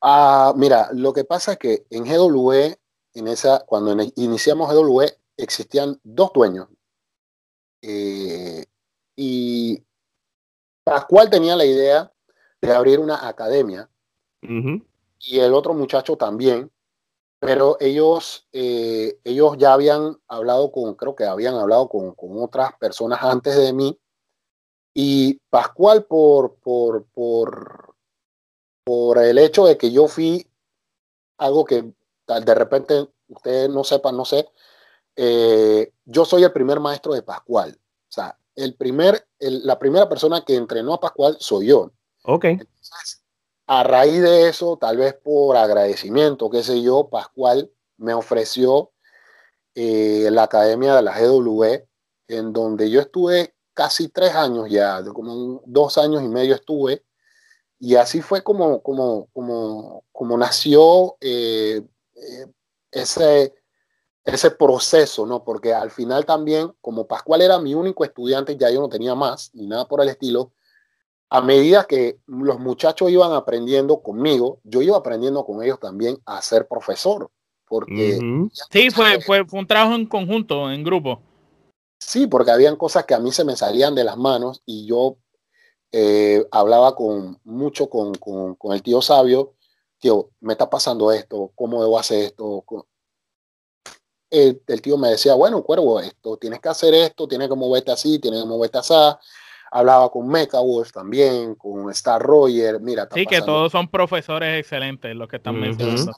Ah, 0.00 0.54
mira, 0.56 0.88
lo 0.94 1.12
que 1.12 1.24
pasa 1.24 1.52
es 1.52 1.58
que 1.58 1.84
en 1.90 2.04
GWE, 2.04 2.78
en 3.14 3.28
esa, 3.28 3.64
cuando 3.66 3.96
iniciamos 4.16 4.72
GWE, 4.72 5.18
existían 5.36 5.98
dos 6.02 6.32
dueños. 6.32 6.68
Eh, 7.82 8.64
y 9.16 9.82
Pascual 10.84 11.30
tenía 11.30 11.56
la 11.56 11.64
idea 11.64 12.12
de 12.60 12.72
abrir 12.72 12.98
una 12.98 13.28
academia 13.28 13.88
y 14.40 15.38
el 15.38 15.52
otro 15.52 15.74
muchacho 15.74 16.16
también, 16.16 16.70
pero 17.40 17.76
ellos, 17.80 18.46
eh, 18.52 19.18
ellos 19.24 19.56
ya 19.58 19.72
habían 19.72 20.16
hablado 20.26 20.72
con, 20.72 20.94
creo 20.94 21.14
que 21.14 21.24
habían 21.24 21.54
hablado 21.54 21.88
con, 21.88 22.14
con, 22.14 22.42
otras 22.42 22.72
personas 22.78 23.22
antes 23.22 23.56
de 23.56 23.72
mí. 23.72 23.98
Y 24.94 25.40
Pascual 25.50 26.04
por, 26.04 26.56
por, 26.56 27.06
por, 27.06 27.94
por 28.84 29.18
el 29.18 29.38
hecho 29.38 29.66
de 29.66 29.76
que 29.76 29.92
yo 29.92 30.08
fui 30.08 30.48
algo 31.38 31.64
que 31.64 31.92
de 32.28 32.54
repente 32.54 33.08
ustedes 33.28 33.68
no 33.70 33.84
sepan, 33.84 34.16
no 34.16 34.24
sé, 34.24 34.48
eh, 35.16 35.92
yo 36.04 36.24
soy 36.24 36.44
el 36.44 36.52
primer 36.52 36.80
maestro 36.80 37.14
de 37.14 37.22
Pascual. 37.22 37.78
O 37.78 38.12
sea, 38.12 38.38
el 38.54 38.74
primer, 38.74 39.26
la 39.38 39.78
primera 39.78 40.08
persona 40.08 40.44
que 40.44 40.54
entrenó 40.54 40.94
a 40.94 41.00
Pascual 41.00 41.36
soy 41.40 41.68
yo. 41.68 41.92
Ok. 42.24 42.44
a 43.66 43.82
raíz 43.84 44.20
de 44.20 44.48
eso, 44.48 44.76
tal 44.76 44.96
vez 44.96 45.14
por 45.14 45.56
agradecimiento, 45.56 46.50
qué 46.50 46.62
sé 46.62 46.82
yo, 46.82 47.08
Pascual 47.08 47.70
me 47.96 48.14
ofreció 48.14 48.92
eh, 49.74 50.28
la 50.30 50.44
academia 50.44 50.94
de 50.96 51.02
la 51.02 51.18
GW, 51.18 51.64
en 52.28 52.52
donde 52.52 52.90
yo 52.90 53.00
estuve 53.00 53.54
casi 53.74 54.08
tres 54.08 54.34
años 54.34 54.68
ya, 54.70 55.02
como 55.12 55.62
dos 55.66 55.98
años 55.98 56.22
y 56.22 56.28
medio 56.28 56.54
estuve, 56.54 57.04
y 57.78 57.94
así 57.94 58.20
fue 58.20 58.42
como, 58.42 58.82
como, 58.82 59.28
como, 59.32 60.04
como 60.12 60.36
nació 60.36 61.16
eh, 61.20 61.82
ese, 62.90 63.54
ese 64.24 64.50
proceso, 64.50 65.26
¿no? 65.26 65.44
Porque 65.44 65.72
al 65.72 65.90
final 65.90 66.24
también, 66.24 66.72
como 66.80 67.06
Pascual 67.06 67.42
era 67.42 67.58
mi 67.58 67.74
único 67.74 68.04
estudiante, 68.04 68.56
ya 68.56 68.70
yo 68.70 68.80
no 68.80 68.88
tenía 68.88 69.14
más 69.14 69.50
ni 69.54 69.66
nada 69.66 69.86
por 69.86 70.00
el 70.00 70.08
estilo, 70.08 70.52
a 71.30 71.42
medida 71.42 71.84
que 71.84 72.18
los 72.26 72.58
muchachos 72.58 73.10
iban 73.10 73.32
aprendiendo 73.32 74.02
conmigo, 74.02 74.60
yo 74.64 74.80
iba 74.80 74.96
aprendiendo 74.96 75.44
con 75.44 75.62
ellos 75.62 75.78
también 75.78 76.18
a 76.24 76.40
ser 76.40 76.66
profesor. 76.66 77.30
Porque 77.66 78.18
sí, 78.70 78.90
fue, 78.90 79.20
fue, 79.20 79.44
fue, 79.44 79.60
un 79.60 79.66
trabajo 79.66 79.94
en 79.94 80.06
conjunto, 80.06 80.70
en 80.70 80.82
grupo. 80.82 81.20
Sí, 81.98 82.26
porque 82.26 82.50
habían 82.50 82.76
cosas 82.76 83.04
que 83.04 83.12
a 83.12 83.18
mí 83.18 83.30
se 83.30 83.44
me 83.44 83.56
salían 83.56 83.94
de 83.94 84.04
las 84.04 84.16
manos 84.16 84.62
y 84.64 84.86
yo 84.86 85.18
eh, 85.92 86.46
hablaba 86.50 86.94
con 86.94 87.38
mucho 87.44 87.90
con, 87.90 88.14
con, 88.14 88.54
con, 88.54 88.72
el 88.72 88.82
tío 88.82 89.02
sabio, 89.02 89.54
tío, 89.98 90.30
me 90.40 90.52
está 90.52 90.68
pasando 90.68 91.12
esto, 91.12 91.52
¿cómo 91.54 91.82
debo 91.82 91.98
hacer 91.98 92.24
esto? 92.26 92.64
el, 94.30 94.82
tío 94.82 94.98
me 94.98 95.08
decía, 95.08 95.34
bueno, 95.34 95.62
cuervo, 95.62 96.00
esto, 96.00 96.36
tienes 96.36 96.60
que 96.60 96.68
hacer 96.68 96.94
esto, 96.94 97.26
tienes 97.26 97.48
que 97.48 97.54
moverte 97.54 97.90
así, 97.90 98.18
tienes 98.18 98.42
que 98.42 98.48
moverte 98.48 98.78
así. 98.78 98.94
Hablaba 99.70 100.10
con 100.10 100.26
Mecha 100.28 100.58
también, 100.92 101.54
con 101.54 101.90
Star 101.90 102.22
Roger, 102.22 102.80
mira. 102.80 103.06
Sí, 103.12 103.26
que 103.26 103.42
todos 103.42 103.70
son 103.70 103.88
profesores 103.88 104.58
excelentes 104.58 105.14
los 105.14 105.28
que 105.28 105.36
están 105.36 105.60
mencionando. 105.60 106.12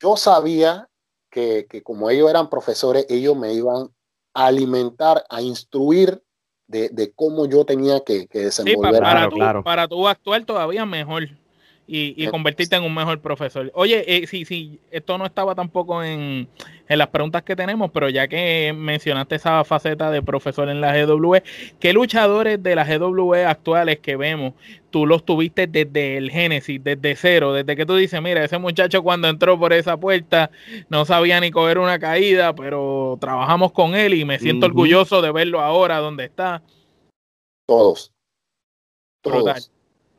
Yo 0.00 0.16
sabía 0.16 0.88
que, 1.30 1.66
que, 1.68 1.82
como 1.82 2.10
ellos 2.10 2.28
eran 2.28 2.50
profesores, 2.50 3.06
ellos 3.08 3.36
me 3.36 3.54
iban 3.54 3.88
a 4.34 4.46
alimentar, 4.46 5.24
a 5.30 5.40
instruir 5.40 6.22
de, 6.66 6.88
de 6.90 7.12
cómo 7.12 7.46
yo 7.46 7.64
tenía 7.64 8.00
que, 8.00 8.26
que 8.26 8.40
desenvolver. 8.40 8.94
Sí, 8.94 9.00
para, 9.00 9.28
claro, 9.28 9.64
para 9.64 9.88
tú 9.88 10.06
actuar 10.06 10.44
todavía 10.44 10.84
mejor 10.84 11.28
y, 11.92 12.28
convertirte 12.28 12.76
en 12.76 12.84
un 12.84 12.94
mejor 12.94 13.20
profesor. 13.20 13.70
Oye, 13.74 14.04
eh, 14.06 14.26
sí, 14.28 14.44
sí, 14.44 14.78
esto 14.92 15.18
no 15.18 15.26
estaba 15.26 15.56
tampoco 15.56 16.04
en, 16.04 16.48
las 16.88 17.08
preguntas 17.08 17.42
que 17.42 17.56
tenemos, 17.56 17.90
pero 17.90 18.08
ya 18.08 18.28
que 18.28 18.72
mencionaste 18.76 19.34
esa 19.34 19.64
faceta 19.64 20.10
de 20.10 20.22
profesor 20.22 20.68
en 20.68 20.80
la 20.80 20.92
GW, 20.94 21.36
¿qué 21.80 21.92
luchadores 21.92 22.62
de 22.62 22.76
la 22.76 22.84
GW 22.84 23.34
actuales 23.46 23.98
que 23.98 24.16
vemos 24.16 24.54
tú 24.90 25.06
los 25.06 25.24
tuviste 25.24 25.66
desde 25.66 26.16
el 26.16 26.30
génesis, 26.30 26.82
desde 26.82 27.14
cero, 27.14 27.52
desde 27.52 27.76
que 27.76 27.86
tú 27.86 27.94
dices, 27.94 28.20
mira, 28.20 28.44
ese 28.44 28.58
muchacho 28.58 29.02
cuando 29.02 29.28
entró 29.28 29.58
por 29.58 29.72
esa 29.72 29.96
puerta 29.96 30.50
no 30.88 31.04
sabía 31.04 31.40
ni 31.40 31.50
coger 31.50 31.78
una 31.78 31.98
caída, 31.98 32.54
pero 32.54 33.16
trabajamos 33.20 33.72
con 33.72 33.94
él 33.94 34.14
y 34.14 34.24
me 34.24 34.38
siento 34.38 34.66
orgulloso 34.66 35.22
de 35.22 35.30
verlo 35.30 35.60
ahora 35.60 35.98
donde 35.98 36.24
está? 36.24 36.62
Todos. 37.66 38.12
Todos 39.22 39.70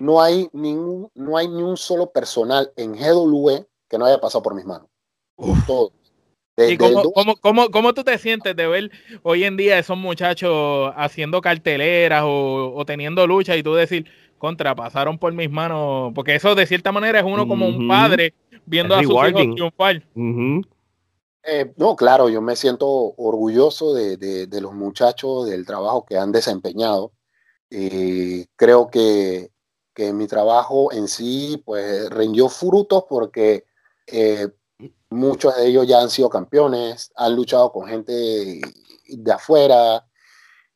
no 0.01 0.19
hay, 0.19 0.49
ningún, 0.51 1.11
no 1.13 1.37
hay 1.37 1.47
ni 1.47 1.61
un 1.61 1.77
solo 1.77 2.11
personal 2.11 2.71
en 2.75 2.93
GW 2.93 3.65
que 3.87 3.97
no 3.99 4.05
haya 4.05 4.19
pasado 4.19 4.41
por 4.41 4.55
mis 4.55 4.65
manos. 4.65 4.87
Todo. 5.67 5.91
¿Y 6.57 6.77
cómo, 6.77 7.35
cómo, 7.39 7.69
cómo, 7.69 7.93
tú 7.93 8.03
te 8.03 8.17
sientes 8.17 8.55
de 8.55 8.67
ver 8.67 8.91
hoy 9.23 9.43
en 9.43 9.57
día 9.57 9.79
esos 9.79 9.97
muchachos 9.97 10.91
haciendo 10.95 11.39
carteleras 11.39 12.23
o, 12.25 12.83
teniendo 12.85 13.25
lucha 13.25 13.55
y 13.55 13.63
tú 13.63 13.73
decir, 13.73 14.05
contra, 14.37 14.75
pasaron 14.75 15.17
por 15.17 15.33
mis 15.33 15.49
manos? 15.49 16.11
Porque 16.15 16.35
eso 16.35 16.55
de 16.55 16.65
cierta 16.65 16.91
manera 16.91 17.19
es 17.19 17.25
uno 17.25 17.47
como 17.47 17.67
un 17.67 17.87
padre 17.87 18.33
viendo 18.65 18.95
a 18.95 19.03
sus 19.03 19.11
hijos 19.11 19.55
triunfar. 19.55 20.03
Eh, 21.43 21.73
no, 21.77 21.95
claro, 21.95 22.29
yo 22.29 22.41
me 22.41 22.55
siento 22.55 22.87
orgulloso 22.87 23.93
de, 23.93 24.17
de, 24.17 24.61
los 24.61 24.73
muchachos, 24.73 25.47
del 25.47 25.65
trabajo 25.65 26.05
que 26.05 26.17
han 26.17 26.31
desempeñado. 26.31 27.11
y 27.69 28.45
creo 28.55 28.89
que 28.89 29.51
que 29.93 30.13
mi 30.13 30.27
trabajo 30.27 30.91
en 30.91 31.07
sí 31.07 31.61
pues 31.65 32.09
rindió 32.09 32.49
frutos 32.49 33.05
porque 33.09 33.65
eh, 34.07 34.47
muchos 35.09 35.55
de 35.55 35.67
ellos 35.67 35.87
ya 35.87 36.01
han 36.01 36.09
sido 36.09 36.29
campeones, 36.29 37.11
han 37.15 37.35
luchado 37.35 37.71
con 37.71 37.87
gente 37.87 38.61
de 39.07 39.31
afuera. 39.31 40.05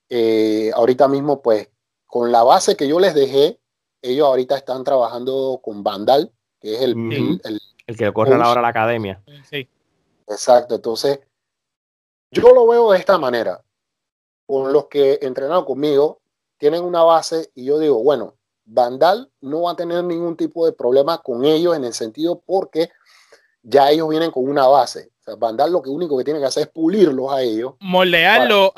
Eh, 0.09 0.71
ahorita 0.73 1.07
mismo 1.07 1.41
pues 1.41 1.69
con 2.05 2.31
la 2.31 2.43
base 2.43 2.75
que 2.75 2.87
yo 2.87 2.99
les 2.99 3.13
dejé, 3.13 3.59
ellos 4.01 4.27
ahorita 4.27 4.55
están 4.55 4.83
trabajando 4.83 5.59
con 5.63 5.83
Vandal, 5.83 6.31
que 6.59 6.75
es 6.75 6.81
el, 6.81 7.41
el, 7.87 7.97
que 7.97 8.13
corre 8.13 8.35
ahora 8.35 8.61
la 8.61 8.67
academia. 8.69 9.21
Sí. 9.49 9.67
Exacto, 10.27 10.75
entonces 10.75 11.19
yo 12.31 12.53
lo 12.53 12.67
veo 12.67 12.91
de 12.91 12.99
esta 12.99 13.17
manera. 13.17 13.61
Con 14.45 14.71
los 14.71 14.85
que 14.87 15.17
entrenaron 15.23 15.65
conmigo, 15.65 16.21
tienen 16.57 16.83
una 16.83 17.03
base 17.03 17.49
y 17.55 17.65
yo 17.65 17.79
digo, 17.79 18.03
bueno, 18.03 18.35
Vandal 18.65 19.31
no 19.41 19.63
va 19.63 19.71
a 19.71 19.75
tener 19.75 20.03
ningún 20.03 20.35
tipo 20.35 20.65
de 20.65 20.73
problema 20.73 21.19
con 21.19 21.45
ellos 21.45 21.75
en 21.75 21.83
el 21.85 21.93
sentido 21.93 22.41
porque 22.45 22.89
ya 23.63 23.91
ellos 23.91 24.09
vienen 24.09 24.31
con 24.31 24.49
una 24.49 24.67
base. 24.67 25.11
O 25.27 25.31
sea, 25.31 25.35
Vandal 25.39 25.71
lo 25.71 25.81
que 25.81 25.89
único 25.89 26.15
que 26.19 26.23
tiene 26.23 26.39
que 26.39 26.45
hacer 26.45 26.63
es 26.63 26.69
pulirlos 26.69 27.31
a 27.33 27.41
ellos. 27.41 27.73
Moldearlo 27.79 28.71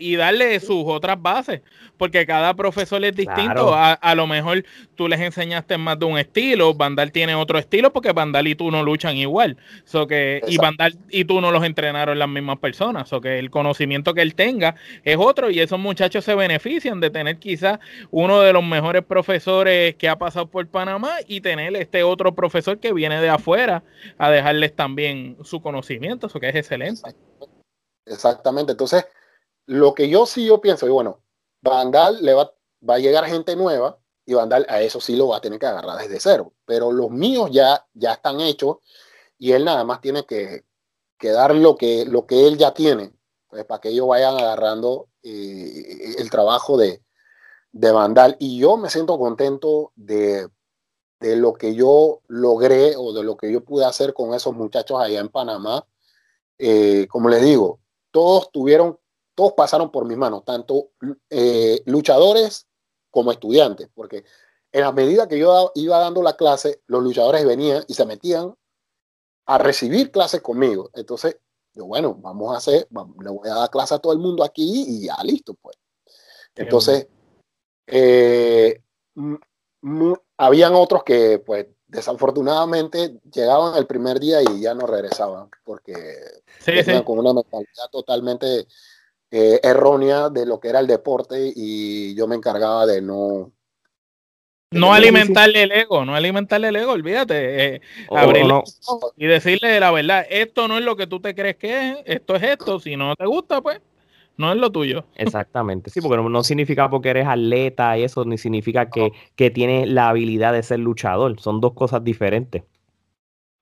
y 0.00 0.16
darle 0.16 0.58
sus 0.58 0.82
otras 0.84 1.20
bases 1.22 1.62
porque 1.96 2.26
cada 2.26 2.54
profesor 2.54 3.04
es 3.04 3.14
distinto. 3.14 3.72
A, 3.74 4.14
lo 4.14 4.26
mejor 4.26 4.64
tú 4.94 5.08
les 5.08 5.20
enseñaste 5.20 5.78
más 5.78 5.98
de 5.98 6.06
un 6.06 6.18
estilo, 6.18 6.74
Vandal 6.74 7.12
tiene 7.12 7.34
otro 7.34 7.58
estilo 7.58 7.92
porque 7.92 8.12
Vandal 8.12 8.46
y 8.48 8.54
tú 8.54 8.70
no 8.70 8.82
luchan 8.82 9.16
igual. 9.16 9.56
So 9.84 10.06
que, 10.06 10.42
y 10.46 10.56
Vandal 10.58 10.96
y 11.10 11.24
tú 11.24 11.40
no 11.40 11.50
los 11.50 11.64
entrenaron 11.64 12.18
las 12.18 12.28
mismas 12.28 12.58
personas. 12.58 13.08
So 13.08 13.20
que 13.20 13.38
el 13.38 13.50
conocimiento 13.50 14.14
que 14.14 14.22
él 14.22 14.34
tenga 14.34 14.76
es 15.04 15.16
otro 15.18 15.50
y 15.50 15.60
esos 15.60 15.78
muchachos 15.78 16.24
se 16.24 16.34
benefician 16.34 17.00
de 17.00 17.10
tener 17.10 17.38
quizás 17.38 17.78
uno 18.10 18.40
de 18.40 18.52
los 18.52 18.64
mejores 18.64 19.04
profesores 19.04 19.94
que 19.96 20.08
ha 20.08 20.16
pasado 20.16 20.46
por 20.46 20.66
Panamá 20.66 21.12
y 21.26 21.40
tener 21.40 21.76
este 21.76 22.02
otro 22.02 22.34
profesor 22.34 22.78
que 22.78 22.92
viene 22.92 23.20
de 23.20 23.28
afuera 23.28 23.82
a 24.18 24.30
dejarles 24.30 24.74
también 24.74 25.36
su 25.42 25.60
conocimiento. 25.60 25.75
Eso 26.26 26.40
que 26.40 26.48
es 26.48 26.54
excelente. 26.54 27.14
Exactamente. 28.04 28.72
Entonces, 28.72 29.04
lo 29.66 29.94
que 29.94 30.08
yo 30.08 30.26
sí 30.26 30.46
yo 30.46 30.60
pienso, 30.60 30.86
y 30.86 30.90
bueno, 30.90 31.20
Vandal 31.60 32.22
le 32.22 32.34
va, 32.34 32.52
va 32.88 32.94
a 32.94 32.98
llegar 32.98 33.24
gente 33.26 33.56
nueva 33.56 33.98
y 34.24 34.34
Vandal 34.34 34.66
a 34.68 34.80
eso 34.80 35.00
sí 35.00 35.16
lo 35.16 35.28
va 35.28 35.38
a 35.38 35.40
tener 35.40 35.58
que 35.58 35.66
agarrar 35.66 35.98
desde 35.98 36.20
cero. 36.20 36.52
Pero 36.64 36.92
los 36.92 37.10
míos 37.10 37.50
ya, 37.52 37.86
ya 37.94 38.12
están 38.12 38.40
hechos 38.40 38.78
y 39.38 39.52
él 39.52 39.64
nada 39.64 39.84
más 39.84 40.00
tiene 40.00 40.24
que, 40.24 40.64
que 41.18 41.30
dar 41.30 41.54
lo 41.54 41.76
que, 41.76 42.04
lo 42.06 42.26
que 42.26 42.46
él 42.46 42.58
ya 42.58 42.72
tiene. 42.74 43.12
pues 43.48 43.64
para 43.64 43.80
que 43.80 43.88
ellos 43.90 44.06
vayan 44.06 44.36
agarrando 44.36 45.08
eh, 45.22 46.14
el 46.18 46.30
trabajo 46.30 46.76
de, 46.76 47.02
de 47.72 47.92
Vandal. 47.92 48.36
Y 48.38 48.58
yo 48.58 48.76
me 48.76 48.90
siento 48.90 49.18
contento 49.18 49.92
de, 49.96 50.48
de 51.20 51.36
lo 51.36 51.54
que 51.54 51.74
yo 51.74 52.20
logré 52.28 52.94
o 52.96 53.12
de 53.12 53.22
lo 53.22 53.36
que 53.36 53.50
yo 53.50 53.64
pude 53.64 53.84
hacer 53.84 54.12
con 54.12 54.34
esos 54.34 54.54
muchachos 54.54 55.00
allá 55.00 55.20
en 55.20 55.28
Panamá. 55.28 55.86
Eh, 56.58 57.06
como 57.08 57.28
les 57.28 57.42
digo, 57.42 57.80
todos 58.10 58.50
tuvieron, 58.50 58.98
todos 59.34 59.52
pasaron 59.52 59.90
por 59.90 60.06
mis 60.06 60.16
manos, 60.16 60.44
tanto 60.44 60.90
eh, 61.30 61.82
luchadores 61.86 62.66
como 63.10 63.32
estudiantes, 63.32 63.88
porque 63.94 64.24
en 64.72 64.80
la 64.82 64.92
medida 64.92 65.28
que 65.28 65.38
yo 65.38 65.72
iba 65.74 65.98
dando 65.98 66.22
la 66.22 66.36
clase, 66.36 66.82
los 66.86 67.02
luchadores 67.02 67.46
venían 67.46 67.82
y 67.88 67.94
se 67.94 68.04
metían 68.04 68.54
a 69.46 69.58
recibir 69.58 70.10
clases 70.10 70.42
conmigo. 70.42 70.90
Entonces, 70.94 71.38
yo, 71.72 71.86
bueno, 71.86 72.14
vamos 72.14 72.54
a 72.54 72.58
hacer, 72.58 72.88
le 72.90 73.30
voy 73.30 73.48
a 73.48 73.54
dar 73.54 73.70
clase 73.70 73.94
a 73.94 73.98
todo 73.98 74.12
el 74.12 74.18
mundo 74.18 74.42
aquí 74.44 74.84
y 74.86 75.06
ya 75.06 75.16
listo, 75.22 75.54
pues. 75.54 75.76
Entonces, 76.54 77.06
eh, 77.86 78.82
habían 80.36 80.74
otros 80.74 81.04
que, 81.04 81.38
pues, 81.38 81.66
desafortunadamente 81.86 83.20
llegaban 83.32 83.76
el 83.76 83.86
primer 83.86 84.18
día 84.18 84.42
y 84.42 84.60
ya 84.60 84.74
no 84.74 84.86
regresaban 84.86 85.48
porque 85.64 85.94
venían 86.66 87.04
con 87.04 87.18
una 87.18 87.32
mentalidad 87.32 87.88
totalmente 87.92 88.66
eh, 89.30 89.60
errónea 89.62 90.28
de 90.28 90.46
lo 90.46 90.58
que 90.58 90.68
era 90.68 90.80
el 90.80 90.86
deporte 90.86 91.52
y 91.54 92.14
yo 92.14 92.26
me 92.26 92.36
encargaba 92.36 92.86
de 92.86 93.00
no 93.02 93.52
no 94.72 94.92
alimentarle 94.92 95.62
el 95.62 95.72
ego, 95.72 96.04
no 96.04 96.16
alimentarle 96.16 96.68
el 96.68 96.76
ego, 96.76 96.92
olvídate. 96.92 97.74
Eh, 97.74 97.80
y 99.16 99.26
decirle 99.26 99.78
la 99.78 99.92
verdad, 99.92 100.26
esto 100.28 100.66
no 100.66 100.76
es 100.76 100.84
lo 100.84 100.96
que 100.96 101.06
tú 101.06 101.20
te 101.20 101.36
crees 101.36 101.56
que 101.56 101.90
es, 101.90 101.98
esto 102.04 102.34
es 102.34 102.42
esto, 102.42 102.80
si 102.80 102.96
no 102.96 103.14
te 103.14 103.26
gusta, 103.26 103.60
pues 103.60 103.80
no 104.36 104.52
es 104.52 104.58
lo 104.58 104.70
tuyo. 104.70 105.04
Exactamente, 105.14 105.90
sí, 105.90 106.00
porque 106.00 106.16
no, 106.16 106.42
significa 106.42 106.90
porque 106.90 107.10
eres 107.10 107.26
atleta 107.26 107.96
y 107.98 108.04
eso, 108.04 108.24
ni 108.24 108.38
significa 108.38 108.90
que, 108.90 109.12
que 109.34 109.50
tienes 109.50 109.88
la 109.88 110.08
habilidad 110.08 110.52
de 110.52 110.62
ser 110.62 110.80
luchador, 110.80 111.40
son 111.40 111.60
dos 111.60 111.72
cosas 111.74 112.04
diferentes. 112.04 112.64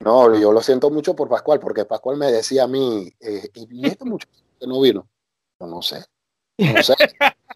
No, 0.01 0.39
yo 0.39 0.53
lo 0.53 0.61
siento 0.61 0.91
mucho 0.91 1.17
por 1.17 1.29
Pascual, 1.29 1.61
porque 1.61 1.85
Pascual 1.85 2.17
me 2.19 2.31
decía 2.31 2.65
a 2.65 2.69
mí, 2.69 3.11
eh, 3.21 3.49
¿y 3.55 3.87
este 3.87 4.05
muchacho 4.05 4.33
que 4.61 4.67
no 4.67 4.81
vino? 4.81 5.09
no 5.61 5.81
sé, 5.81 6.05
no 6.59 6.83
sé. 6.83 6.95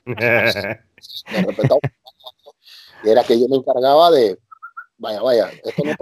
y 3.05 3.09
era 3.09 3.23
que 3.23 3.39
yo 3.39 3.49
me 3.49 3.57
encargaba 3.57 4.11
de, 4.11 4.39
vaya, 4.97 5.21
vaya, 5.21 5.51
esto 5.63 5.83
no 5.85 5.93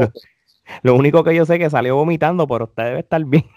Lo 0.82 0.94
único 0.94 1.24
que 1.24 1.34
yo 1.34 1.44
sé 1.46 1.54
es 1.54 1.60
que 1.60 1.70
salió 1.70 1.96
vomitando, 1.96 2.46
pero 2.46 2.66
usted 2.66 2.84
debe 2.84 3.00
estar 3.00 3.24
bien. 3.24 3.48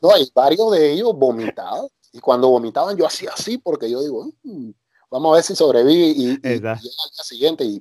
no, 0.00 0.10
hay 0.12 0.30
varios 0.34 0.70
de 0.72 0.92
ellos 0.92 1.14
vomitados. 1.14 1.90
Y 2.14 2.20
cuando 2.20 2.48
vomitaban, 2.48 2.96
yo 2.96 3.04
hacía 3.06 3.30
así, 3.32 3.58
porque 3.58 3.90
yo 3.90 4.00
digo, 4.00 4.30
mm, 4.44 4.70
vamos 5.10 5.32
a 5.32 5.34
ver 5.34 5.44
si 5.44 5.56
sobrevive. 5.56 6.14
Y, 6.16 6.30
y, 6.30 6.40
y 6.44 6.48
al 6.48 6.60
día 6.60 7.24
siguiente, 7.24 7.64
y 7.64 7.80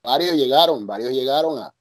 varios 0.00 0.36
llegaron, 0.36 0.86
varios 0.86 1.10
llegaron 1.10 1.58
a, 1.58 1.74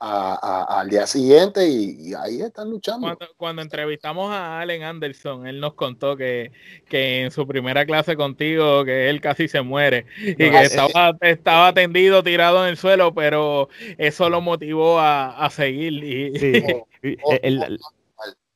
al 0.00 0.88
día 0.88 1.06
siguiente 1.06 1.68
y, 1.68 2.14
ahí 2.14 2.40
están 2.40 2.70
luchando. 2.70 3.18
Cuando, 3.36 3.60
entrevistamos 3.60 4.32
a 4.32 4.58
Allen 4.60 4.84
Anderson, 4.84 5.46
él 5.46 5.60
nos 5.60 5.74
contó 5.74 6.16
que, 6.16 6.50
que, 6.88 7.24
en 7.24 7.30
su 7.30 7.46
primera 7.46 7.84
clase 7.84 8.16
contigo, 8.16 8.86
que 8.86 9.10
él 9.10 9.20
casi 9.20 9.48
se 9.48 9.60
muere 9.60 10.06
y 10.18 10.34
que 10.34 10.62
estaba, 10.62 11.14
estaba 11.20 11.74
tendido, 11.74 12.22
tirado 12.22 12.64
en 12.64 12.70
el 12.70 12.76
suelo, 12.78 13.12
pero 13.12 13.68
eso 13.98 14.30
lo 14.30 14.40
motivó 14.40 14.98
a, 14.98 15.46
seguir. 15.50 16.04
Y, 16.04 16.62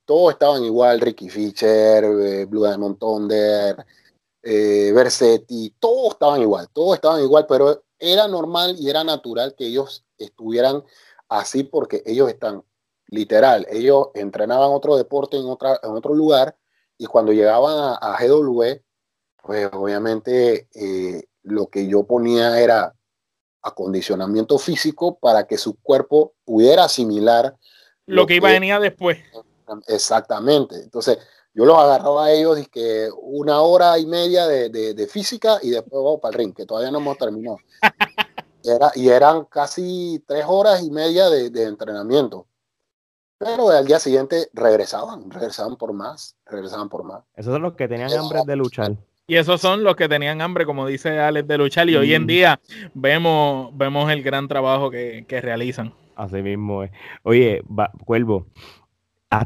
todos 0.05 0.33
estaban 0.33 0.65
igual, 0.65 1.01
Ricky 1.01 1.29
Fischer, 1.29 2.05
eh, 2.05 2.45
Blue 2.47 2.67
Diamond 2.67 2.99
Thunder, 2.99 3.85
eh, 4.43 4.93
Versetti, 4.93 5.75
todos 5.79 6.15
estaban 6.15 6.41
igual, 6.43 6.69
todos 6.73 6.97
estaban 6.97 7.23
igual, 7.23 7.47
pero 7.49 7.85
era 7.99 8.27
normal 8.27 8.77
y 8.79 8.91
era 8.91 9.05
natural 9.05 9.55
que 9.57 9.67
ellos 9.67 10.05
estuvieran 10.19 10.83
así 11.29 11.63
porque 11.63 12.03
ellos 12.05 12.29
están 12.29 12.63
literal, 13.07 13.67
ellos 13.71 14.09
entrenaban 14.15 14.71
otro 14.71 14.97
deporte 14.97 15.37
en, 15.37 15.47
otra, 15.47 15.79
en 15.83 15.91
otro 15.91 16.15
lugar 16.15 16.57
y 16.99 17.07
cuando 17.07 17.33
llegaban 17.33 17.97
a, 18.01 18.17
GW, 18.21 18.81
pues 19.43 19.69
obviamente 19.73 20.69
eh, 20.75 21.25
lo 21.43 21.69
que 21.69 21.87
yo 21.87 22.05
ponía 22.05 22.61
era 22.61 22.95
acondicionamiento 23.63 24.59
físico 24.59 25.19
para 25.19 25.47
que 25.47 25.57
su 25.57 25.81
cuerpo 25.81 26.35
pudiera 26.45 26.85
asimilar 26.85 27.57
lo, 28.07 28.27
que 28.27 28.37
iba 28.37 28.49
a 28.49 28.53
venir 28.53 28.79
después. 28.81 29.19
Exactamente. 29.87 30.77
Entonces, 30.77 31.19
yo 31.55 31.65
los 31.65 31.79
agarraba 31.79 32.27
a 32.27 32.33
ellos 32.33 32.59
y 32.59 32.67
que 32.67 33.09
una 33.21 33.61
hora 33.61 33.99
y 33.99 34.07
media 34.07 34.47
de, 34.47 34.71
de 34.71 35.07
física 35.07 35.59
y 35.63 35.71
después 35.71 36.03
vamos 36.03 36.21
para 36.21 36.33
el 36.33 36.39
ring, 36.39 36.55
que 36.55 36.67
todavía 36.67 36.91
no 36.91 36.99
hemos 36.99 37.19
terminado. 37.19 37.59
y 38.95 39.09
eran 39.09 39.45
casi 39.47 40.23
tres 40.27 40.45
horas 40.47 40.83
y 40.83 40.91
media 40.91 41.29
de, 41.29 41.63
entrenamiento. 41.65 42.47
Pero 43.39 43.71
al 43.71 43.87
día 43.87 43.99
siguiente 43.99 44.49
regresaban, 44.53 45.31
regresaban 45.31 45.77
por 45.77 45.93
más, 45.93 46.37
regresaban 46.47 46.89
por 46.89 47.03
más. 47.03 47.25
Esos 47.35 47.53
son 47.53 47.63
los 47.63 47.75
que 47.75 47.89
tenían 47.89 48.13
hambre 48.13 48.43
de 48.47 48.57
luchar. 48.57 48.97
Y 49.27 49.37
esos 49.37 49.61
son 49.61 49.83
los 49.83 49.97
que 49.97 50.09
tenían 50.09 50.41
hambre, 50.41 50.65
como 50.65 50.87
dice 50.87 51.19
Alex, 51.19 51.49
de 51.49 51.59
luchar. 51.59 51.89
Y 51.89 51.97
hoy 51.97 52.15
en 52.15 52.25
mm. 52.25 52.27
día 52.27 52.61
vemos, 52.95 53.77
vemos 53.77 54.11
el 54.13 54.23
gran 54.23 54.47
trabajo 54.47 54.91
que, 54.91 55.25
realizan. 55.43 55.93
Así 56.15 56.41
mismo 56.43 56.85
es. 56.85 56.93
Oye, 57.25 57.63
Cuervo, 58.05 58.47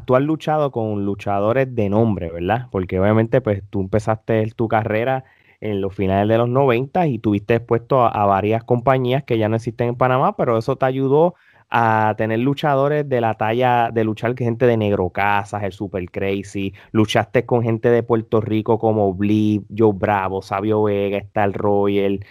tú 0.04 0.16
has 0.16 0.22
luchado 0.22 0.70
con 0.72 1.04
luchadores 1.04 1.74
de 1.74 1.88
nombre, 1.88 2.30
¿verdad? 2.30 2.68
Porque 2.70 2.98
obviamente 2.98 3.40
pues 3.40 3.62
tú 3.70 3.80
empezaste 3.80 4.46
tu 4.56 4.68
carrera 4.68 5.24
en 5.60 5.80
los 5.80 5.94
finales 5.94 6.28
de 6.28 6.38
los 6.38 6.48
90 6.48 7.06
y 7.06 7.18
tuviste 7.18 7.54
expuesto 7.56 8.04
a, 8.04 8.26
varias 8.26 8.64
compañías 8.64 9.24
que 9.24 9.38
ya 9.38 9.48
no 9.48 9.56
existen 9.56 9.88
en 9.88 9.96
Panamá, 9.96 10.36
pero 10.36 10.58
eso 10.58 10.76
te 10.76 10.86
ayudó 10.86 11.34
a 11.68 12.14
tener 12.16 12.38
luchadores 12.38 13.08
de 13.08 13.20
la 13.20 13.34
talla 13.34 13.90
de 13.92 14.04
luchar 14.04 14.34
con 14.36 14.44
gente 14.46 14.66
de 14.66 14.76
Negro 14.76 15.10
Casas, 15.10 15.64
el 15.64 15.72
Super 15.72 16.08
Crazy, 16.10 16.72
luchaste 16.92 17.44
con 17.44 17.62
gente 17.62 17.88
de 17.88 18.02
Puerto 18.02 18.40
Rico 18.40 18.78
como 18.78 19.12
Blip, 19.14 19.64
Joe 19.76 19.92
Bravo, 19.94 20.42
Sabio 20.42 20.84
Vega, 20.84 21.18
Star 21.18 21.52
Royal. 21.52 22.24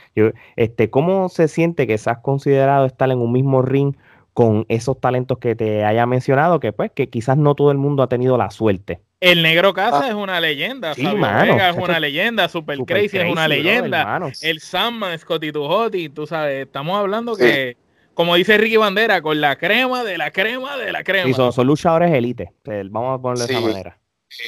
este, 0.56 0.90
¿Cómo 0.90 1.28
se 1.30 1.48
siente 1.48 1.88
que 1.88 1.98
seas 1.98 2.20
considerado 2.20 2.86
estar 2.86 3.12
en 3.12 3.20
un 3.20 3.32
mismo 3.34 3.62
ring 3.62 3.96
con 4.36 4.66
esos 4.68 5.00
talentos 5.00 5.38
que 5.38 5.56
te 5.56 5.86
haya 5.86 6.06
mencionado, 6.06 6.60
que 6.60 6.74
pues 6.74 6.92
que 6.92 7.10
quizás 7.10 7.38
no 7.38 7.56
todo 7.56 7.72
el 7.72 7.78
mundo 7.78 8.04
ha 8.04 8.10
tenido 8.10 8.38
la 8.38 8.52
suerte? 8.52 9.00
El 9.22 9.42
Negro 9.42 9.74
Casa 9.74 10.02
ah. 10.04 10.10
es 10.10 10.14
una 10.14 10.42
leyenda, 10.42 10.94
sí, 10.94 11.06
Vega 11.06 11.70
es 11.70 11.78
una 11.78 12.02
leyenda, 12.02 12.50
Super, 12.50 12.78
Crazy, 12.80 13.18
es 13.18 13.32
una 13.32 13.48
leyenda, 13.48 14.20
el 14.42 14.60
Sandman, 14.60 15.18
Scotty 15.18 15.54
Tuhoti, 15.54 16.10
tú 16.10 16.28
sabes, 16.28 16.66
estamos 16.66 17.00
hablando 17.00 17.38
que, 17.38 17.78
como 18.14 18.36
dice 18.36 18.58
Ricky 18.58 18.76
Bandera, 18.76 19.22
con 19.22 19.40
la 19.40 19.56
crema 19.56 20.04
de 20.04 20.18
la 20.18 20.30
crema 20.32 20.76
de 20.76 20.92
la 20.92 21.06
crema. 21.06 21.30
Y 21.30 21.34
son, 21.34 21.66
luchadores 21.66 22.12
élite, 22.12 22.52
vamos 22.90 23.18
a 23.18 23.22
ponerlo 23.22 23.48
de 23.48 23.54
esa 23.54 23.62
manera. 23.62 23.98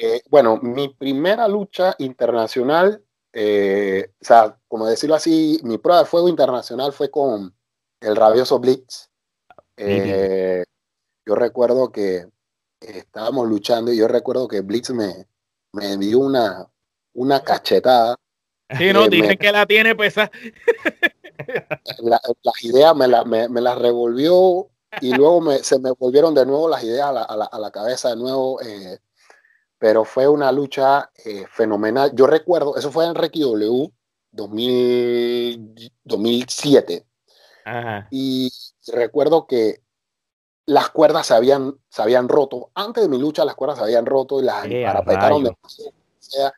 Eh, 0.04 0.20
bueno, 0.30 0.60
mi 0.62 0.90
primera 0.90 1.48
lucha 1.48 1.96
internacional, 2.00 3.02
eh, 3.32 4.10
o 4.22 4.26
sea, 4.26 4.58
como 4.68 4.86
decirlo 4.86 5.16
así, 5.16 5.62
mi 5.64 5.78
prueba 5.78 6.02
de 6.02 6.08
fuego 6.08 6.28
internacional 6.28 6.92
fue 6.92 7.10
con 7.10 7.56
el 8.02 8.16
rabioso 8.18 8.60
Blitz. 8.60 9.08
Eh, 9.78 10.64
yo 11.26 11.36
recuerdo 11.36 11.92
que 11.92 12.28
estábamos 12.80 13.48
luchando 13.48 13.92
y 13.92 13.98
yo 13.98 14.08
recuerdo 14.08 14.48
que 14.48 14.62
Blitz 14.62 14.90
me, 14.92 15.28
me 15.74 15.98
dio 15.98 16.20
una, 16.20 16.68
una 17.14 17.44
cachetada. 17.44 18.16
Sí, 18.78 18.92
no, 18.92 19.08
dicen 19.08 19.38
que 19.38 19.52
la 19.52 19.66
tiene 19.66 19.96
pesada. 19.96 20.32
Las 22.00 22.22
la 22.42 22.52
ideas 22.64 22.96
me 22.96 23.08
las 23.08 23.26
me, 23.26 23.48
me 23.48 23.76
revolvió 23.76 24.70
y 25.02 25.14
luego 25.14 25.40
me, 25.40 25.60
se 25.60 25.78
me 25.80 25.92
volvieron 25.92 26.34
de 26.34 26.46
nuevo 26.46 26.68
las 26.68 26.84
ideas 26.84 27.08
a 27.08 27.12
la, 27.12 27.22
a 27.24 27.38
la, 27.38 27.46
a 27.46 27.60
la 27.60 27.72
cabeza 27.72 28.10
de 28.10 28.16
nuevo. 28.16 28.60
Eh, 28.62 29.00
pero 29.78 30.04
fue 30.04 30.28
una 30.28 30.52
lucha 30.52 31.12
eh, 31.24 31.46
fenomenal. 31.50 32.12
Yo 32.14 32.26
recuerdo, 32.26 32.76
eso 32.76 32.92
fue 32.92 33.06
en 33.06 33.16
RQW 33.16 33.92
2000, 34.32 35.92
2007. 36.04 37.06
Ajá. 37.66 38.08
Y 38.10 38.52
recuerdo 38.94 39.48
que 39.48 39.82
las 40.68 40.90
cuerdas 40.90 41.28
se 41.28 41.34
habían, 41.34 41.80
se 41.90 42.02
habían 42.02 42.28
roto. 42.28 42.72
Antes 42.76 43.04
de 43.04 43.10
mi 43.10 43.18
lucha, 43.18 43.46
las 43.46 43.56
cuerdas 43.56 43.78
se 43.78 43.86
habían 43.86 44.06
roto 44.06 44.40
y 44.40 44.44
las 44.44 44.68
parapetaron 44.68 45.46
de 45.46 45.56
sea, 46.20 46.54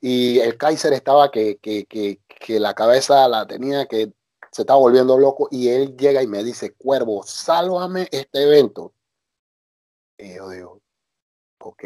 Y 0.00 0.38
el 0.38 0.56
Kaiser 0.56 0.92
estaba 0.92 1.30
que, 1.30 1.58
que, 1.58 1.84
que, 1.86 2.20
que, 2.26 2.60
la 2.60 2.72
cabeza 2.74 3.28
la 3.28 3.46
tenía, 3.46 3.86
que 3.86 4.12
se 4.52 4.62
estaba 4.62 4.78
volviendo 4.78 5.18
loco. 5.18 5.48
Y 5.50 5.68
él 5.68 5.96
llega 5.96 6.22
y 6.22 6.28
me 6.28 6.44
dice: 6.44 6.74
Cuervo, 6.74 7.24
sálvame 7.24 8.08
este 8.12 8.44
evento. 8.44 8.94
Y 10.16 10.36
yo 10.36 10.48
digo: 10.48 10.80
Ok. 11.58 11.84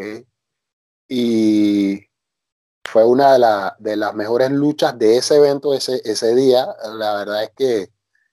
Y 1.09 2.07
fue 2.85 3.05
una 3.07 3.33
de, 3.33 3.39
la, 3.39 3.77
de 3.79 3.97
las 3.97 4.15
mejores 4.15 4.51
luchas 4.51 4.99
de 4.99 5.17
ese 5.17 5.37
evento 5.37 5.73
ese, 5.73 6.03
ese 6.05 6.35
día. 6.35 6.67
La 6.99 7.15
verdad 7.17 7.45
es 7.45 7.51
que 7.57 7.89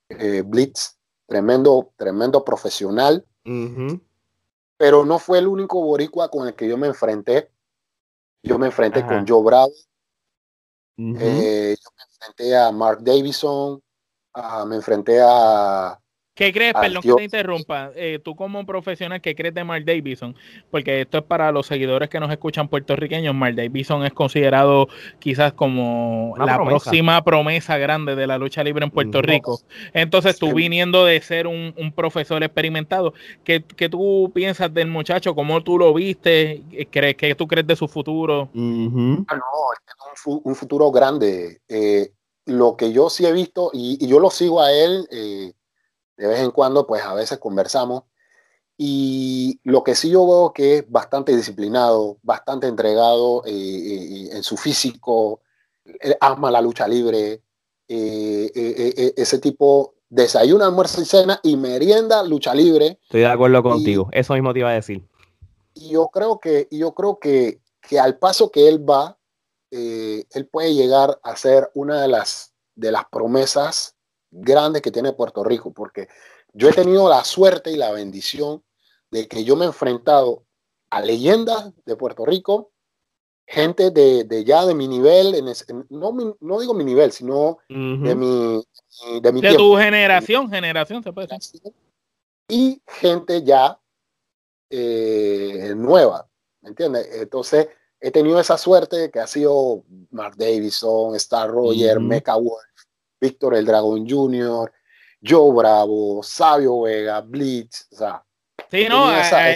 eh, 0.10 0.42
Blitz 0.46 0.98
tremendo, 1.26 1.92
tremendo 1.96 2.44
profesional. 2.44 3.26
Pero 4.78 5.06
no 5.06 5.20
fue 5.20 5.40
el 5.40 5.48
único 5.48 5.82
boricua 5.82 6.30
con 6.30 6.48
el 6.48 6.56
que 6.56 6.68
yo 6.68 6.78
me 6.78 6.88
enfrenté. 6.88 7.50
yo 8.42 8.60
me 8.60 8.68
enfrenté 8.68 9.06
con 9.06 9.26
Joe 9.26 9.44
Bravo, 9.44 9.72
eh, 10.98 11.76
yo 11.82 11.90
me 11.98 12.04
enfrenté 12.04 12.58
a 12.58 12.72
Mark 12.72 13.00
Davison, 13.02 13.82
me 14.68 14.76
enfrenté 14.76 15.22
a 15.22 16.00
¿Qué 16.36 16.52
crees, 16.52 16.74
perdón 16.74 17.04
que 17.04 17.14
te 17.14 17.24
interrumpa, 17.26 17.92
eh, 17.96 18.20
tú 18.24 18.36
como 18.36 18.66
profesional, 18.66 19.22
¿qué 19.22 19.36
crees 19.36 19.54
de 19.54 19.64
Mark 19.64 19.86
Davison? 19.86 20.36
Porque 20.72 21.02
esto 21.02 21.20
es 21.20 21.24
para 21.24 21.52
los 21.52 21.68
seguidores 21.68 22.10
que 22.10 22.20
nos 22.20 22.32
escuchan 22.32 22.68
puertorriqueños, 22.68 23.36
Mark 23.36 23.56
Davison 23.56 24.04
es 24.04 24.14
considerado 24.14 24.88
quizás 25.20 25.54
como 25.54 26.34
la 26.40 26.58
próxima 26.64 27.24
promesa 27.24 27.78
grande 27.78 28.16
de 28.16 28.26
la 28.26 28.40
lucha 28.40 28.64
libre 28.64 28.84
en 28.84 28.90
Puerto 28.90 29.22
Rico. 29.22 29.60
Entonces 29.94 30.40
tú 30.40 30.54
viniendo 30.54 31.06
de 31.06 31.22
ser 31.22 31.46
un, 31.46 31.94
profesor 31.96 32.44
experimentado, 32.44 33.14
¿qué, 33.44 33.60
tú 33.60 34.32
piensas 34.34 34.74
del 34.74 34.88
muchacho? 34.88 35.36
¿Cómo 35.36 35.64
tú 35.64 35.78
lo 35.78 35.94
viste? 35.94 36.64
¿Crees, 36.90 37.16
¿Qué 37.16 37.36
tú 37.36 37.46
crees 37.48 37.68
de 37.68 37.76
su 37.76 37.88
futuro? 37.88 38.50
Ah, 38.52 38.56
no, 38.56 40.14
es 40.14 40.22
un, 40.26 40.56
futuro 40.56 40.90
grande. 40.92 41.62
Eh, 41.68 42.12
lo 42.46 42.76
que 42.76 42.92
yo 42.92 43.12
sí 43.12 43.26
he 43.26 43.32
visto, 43.32 43.70
y, 43.72 44.06
yo 44.08 44.20
lo 44.20 44.32
sigo 44.32 44.62
a 44.62 44.72
él, 44.72 45.08
eh, 45.12 45.54
de 46.18 46.28
vez 46.28 46.40
en 46.40 46.52
cuando, 46.52 46.86
pues 46.86 47.04
a 47.04 47.14
veces 47.14 47.38
conversamos. 47.40 48.04
Y 48.78 49.60
lo 49.64 49.84
que 49.84 49.96
sí 49.96 50.10
yo 50.10 50.26
veo 50.26 50.54
que 50.54 50.78
es 50.78 50.92
bastante 50.92 51.36
disciplinado, 51.36 52.18
bastante 52.24 52.68
entregado 52.68 53.44
eh, 53.46 53.52
eh, 53.52 54.30
en 54.34 54.44
su 54.44 54.58
físico, 54.58 55.42
ama 56.20 56.50
la 56.50 56.62
lucha 56.62 56.88
libre, 56.88 57.42
eh, 57.88 59.14
ese 59.16 59.40
tipo 59.40 59.96
desayuna, 60.10 60.66
almuerzo 60.66 61.02
y 61.02 61.06
cena 61.06 61.40
y 61.44 61.56
merienda, 61.56 62.24
lucha 62.24 62.54
libre. 62.54 63.00
Estoy 63.04 63.22
de 63.22 63.28
acuerdo 63.28 63.62
contigo, 63.62 64.10
eso 64.12 64.34
mismo 64.34 64.54
te 64.54 64.60
iba 64.60 64.70
a 64.70 64.74
decir. 64.74 65.08
Y 65.76 65.90
yo 65.90 66.08
creo 66.08 66.40
que, 66.40 66.68
yo 66.72 66.94
creo 66.94 67.20
que, 67.20 67.62
que 67.82 68.00
al 68.00 68.18
paso 68.18 68.52
que 68.52 68.68
él 68.68 68.88
va, 68.88 69.18
él 69.72 70.48
puede 70.52 70.74
llegar 70.74 71.20
a 71.24 71.36
ser 71.36 71.70
una 71.74 72.02
de 72.02 72.08
las, 72.08 72.54
de 72.76 72.92
las 72.92 73.06
promesas 73.06 73.93
grandes 74.34 74.82
que 74.82 74.92
tiene 74.92 75.14
Puerto 75.14 75.44
Rico, 75.44 75.72
porque 75.72 76.08
yo 76.54 76.70
he 76.70 76.74
tenido 76.74 77.08
la 77.10 77.24
suerte 77.24 77.72
y 77.72 77.78
la 77.78 77.92
bendición 77.92 78.64
de 79.12 79.28
que 79.28 79.44
yo 79.44 79.56
me 79.56 79.66
he 79.66 79.68
enfrentado 79.68 80.44
a 80.90 81.02
leyendas 81.02 81.72
de 81.86 81.96
Puerto 81.96 82.26
Rico, 82.26 82.72
gente 83.46 83.92
de, 83.92 84.44
ya 84.44 84.66
de 84.66 84.74
mi 84.74 84.88
nivel, 84.88 85.36
en 85.36 85.46
no, 85.90 86.36
no, 86.40 86.60
digo 86.60 86.74
mi 86.74 86.84
nivel, 86.84 87.12
sino 87.12 87.60
de 87.68 88.16
mi, 88.16 88.64
de 89.22 89.32
mi 89.32 89.42
de 89.42 89.56
tu 89.56 89.76
generación, 89.76 90.50
generación 90.50 91.04
se 91.04 91.12
puede 91.12 91.28
decir. 91.28 91.62
Y 92.48 92.82
gente 92.88 93.44
ya 93.44 93.80
eh, 94.70 95.74
nueva, 95.76 96.28
¿me 96.62 96.70
entiendes? 96.70 97.08
Entonces, 97.14 97.68
he 98.00 98.12
tenido 98.12 98.40
esa 98.40 98.58
suerte 98.58 99.10
que 99.12 99.20
ha 99.20 99.28
sido 99.28 99.84
Mark 100.12 100.36
Davison, 100.36 101.16
Star 101.16 101.50
Roger, 101.50 102.00
Mecha 102.00 102.36
Wolf, 102.36 102.73
Víctor 103.24 103.56
el 103.56 103.66
Dragón 103.66 104.08
Jr., 104.08 104.70
Joe 105.26 105.56
Bravo, 105.56 106.22
Sabio 106.22 106.82
Vega, 106.82 107.22
Blitz, 107.22 107.88
o 107.94 107.96
sea. 107.96 108.24
Sí, 108.70 108.88
no, 108.90 109.06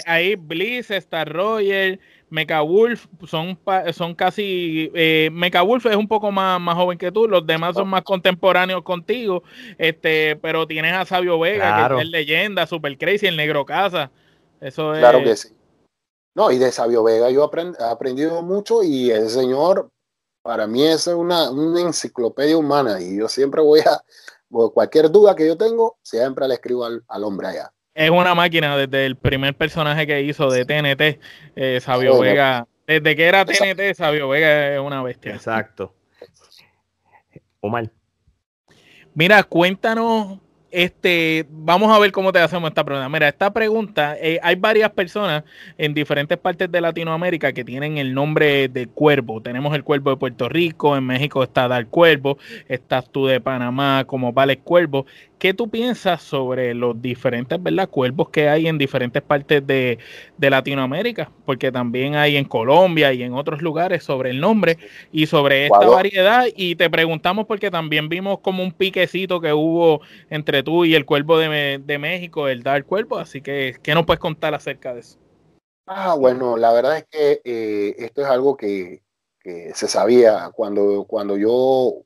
ahí, 0.05 0.35
Blitz, 0.35 0.91
Star 0.91 1.27
Roger, 1.31 1.99
Mecha 2.29 2.61
Wolf 2.61 3.07
son, 3.27 3.59
son 3.91 4.15
casi. 4.15 4.89
Eh, 4.93 5.29
Mecha 5.33 5.61
Wolf 5.63 5.85
es 5.87 5.95
un 5.97 6.07
poco 6.07 6.31
más, 6.31 6.61
más 6.61 6.75
joven 6.75 6.97
que 6.97 7.11
tú, 7.11 7.27
los 7.27 7.45
demás 7.45 7.75
son 7.75 7.89
más 7.89 8.03
contemporáneos 8.03 8.83
contigo, 8.83 9.43
este, 9.77 10.37
pero 10.37 10.65
tienes 10.65 10.93
a 10.93 11.05
Sabio 11.05 11.37
Vega, 11.37 11.89
que 11.89 12.01
es 12.01 12.09
leyenda, 12.09 12.65
Super 12.65 12.97
Crazy, 12.97 13.27
el 13.27 13.35
Negro 13.35 13.65
Casa. 13.65 14.09
Eso 14.61 14.93
es. 14.93 14.99
Claro 14.99 15.21
que 15.23 15.35
sí. 15.35 15.49
No, 16.35 16.51
y 16.51 16.57
de 16.57 16.71
Sabio 16.71 17.03
Vega 17.03 17.29
yo 17.29 17.49
he 17.51 17.83
aprendido 17.83 18.41
mucho 18.41 18.83
y 18.83 19.11
el 19.11 19.29
señor 19.29 19.89
para 20.47 20.65
mí 20.65 20.81
es 20.81 21.05
una, 21.07 21.51
una 21.51 21.81
enciclopedia 21.81 22.57
humana 22.57 23.01
y 23.01 23.17
yo 23.17 23.27
siempre 23.27 23.61
voy 23.61 23.81
a, 23.81 24.01
cualquier 24.73 25.11
duda 25.11 25.35
que 25.35 25.45
yo 25.45 25.57
tengo, 25.57 25.97
siempre 26.01 26.47
le 26.47 26.53
escribo 26.53 26.85
al, 26.85 27.23
hombre 27.25 27.49
allá. 27.49 27.73
Es 27.93 28.09
una 28.09 28.33
máquina 28.33 28.77
desde 28.77 29.05
el 29.05 29.17
primer 29.17 29.57
personaje 29.57 30.07
que 30.07 30.21
hizo 30.21 30.49
de 30.49 30.63
TNT, 30.63 31.19
eh, 31.57 31.81
Sabio 31.81 32.17
Vega. 32.19 32.65
Desde 32.87 33.13
que 33.17 33.25
era 33.25 33.43
TNT, 33.43 33.93
Sabio 33.93 34.29
Vega 34.29 34.75
es 34.75 34.79
una 34.79 35.03
bestia. 35.03 35.35
Exacto. 35.35 35.93
Omar. 37.59 37.91
Mira, 39.15 39.43
cuéntanos 39.43 40.39
este, 40.71 41.45
vamos 41.49 41.95
a 41.95 41.99
ver 41.99 42.11
cómo 42.11 42.31
te 42.31 42.39
hacemos 42.39 42.69
esta 42.69 42.83
pregunta. 42.83 43.09
Mira, 43.09 43.27
esta 43.27 43.51
pregunta, 43.51 44.17
eh, 44.19 44.39
hay 44.43 44.55
varias 44.55 44.91
personas 44.91 45.43
en 45.77 45.93
diferentes 45.93 46.37
partes 46.37 46.71
de 46.71 46.81
Latinoamérica 46.81 47.53
que 47.53 47.63
tienen 47.63 47.97
el 47.97 48.13
nombre 48.13 48.67
de 48.67 48.87
cuervo. 48.87 49.41
Tenemos 49.41 49.73
el 49.75 49.83
cuervo 49.83 50.11
de 50.11 50.17
Puerto 50.17 50.49
Rico, 50.49 50.97
en 50.97 51.05
México 51.05 51.43
está 51.43 51.67
Dar 51.67 51.87
Cuervo, 51.87 52.37
estás 52.67 53.09
tú 53.09 53.27
de 53.27 53.39
Panamá 53.39 54.03
como 54.05 54.33
Vale 54.33 54.57
Cuervo. 54.57 55.05
¿Qué 55.39 55.53
tú 55.53 55.69
piensas 55.69 56.23
sobre 56.23 56.73
los 56.73 56.99
diferentes 56.99 57.61
¿verdad? 57.61 57.87
cuervos 57.89 58.29
que 58.29 58.49
hay 58.49 58.67
en 58.67 58.79
diferentes 58.79 59.21
partes 59.21 59.65
de, 59.65 59.99
Latinoamérica? 60.39 61.31
Porque 61.45 61.71
también 61.71 62.15
hay 62.15 62.37
en 62.37 62.45
Colombia 62.45 63.13
y 63.13 63.21
en 63.21 63.33
otros 63.33 63.61
lugares 63.61 64.03
sobre 64.03 64.31
el 64.31 64.39
nombre 64.39 64.79
y 65.11 65.27
sobre 65.27 65.65
esta 65.67 65.87
variedad. 65.87 66.45
Y 66.55 66.75
te 66.75 66.89
preguntamos 66.89 67.45
porque 67.45 67.69
también 67.69 68.09
vimos 68.09 68.39
como 68.39 68.63
un 68.63 68.71
piquecito 68.71 69.39
que 69.39 69.53
hubo 69.53 70.01
entre 70.31 70.63
tú 70.63 70.85
y 70.85 70.95
el 70.95 71.05
cuervo 71.05 71.37
de, 71.37 71.97
México, 71.99 72.47
el 72.47 72.63
Dar 72.63 72.83
Cuervo. 72.83 73.19
Así 73.19 73.41
que, 73.41 73.75
¿qué 73.83 73.93
nos 73.93 74.07
puedes 74.07 74.19
contar 74.19 74.55
acerca 74.55 74.95
de 74.95 75.01
eso? 75.01 75.19
Ah, 75.85 76.15
bueno, 76.15 76.57
la 76.57 76.73
verdad 76.73 76.97
es 76.97 77.05
que 77.11 77.41
eh, 77.45 77.95
esto 77.99 78.21
es 78.21 78.27
algo 78.27 78.57
que, 78.57 79.03
se 79.73 79.87
sabía 79.87 80.51
cuando, 80.53 81.05
cuando 81.07 81.37
yo 81.37 82.03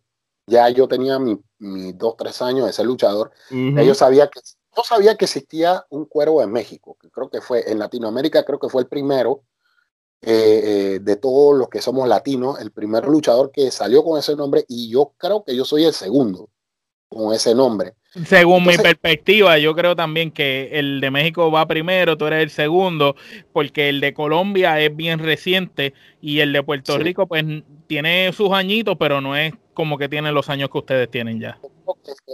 ya 0.51 0.69
yo 0.69 0.87
tenía 0.87 1.17
mis 1.17 1.37
mi 1.59 1.93
dos, 1.93 2.15
tres 2.17 2.41
años 2.41 2.67
de 2.67 2.73
ser 2.73 2.85
luchador, 2.85 3.31
yo, 3.49 3.95
sabía 3.95 4.27
que, 4.27 4.41
yo 4.75 4.83
sabía 4.83 5.15
que 5.15 5.25
existía 5.25 5.85
un 5.89 6.05
cuervo 6.05 6.41
en 6.41 6.51
México, 6.51 6.97
que 6.99 7.09
creo 7.09 7.29
que 7.29 7.39
fue 7.39 7.71
en 7.71 7.79
Latinoamérica, 7.79 8.43
creo 8.43 8.59
que 8.59 8.67
fue 8.67 8.81
el 8.81 8.87
primero 8.87 9.43
eh, 10.21 10.61
eh, 10.63 10.99
de 11.01 11.15
todos 11.15 11.57
los 11.57 11.69
que 11.69 11.81
somos 11.81 12.07
latinos, 12.07 12.59
el 12.59 12.71
primer 12.71 13.05
luchador 13.05 13.51
que 13.51 13.71
salió 13.71 14.03
con 14.03 14.19
ese 14.19 14.35
nombre 14.35 14.65
y 14.67 14.89
yo 14.89 15.13
creo 15.17 15.43
que 15.43 15.55
yo 15.55 15.65
soy 15.65 15.85
el 15.85 15.93
segundo 15.93 16.49
con 17.07 17.33
ese 17.33 17.55
nombre. 17.55 17.93
Según 18.25 18.65
mi 18.65 18.75
perspectiva, 18.77 19.57
yo 19.57 19.73
creo 19.73 19.95
también 19.95 20.31
que 20.31 20.69
el 20.73 20.99
de 20.99 21.11
México 21.11 21.49
va 21.49 21.65
primero, 21.65 22.17
tú 22.17 22.25
eres 22.25 22.43
el 22.43 22.49
segundo, 22.49 23.15
porque 23.53 23.87
el 23.87 24.01
de 24.01 24.13
Colombia 24.13 24.79
es 24.81 24.93
bien 24.93 25.19
reciente 25.19 25.93
y 26.21 26.39
el 26.39 26.51
de 26.51 26.63
Puerto 26.63 26.97
Rico 26.97 27.27
pues 27.27 27.45
tiene 27.87 28.33
sus 28.33 28.51
añitos, 28.51 28.97
pero 28.99 29.21
no 29.21 29.35
es 29.35 29.53
como 29.73 29.97
que 29.97 30.09
tiene 30.09 30.31
los 30.31 30.49
años 30.49 30.69
que 30.69 30.77
ustedes 30.77 31.09
tienen 31.09 31.39
ya. 31.39 31.59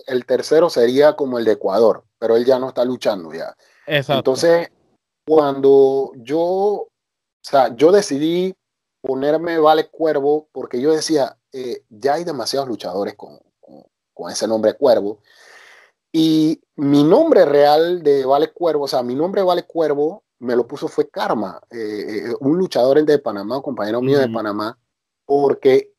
El 0.07 0.25
tercero 0.25 0.69
sería 0.69 1.13
como 1.13 1.37
el 1.39 1.45
de 1.45 1.53
Ecuador, 1.53 2.03
pero 2.19 2.35
él 2.35 2.45
ya 2.45 2.59
no 2.59 2.69
está 2.69 2.85
luchando 2.85 3.33
ya. 3.33 3.55
Exacto. 3.85 4.19
Entonces, 4.19 4.69
cuando 5.25 6.11
yo, 6.15 6.39
o 6.39 6.89
sea, 7.41 7.75
yo 7.75 7.91
decidí 7.91 8.55
ponerme 9.01 9.57
Vale 9.57 9.87
Cuervo 9.87 10.47
porque 10.51 10.81
yo 10.81 10.91
decía, 10.91 11.37
eh, 11.53 11.83
ya 11.89 12.15
hay 12.15 12.23
demasiados 12.23 12.67
luchadores 12.67 13.15
con, 13.15 13.39
con 14.13 14.31
ese 14.31 14.47
nombre 14.47 14.73
Cuervo 14.73 15.19
y 16.11 16.61
mi 16.75 17.03
nombre 17.03 17.45
real 17.45 18.01
de 18.01 18.25
Vale 18.25 18.51
Cuervo, 18.51 18.85
o 18.85 18.87
sea, 18.87 19.03
mi 19.03 19.15
nombre 19.15 19.43
Vale 19.43 19.63
Cuervo 19.63 20.23
me 20.39 20.55
lo 20.55 20.67
puso 20.67 20.87
fue 20.87 21.09
Karma, 21.09 21.59
eh, 21.69 21.77
eh, 22.29 22.35
un 22.39 22.57
luchador 22.57 23.03
de 23.03 23.19
Panamá, 23.19 23.57
un 23.57 23.63
compañero 23.63 24.01
mío 24.01 24.19
de 24.19 24.29
Panamá, 24.29 24.77
porque 25.25 25.93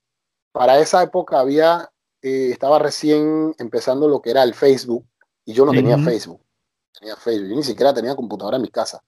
para 0.58 0.80
esa 0.80 1.02
época 1.04 1.38
había, 1.38 1.88
eh, 2.20 2.50
estaba 2.50 2.80
recién 2.80 3.54
empezando 3.58 4.08
lo 4.08 4.20
que 4.20 4.30
era 4.30 4.42
el 4.42 4.54
Facebook 4.54 5.06
y 5.44 5.52
yo 5.52 5.64
no 5.64 5.70
tenía 5.70 5.96
Facebook, 5.98 6.42
tenía 6.98 7.16
Facebook, 7.16 7.48
yo 7.48 7.56
ni 7.56 7.62
siquiera 7.62 7.94
tenía 7.94 8.16
computadora 8.16 8.56
en 8.56 8.62
mi 8.62 8.68
casa. 8.68 9.00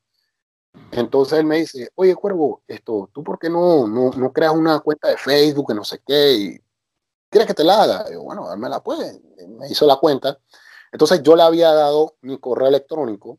Entonces 0.93 1.41
él 1.41 1.47
me 1.47 1.57
dice, 1.57 1.91
oye 1.97 2.15
Cuervo, 2.15 2.63
esto, 2.69 3.11
¿tú 3.13 3.25
por 3.25 3.39
qué 3.39 3.51
no, 3.51 3.89
no, 3.89 4.11
no 4.11 4.33
creas 4.33 4.55
una 4.55 4.79
cuenta 4.79 5.09
de 5.09 5.17
Facebook, 5.17 5.67
que 5.69 5.75
no 5.75 5.83
sé 5.83 6.01
qué? 6.07 6.33
Y, 6.35 6.61
¿Quieres 7.29 7.49
que 7.49 7.55
te 7.55 7.65
la 7.65 7.83
haga? 7.83 8.05
Y 8.09 8.13
yo, 8.13 8.23
bueno, 8.23 8.55
la 8.57 8.83
puede. 8.83 9.21
Me 9.49 9.69
hizo 9.69 9.87
la 9.87 9.97
cuenta. 9.97 10.39
Entonces 10.93 11.23
yo 11.23 11.35
le 11.35 11.43
había 11.43 11.73
dado 11.73 12.17
mi 12.23 12.39
correo 12.39 12.69
electrónico, 12.69 13.39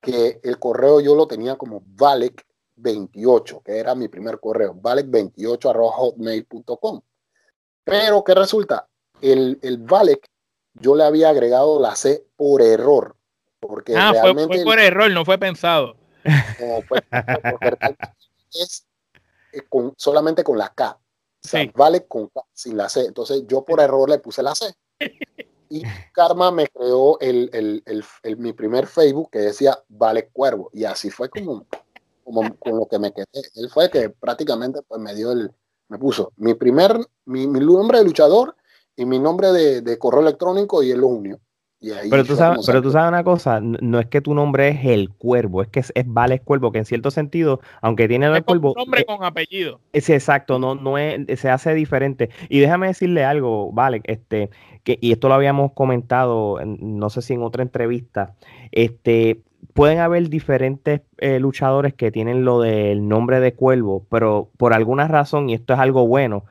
que 0.00 0.40
el 0.42 0.58
correo 0.58 1.00
yo 1.00 1.14
lo 1.14 1.26
tenía 1.26 1.56
como 1.56 1.82
Valek28, 2.76 3.62
que 3.62 3.78
era 3.78 3.94
mi 3.94 4.08
primer 4.08 4.40
correo, 4.40 4.74
valek28 4.74 7.02
Pero 7.84 8.24
¿qué 8.24 8.34
resulta? 8.34 8.88
El, 9.20 9.58
el 9.62 9.86
yo 10.74 10.96
le 10.96 11.04
había 11.04 11.30
agregado 11.30 11.80
la 11.80 11.94
C 11.94 12.26
por 12.36 12.62
error. 12.62 13.16
Porque 13.60 13.96
ah, 13.96 14.12
realmente 14.12 14.56
fue, 14.56 14.64
por 14.64 14.78
error, 14.78 15.10
no 15.10 15.24
fue 15.24 15.38
pensado. 15.38 15.96
No, 16.24 16.82
fue, 16.82 17.02
es 18.52 18.86
eh, 19.52 19.62
solamente 19.96 20.44
con 20.44 20.58
la 20.58 20.68
K. 20.70 20.98
Vale 21.74 22.06
con 22.06 22.28
K, 22.28 22.42
sin 22.52 22.76
la 22.76 22.88
C. 22.88 23.06
Entonces 23.06 23.44
yo 23.46 23.64
por 23.64 23.80
error 23.80 24.08
le 24.08 24.18
puse 24.18 24.42
la 24.42 24.54
C. 24.54 24.74
Y 25.70 25.82
Karma 26.12 26.50
me 26.50 26.68
creó 26.68 27.18
el, 27.20 27.50
el, 27.52 27.82
el, 28.22 28.36
mi 28.36 28.52
primer 28.52 28.86
Facebook 28.86 29.30
que 29.30 29.38
decía 29.38 29.78
Vale 29.88 30.28
Cuervo. 30.28 30.70
Y 30.72 30.84
así 30.84 31.10
fue 31.10 31.28
como, 31.28 31.66
como 32.24 32.56
con 32.58 32.78
lo 32.78 32.86
que 32.86 32.98
me 32.98 33.12
quedé. 33.12 33.26
Él 33.54 33.70
fue 33.70 33.90
que 33.90 34.10
prácticamente 34.10 34.80
pues, 34.82 35.00
me 35.00 35.14
dio 35.14 35.32
el, 35.32 35.52
me 35.88 35.98
puso 35.98 36.32
mi 36.36 36.54
primer, 36.54 36.98
mi, 37.26 37.46
mi 37.46 37.60
nombre 37.60 37.98
de 37.98 38.04
luchador 38.04 38.56
y 38.96 39.04
mi 39.04 39.18
nombre 39.18 39.52
de, 39.52 39.82
de 39.82 39.98
correo 39.98 40.22
electrónico 40.22 40.82
y 40.82 40.90
él 40.90 41.00
lo 41.00 41.08
unió. 41.08 41.40
Pero 42.10 42.24
tú, 42.24 42.36
sabes, 42.36 42.64
pero 42.66 42.82
tú 42.82 42.90
sabes 42.90 43.08
una 43.08 43.24
cosa, 43.24 43.60
no 43.60 43.98
es 43.98 44.06
que 44.06 44.20
tu 44.20 44.34
nombre 44.34 44.68
es 44.68 44.84
el 44.84 45.10
cuervo, 45.10 45.62
es 45.62 45.68
que 45.68 45.80
es, 45.80 45.92
es 45.94 46.04
Vales 46.06 46.40
Cuervo, 46.42 46.72
que 46.72 46.78
en 46.78 46.84
cierto 46.84 47.10
sentido, 47.10 47.60
aunque 47.80 48.08
tiene 48.08 48.26
el 48.26 48.44
cuervo. 48.44 48.70
Un 48.70 48.78
nombre 48.78 49.02
eh, 49.02 49.04
con 49.04 49.24
apellido. 49.24 49.80
Es 49.92 50.10
exacto, 50.10 50.58
no, 50.58 50.74
no 50.74 50.98
es, 50.98 51.38
se 51.38 51.50
hace 51.50 51.74
diferente. 51.74 52.30
Y 52.48 52.60
déjame 52.60 52.88
decirle 52.88 53.24
algo, 53.24 53.72
Vale, 53.72 54.00
este, 54.04 54.50
que, 54.82 54.98
y 55.00 55.12
esto 55.12 55.28
lo 55.28 55.34
habíamos 55.34 55.72
comentado, 55.72 56.58
no 56.64 57.10
sé 57.10 57.22
si 57.22 57.34
en 57.34 57.42
otra 57.42 57.62
entrevista, 57.62 58.34
este, 58.72 59.42
pueden 59.72 59.98
haber 59.98 60.28
diferentes 60.28 61.02
eh, 61.18 61.40
luchadores 61.40 61.94
que 61.94 62.10
tienen 62.10 62.44
lo 62.44 62.60
del 62.60 63.08
nombre 63.08 63.40
de 63.40 63.54
cuervo, 63.54 64.06
pero 64.10 64.50
por 64.56 64.72
alguna 64.72 65.08
razón, 65.08 65.48
y 65.48 65.54
esto 65.54 65.74
es 65.74 65.80
algo 65.80 66.06
bueno, 66.06 66.44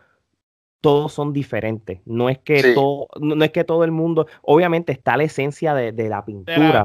todos 0.83 1.13
son 1.13 1.31
diferentes. 1.31 2.01
No 2.05 2.27
es 2.27 2.39
que 2.39 2.73
todo, 2.73 3.07
no 3.21 3.45
es 3.45 3.51
que 3.51 3.63
todo 3.63 3.85
el 3.85 3.91
mundo, 3.91 4.27
obviamente 4.41 4.91
está 4.91 5.15
la 5.15 5.23
esencia 5.23 5.73
de, 5.73 5.93
la 6.09 6.25
pintura. 6.25 6.83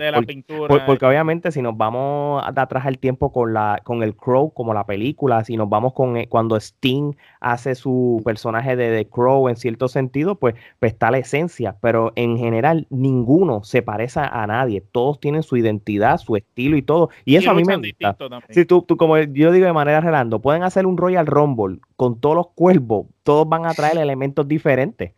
porque, 0.86 1.04
obviamente 1.04 1.50
si 1.50 1.62
nos 1.62 1.76
vamos 1.76 2.40
de 2.54 2.60
atrás 2.60 2.86
al 2.86 2.98
tiempo 2.98 3.32
con 3.32 3.52
la, 3.52 3.80
con 3.82 4.04
el 4.04 4.14
Crow, 4.14 4.52
como 4.54 4.72
la 4.72 4.86
película, 4.86 5.42
si 5.42 5.56
nos 5.56 5.68
vamos 5.68 5.94
con 5.94 6.16
eh, 6.16 6.28
cuando 6.28 6.54
Sting 6.54 7.16
hace 7.40 7.74
su 7.74 8.22
personaje 8.24 8.76
de 8.76 8.96
The 8.96 9.10
Crow 9.10 9.48
en 9.48 9.56
cierto 9.56 9.88
sentido, 9.88 10.36
pues, 10.36 10.54
pues 10.78 10.92
está 10.92 11.10
la 11.10 11.18
esencia. 11.18 11.74
Pero 11.80 12.12
en 12.14 12.38
general, 12.38 12.86
ninguno 12.90 13.64
se 13.64 13.82
parece 13.82 14.20
a 14.20 14.46
nadie. 14.46 14.80
Todos 14.80 15.18
tienen 15.18 15.42
su 15.42 15.56
identidad, 15.56 16.18
su 16.18 16.36
estilo 16.36 16.76
y 16.76 16.82
todo. 16.82 17.10
Y 17.24 17.34
eso 17.34 17.50
a 17.50 17.54
mí 17.54 17.64
me 17.64 17.74
gusta. 17.74 18.16
Si 18.50 18.64
tú, 18.64 18.82
tú, 18.82 18.96
como 18.96 19.18
yo 19.18 19.50
digo 19.50 19.66
de 19.66 19.72
manera 19.72 20.00
relando, 20.00 20.38
pueden 20.38 20.62
hacer 20.62 20.86
un 20.86 20.96
Royal 20.96 21.26
Rumble 21.26 21.80
con 21.98 22.20
todos 22.20 22.36
los 22.36 22.46
cuervos 22.54 23.06
todos 23.24 23.48
van 23.48 23.66
a 23.66 23.74
traer 23.74 23.98
elementos 23.98 24.46
diferentes. 24.46 25.14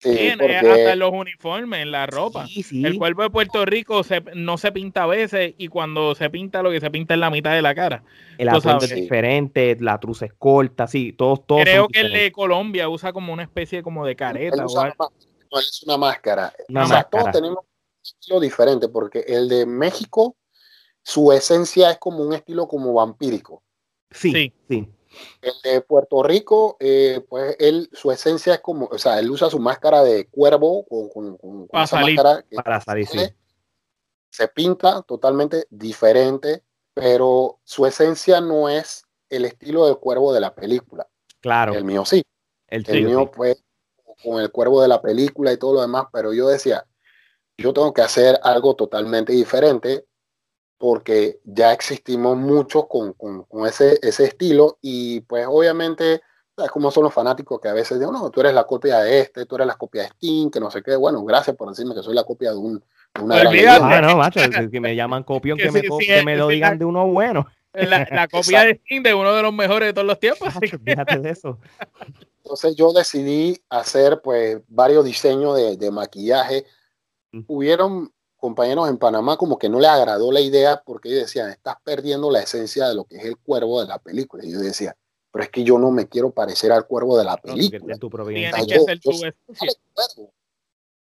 Sí. 0.00 0.28
hasta 0.30 0.94
los 0.94 1.10
uniformes, 1.12 1.82
en 1.82 1.90
la 1.90 2.06
ropa. 2.06 2.46
El 2.70 2.98
cuerpo 2.98 3.22
de 3.22 3.30
Puerto 3.30 3.64
Rico 3.64 4.02
no 4.36 4.56
se 4.56 4.70
pinta 4.70 5.02
a 5.02 5.06
veces 5.06 5.56
y 5.58 5.66
cuando 5.66 6.14
se 6.14 6.30
pinta 6.30 6.62
lo 6.62 6.70
que 6.70 6.78
se 6.78 6.88
pinta 6.92 7.14
es 7.14 7.20
la 7.20 7.30
mitad 7.30 7.52
de 7.52 7.62
la 7.62 7.74
cara. 7.74 8.04
El 8.38 8.48
atuendo 8.48 8.84
es 8.84 8.94
diferente, 8.94 9.76
la 9.80 9.98
truza 9.98 10.26
es 10.26 10.34
corta, 10.34 10.86
sí, 10.86 11.12
todos, 11.14 11.44
todos 11.44 11.62
Creo 11.62 11.88
que 11.88 12.02
el 12.02 12.12
de 12.12 12.30
Colombia 12.30 12.88
usa 12.88 13.12
como 13.12 13.32
una 13.32 13.42
especie 13.42 13.82
como 13.82 14.06
de 14.06 14.14
careta. 14.14 14.62
No, 14.62 15.58
es 15.58 15.82
una 15.82 15.96
máscara. 15.96 16.52
todos 17.10 17.32
tenemos 17.32 17.58
un 17.58 18.02
estilo 18.04 18.38
diferente 18.38 18.88
porque 18.88 19.24
el 19.26 19.48
de 19.48 19.66
México, 19.66 20.36
su 21.02 21.32
esencia 21.32 21.90
es 21.90 21.98
como 21.98 22.22
un 22.22 22.34
estilo 22.34 22.68
como 22.68 22.94
vampírico. 22.94 23.64
sí. 24.12 24.54
sí. 24.68 24.88
El 25.40 25.52
de 25.62 25.80
Puerto 25.80 26.22
Rico, 26.22 26.76
eh, 26.80 27.24
pues 27.28 27.56
él, 27.58 27.88
su 27.92 28.10
esencia 28.10 28.54
es 28.54 28.60
como, 28.60 28.86
o 28.86 28.98
sea, 28.98 29.18
él 29.18 29.30
usa 29.30 29.50
su 29.50 29.58
máscara 29.58 30.02
de 30.02 30.26
cuervo 30.28 30.84
con, 30.86 31.36
con, 31.36 31.68
esa 31.72 32.00
máscara 32.00 32.44
para 32.54 32.80
salir, 32.80 33.08
Se 34.30 34.48
pinta 34.48 35.02
totalmente 35.02 35.66
diferente, 35.70 36.62
pero 36.94 37.60
su 37.64 37.86
esencia 37.86 38.40
no 38.40 38.68
es 38.68 39.04
el 39.30 39.44
estilo 39.44 39.86
del 39.86 39.98
cuervo 39.98 40.32
de 40.32 40.40
la 40.40 40.54
película. 40.54 41.06
Claro. 41.40 41.74
El 41.74 41.84
mío 41.84 42.04
sí. 42.04 42.22
El, 42.66 42.84
mío, 43.04 43.30
pues, 43.30 43.62
con 44.22 44.40
el 44.40 44.50
cuervo 44.50 44.82
de 44.82 44.88
la 44.88 45.00
película 45.00 45.52
y 45.52 45.56
todo 45.56 45.74
lo 45.74 45.80
demás, 45.80 46.06
pero 46.12 46.32
yo 46.32 46.48
decía, 46.48 46.84
yo 47.56 47.72
tengo 47.72 47.92
que 47.92 48.02
hacer 48.02 48.38
algo 48.42 48.74
totalmente 48.74 49.32
diferente 49.32 50.07
porque 50.78 51.40
ya 51.44 51.72
existimos 51.72 52.36
muchos 52.36 52.86
con, 52.86 53.12
con, 53.12 53.44
ese, 53.66 53.98
ese, 54.00 54.24
estilo 54.24 54.78
y 54.80 55.20
pues 55.22 55.44
obviamente, 55.48 56.22
es 56.56 56.70
como 56.70 56.90
son 56.92 57.04
los 57.04 57.12
fanáticos 57.12 57.60
que 57.60 57.68
a 57.68 57.72
veces 57.72 57.98
dicen, 57.98 58.12
no, 58.12 58.30
tú 58.30 58.40
eres 58.40 58.54
la 58.54 58.64
copia 58.64 59.00
de 59.00 59.20
este, 59.20 59.44
tú 59.44 59.56
eres 59.56 59.66
la 59.66 59.74
copia 59.74 60.02
de 60.02 60.08
Steam, 60.08 60.50
que 60.50 60.60
no 60.60 60.70
sé 60.70 60.82
qué, 60.82 60.94
bueno, 60.94 61.24
gracias 61.24 61.56
por 61.56 61.68
decirme 61.68 61.94
que 61.94 62.02
soy 62.02 62.14
la 62.14 62.24
copia 62.24 62.52
de, 62.52 62.56
un, 62.56 62.78
de 62.78 63.22
una 63.22 63.36
Ah, 63.40 64.00
no, 64.00 64.16
macho, 64.16 64.40
que 64.70 64.80
me 64.80 64.94
llaman 64.94 65.24
copión, 65.24 65.58
que, 65.58 65.70
me, 65.72 65.82
que 65.82 66.22
me 66.22 66.36
lo 66.36 66.48
digan 66.48 66.78
de 66.78 66.84
uno 66.84 67.08
bueno. 67.08 67.46
La, 67.74 68.08
la 68.10 68.28
copia 68.28 68.64
de 68.64 68.76
Steam 68.76 69.02
de 69.02 69.14
uno 69.14 69.34
de 69.34 69.42
los 69.42 69.52
mejores 69.52 69.88
de 69.88 69.92
todos 69.92 70.06
los 70.06 70.18
tiempos. 70.18 70.48
fíjate 70.84 71.18
de 71.18 71.30
eso. 71.30 71.58
Entonces 72.42 72.76
yo 72.76 72.92
decidí 72.92 73.60
hacer 73.68 74.20
pues 74.22 74.58
varios 74.68 75.04
diseños 75.04 75.54
de, 75.56 75.76
de 75.76 75.90
maquillaje. 75.90 76.64
Mm. 77.32 77.42
Hubieron 77.46 78.10
compañeros 78.38 78.88
en 78.88 78.96
Panamá 78.96 79.36
como 79.36 79.58
que 79.58 79.68
no 79.68 79.78
le 79.80 79.88
agradó 79.88 80.32
la 80.32 80.40
idea 80.40 80.82
porque 80.84 81.10
ellos 81.10 81.22
decían, 81.22 81.50
estás 81.50 81.76
perdiendo 81.84 82.30
la 82.30 82.40
esencia 82.40 82.88
de 82.88 82.94
lo 82.94 83.04
que 83.04 83.16
es 83.16 83.24
el 83.24 83.36
cuervo 83.36 83.82
de 83.82 83.88
la 83.88 83.98
película. 83.98 84.44
Y 84.44 84.52
yo 84.52 84.60
decía, 84.60 84.96
pero 85.30 85.44
es 85.44 85.50
que 85.50 85.64
yo 85.64 85.78
no 85.78 85.90
me 85.90 86.08
quiero 86.08 86.30
parecer 86.30 86.72
al 86.72 86.86
cuervo 86.86 87.18
de 87.18 87.24
la 87.24 87.36
película. 87.36 87.96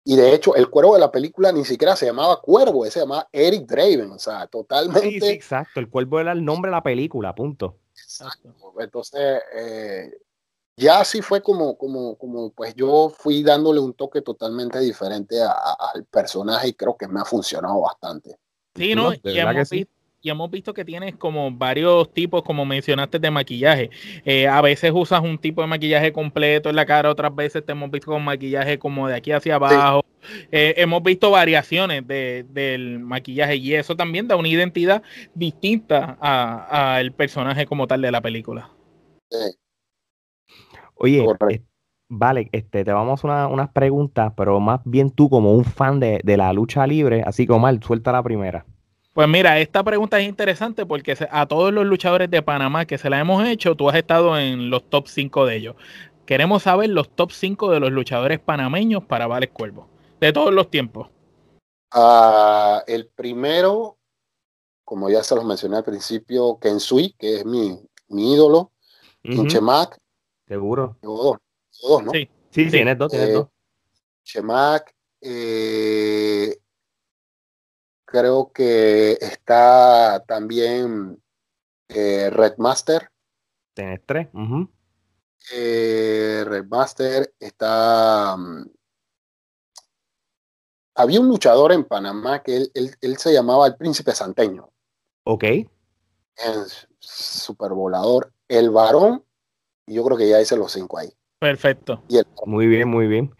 y 0.05 0.15
de 0.15 0.33
hecho, 0.33 0.55
el 0.55 0.69
cuervo 0.69 0.93
de 0.93 0.99
la 0.99 1.11
película 1.11 1.51
ni 1.51 1.65
siquiera 1.65 1.95
se 1.95 2.05
llamaba 2.05 2.39
cuervo, 2.39 2.85
se 2.85 2.99
llamaba 3.01 3.27
Eric 3.31 3.65
Draven, 3.65 4.11
o 4.11 4.19
sea, 4.19 4.47
totalmente. 4.47 5.29
exacto, 5.31 5.79
el 5.79 5.89
cuervo 5.89 6.19
era 6.19 6.31
el 6.31 6.45
nombre 6.45 6.69
de 6.69 6.75
la 6.75 6.83
película, 6.83 7.35
punto. 7.35 7.77
Exacto. 7.95 8.53
Entonces, 8.79 9.41
eh, 9.55 10.11
ya 10.75 10.99
así 10.99 11.21
fue 11.21 11.41
como, 11.41 11.77
como, 11.77 12.17
como 12.17 12.51
pues 12.51 12.73
yo 12.75 13.13
fui 13.15 13.43
dándole 13.43 13.79
un 13.79 13.93
toque 13.93 14.21
totalmente 14.21 14.79
diferente 14.79 15.35
al 15.41 16.05
personaje 16.05 16.69
y 16.69 16.73
creo 16.73 16.97
que 16.97 17.07
me 17.07 17.19
ha 17.19 17.25
funcionado 17.25 17.81
bastante. 17.81 18.37
Sí, 18.75 18.95
¿no? 18.95 19.13
y, 19.13 20.29
hemos 20.29 20.49
visto, 20.49 20.73
que 20.73 20.85
tienes 20.85 21.15
como 21.17 21.51
varios 21.51 22.11
tipos, 22.13 22.43
como 22.43 22.65
mencionaste, 22.65 23.19
de 23.19 23.29
maquillaje. 23.29 23.89
Eh, 24.23 24.47
a 24.47 24.61
veces 24.61 24.91
usas 24.95 25.21
un 25.21 25.37
tipo 25.37 25.61
de 25.61 25.67
maquillaje 25.67 26.13
completo 26.13 26.69
en 26.69 26.77
la 26.77 26.85
cara, 26.85 27.11
otras 27.11 27.35
veces 27.35 27.65
te 27.65 27.73
hemos 27.73 27.91
visto 27.91 28.11
con 28.11 28.23
maquillaje 28.23 28.79
como 28.79 29.07
de 29.07 29.15
aquí 29.15 29.31
hacia 29.31 29.55
abajo. 29.55 30.03
Eh, 30.51 30.75
hemos 30.77 31.03
visto 31.03 31.29
variaciones 31.29 32.07
del 32.07 32.99
maquillaje 32.99 33.57
y 33.57 33.73
eso 33.73 33.97
también 33.97 34.27
da 34.27 34.37
una 34.37 34.47
identidad 34.47 35.03
distinta 35.35 36.17
al 36.21 37.11
personaje 37.11 37.65
como 37.65 37.85
tal 37.85 38.01
de 38.01 38.11
la 38.11 38.21
película. 38.21 38.71
Sí. 39.29 39.57
Oye, 41.03 41.25
vale, 42.07 42.47
este, 42.53 42.85
te 42.85 42.93
vamos 42.93 43.25
a 43.25 43.47
unas 43.47 43.69
preguntas, 43.71 44.31
pero 44.37 44.61
más 44.61 44.79
bien 44.85 45.11
tú 45.11 45.29
como 45.29 45.51
un 45.51 45.65
fan 45.65 45.99
de, 45.99 46.21
la 46.23 46.53
lucha 46.53 46.87
libre, 46.87 47.23
así 47.25 47.45
como 47.45 47.59
mal, 47.59 47.83
suelta 47.83 48.13
la 48.13 48.23
primera. 48.23 48.65
Pues 49.11 49.27
mira, 49.27 49.59
esta 49.59 49.83
pregunta 49.83 50.17
es 50.21 50.29
interesante 50.29 50.85
porque 50.85 51.17
a 51.29 51.45
todos 51.45 51.73
los 51.73 51.85
luchadores 51.85 52.31
de 52.31 52.41
Panamá 52.41 52.85
que 52.85 52.97
se 52.97 53.09
la 53.09 53.19
hemos 53.19 53.45
hecho, 53.45 53.75
tú 53.75 53.89
has 53.89 53.97
estado 53.97 54.39
en 54.39 54.69
los 54.69 54.89
top 54.89 55.07
5 55.09 55.45
de 55.45 55.57
ellos. 55.57 55.75
Queremos 56.25 56.63
saber 56.63 56.89
los 56.89 57.09
top 57.09 57.33
5 57.33 57.69
de 57.71 57.81
los 57.81 57.91
luchadores 57.91 58.39
panameños 58.39 59.03
para 59.03 59.27
Vales 59.27 59.49
Cuervo, 59.51 59.89
de 60.21 60.31
todos 60.31 60.53
los 60.53 60.69
tiempos. 60.69 61.09
Uh, 61.93 62.79
el 62.87 63.07
primero, 63.07 63.97
como 64.85 65.09
ya 65.09 65.21
se 65.21 65.35
los 65.35 65.43
mencioné 65.43 65.75
al 65.75 65.83
principio, 65.83 66.57
Kensui, 66.61 67.13
que 67.19 67.39
es 67.39 67.45
mi, 67.45 67.77
mi 68.07 68.35
ídolo, 68.35 68.71
uh 69.25 69.47
Seguro. 70.47 70.97
dos, 71.01 71.37
dos, 71.81 72.03
¿no? 72.03 72.11
Sí, 72.11 72.29
sí, 72.51 72.69
tienes 72.69 72.97
dos, 72.97 73.11
tienes 73.11 73.33
dos. 73.33 73.47
Chemac, 74.23 74.93
eh, 75.21 76.57
creo 78.05 78.51
que 78.51 79.13
está 79.13 80.23
también 80.27 81.21
eh, 81.87 82.29
Redmaster. 82.29 83.09
Tienes 83.73 84.01
tres. 84.05 84.27
eh, 85.53 86.43
Redmaster 86.45 87.33
está. 87.39 88.35
Um, 88.35 88.65
había 90.95 91.19
un 91.19 91.27
luchador 91.27 91.71
en 91.71 91.85
Panamá 91.85 92.43
que 92.43 92.55
él, 92.55 92.71
él, 93.01 93.17
se 93.17 93.33
llamaba 93.33 93.65
el 93.65 93.75
Príncipe 93.75 94.11
Santeño. 94.11 94.69
Ok. 95.23 95.43
Es 96.35 96.87
super 96.99 97.71
volador. 97.71 98.31
El 98.47 98.69
varón 98.69 99.25
yo 99.87 100.03
creo 100.03 100.17
que 100.17 100.29
ya 100.29 100.41
hice 100.41 100.55
los 100.55 100.71
cinco 100.71 100.97
ahí. 100.97 101.09
Perfecto. 101.39 102.01
Muy 102.45 102.67
bien, 102.67 102.87
muy 102.87 103.07
bien. 103.07 103.35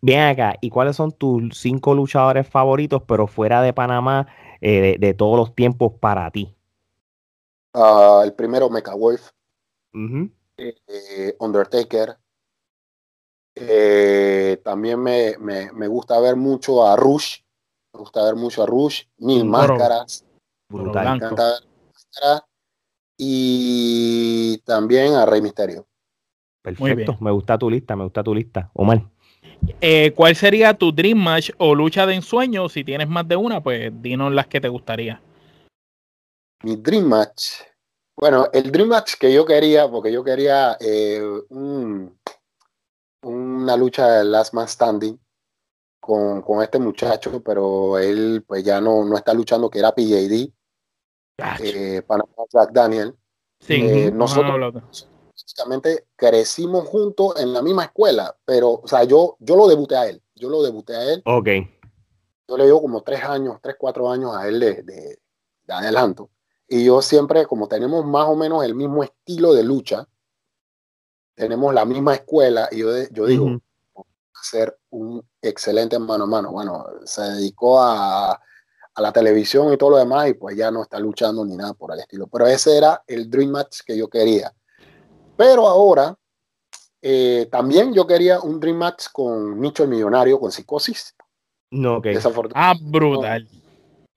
Bien 0.00 0.22
acá, 0.22 0.56
¿y 0.60 0.70
cuáles 0.70 0.96
son 0.96 1.12
tus 1.12 1.56
cinco 1.58 1.94
luchadores 1.94 2.48
favoritos, 2.48 3.02
pero 3.06 3.26
fuera 3.26 3.62
de 3.62 3.72
Panamá, 3.72 4.26
eh, 4.60 4.96
de, 4.98 5.14
todos 5.14 5.38
los 5.38 5.54
tiempos 5.54 5.92
para 5.98 6.30
ti? 6.30 6.54
Ah, 7.72 8.22
el 8.24 8.34
primero, 8.34 8.68
Mecha 8.68 8.94
Wolf. 8.94 9.30
Eh, 10.58 11.36
Undertaker. 11.38 12.18
Eh, 13.54 14.60
también 14.64 15.00
me, 15.00 15.36
me, 15.38 15.86
gusta 15.86 16.18
ver 16.20 16.36
mucho 16.36 16.86
a 16.86 16.96
Rush. 16.96 17.38
Me 17.92 18.00
gusta 18.00 18.24
ver 18.24 18.34
mucho 18.34 18.62
a 18.62 18.66
Rush. 18.66 19.04
Mil 19.18 19.44
máscaras. 19.44 20.24
Brutal. 20.68 21.04
Me 21.04 21.16
encanta 21.16 21.44
ver 21.44 21.62
máscaras 21.86 22.42
y 23.16 24.58
también 24.64 25.14
a 25.14 25.26
Rey 25.26 25.40
Misterio. 25.40 25.86
Perfecto, 26.62 27.16
me 27.20 27.30
gusta 27.30 27.58
tu 27.58 27.70
lista, 27.70 27.94
me 27.94 28.04
gusta 28.04 28.24
tu 28.24 28.34
lista. 28.34 28.70
Omar. 28.72 29.02
Eh, 29.80 30.12
¿Cuál 30.14 30.34
sería 30.34 30.74
tu 30.74 30.92
Dream 30.92 31.18
Match 31.18 31.50
o 31.58 31.74
lucha 31.74 32.06
de 32.06 32.14
ensueño? 32.14 32.68
Si 32.68 32.84
tienes 32.84 33.08
más 33.08 33.26
de 33.28 33.36
una, 33.36 33.62
pues 33.62 33.90
dinos 34.00 34.32
las 34.32 34.46
que 34.46 34.60
te 34.60 34.68
gustaría. 34.68 35.20
Mi 36.62 36.76
Dream 36.76 37.04
Match. 37.04 37.60
Bueno, 38.16 38.48
el 38.52 38.70
Dream 38.70 38.88
Match 38.88 39.14
que 39.18 39.32
yo 39.32 39.44
quería, 39.44 39.90
porque 39.90 40.12
yo 40.12 40.22
quería 40.24 40.76
eh, 40.80 41.20
un, 41.50 42.18
una 43.22 43.76
lucha 43.76 44.08
de 44.08 44.24
Last 44.24 44.54
Man 44.54 44.68
Standing 44.68 45.18
con, 46.00 46.42
con, 46.42 46.62
este 46.62 46.78
muchacho, 46.78 47.42
pero 47.42 47.98
él 47.98 48.44
pues 48.46 48.62
ya 48.62 48.80
no, 48.80 49.04
no 49.04 49.16
está 49.16 49.34
luchando, 49.34 49.68
que 49.68 49.78
era 49.78 49.94
PJD, 49.94 50.52
eh, 51.38 52.02
para 52.06 52.24
Jack 52.52 52.72
Daniel. 52.72 53.14
Sí, 53.60 53.74
eh, 53.74 54.10
nosotros 54.12 54.74
básicamente 55.32 56.06
crecimos 56.16 56.86
juntos 56.88 57.40
en 57.40 57.52
la 57.52 57.62
misma 57.62 57.84
escuela, 57.84 58.36
pero, 58.44 58.80
o 58.82 58.86
sea, 58.86 59.04
yo, 59.04 59.36
yo 59.40 59.56
lo 59.56 59.66
debuté 59.66 59.96
a 59.96 60.06
él, 60.06 60.22
yo 60.34 60.48
lo 60.48 60.62
debuté 60.62 60.96
a 60.96 61.12
él. 61.12 61.22
Ok. 61.24 61.48
Yo 62.46 62.56
le 62.58 62.64
digo 62.64 62.82
como 62.82 63.02
tres 63.02 63.24
años, 63.24 63.58
tres, 63.62 63.76
cuatro 63.78 64.10
años 64.10 64.36
a 64.36 64.46
él 64.46 64.60
de, 64.60 64.82
de, 64.82 65.18
de 65.66 65.74
adelanto. 65.74 66.30
Y 66.68 66.84
yo 66.84 67.00
siempre, 67.02 67.46
como 67.46 67.68
tenemos 67.68 68.04
más 68.04 68.26
o 68.26 68.36
menos 68.36 68.64
el 68.64 68.74
mismo 68.74 69.02
estilo 69.02 69.54
de 69.54 69.64
lucha, 69.64 70.06
tenemos 71.34 71.74
la 71.74 71.84
misma 71.84 72.14
escuela 72.14 72.68
y 72.70 72.78
yo, 72.78 72.88
yo 73.10 73.26
digo, 73.26 73.44
uh 73.46 73.48
-huh. 73.50 73.62
ser 74.42 74.78
un 74.90 75.26
excelente 75.42 75.98
mano 75.98 76.24
a 76.24 76.26
mano. 76.26 76.52
Bueno, 76.52 76.86
se 77.04 77.22
dedicó 77.22 77.80
a, 77.80 78.40
a, 78.94 79.02
la 79.02 79.12
televisión 79.12 79.72
y 79.72 79.76
todo 79.76 79.90
lo 79.90 79.96
demás 79.98 80.28
y 80.28 80.34
pues 80.34 80.56
ya 80.56 80.70
no 80.70 80.82
está 80.82 80.98
luchando 80.98 81.44
ni 81.44 81.56
nada 81.56 81.74
por 81.74 81.92
el 81.92 82.00
estilo. 82.00 82.26
Pero 82.26 82.46
ese 82.46 82.76
era 82.76 83.02
el 83.06 83.30
Dream 83.30 83.50
Match 83.50 83.80
que 83.84 83.96
yo 83.96 84.08
quería. 84.08 84.52
Pero 85.36 85.66
ahora, 85.66 86.16
eh, 87.02 87.48
también 87.50 87.92
yo 87.92 88.06
quería 88.06 88.40
un 88.40 88.60
Dream 88.60 88.76
Match 88.76 89.06
con 89.12 89.60
Nicho 89.60 89.82
el 89.82 89.90
Millonario, 89.90 90.38
con 90.38 90.52
Psicosis. 90.52 91.14
No, 91.70 91.96
ok. 91.98 92.06
Ah, 92.54 92.74
brutal. 92.80 93.48
No, 93.52 93.58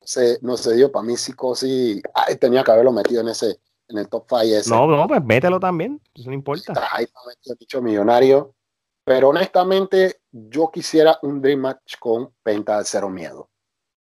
se, 0.01 0.39
no 0.41 0.57
se 0.57 0.75
dio 0.75 0.91
para 0.91 1.05
mí 1.05 1.17
Psicosis. 1.17 2.01
Ay, 2.13 2.35
tenía 2.37 2.63
que 2.63 2.71
haberlo 2.71 2.91
metido 2.91 3.21
en 3.21 3.29
ese, 3.29 3.59
en 3.87 3.97
el 3.97 4.07
top 4.07 4.25
5 4.29 4.41
ese. 4.43 4.69
No, 4.69 4.87
no, 4.87 5.07
pues 5.07 5.23
mételo 5.23 5.59
también, 5.59 6.01
eso 6.13 6.29
no 6.29 6.35
importa. 6.35 6.73
Ahí 6.91 7.05
está 7.05 7.19
metido 7.27 7.55
dicho 7.59 7.81
millonario. 7.81 8.53
Pero 9.07 9.29
honestamente, 9.29 10.19
yo 10.31 10.69
quisiera 10.69 11.17
un 11.21 11.41
Dream 11.41 11.61
Match 11.61 11.95
con 11.97 12.33
Penta 12.43 12.79
de 12.79 12.83
Cero 12.83 13.09
Miedo. 13.09 13.49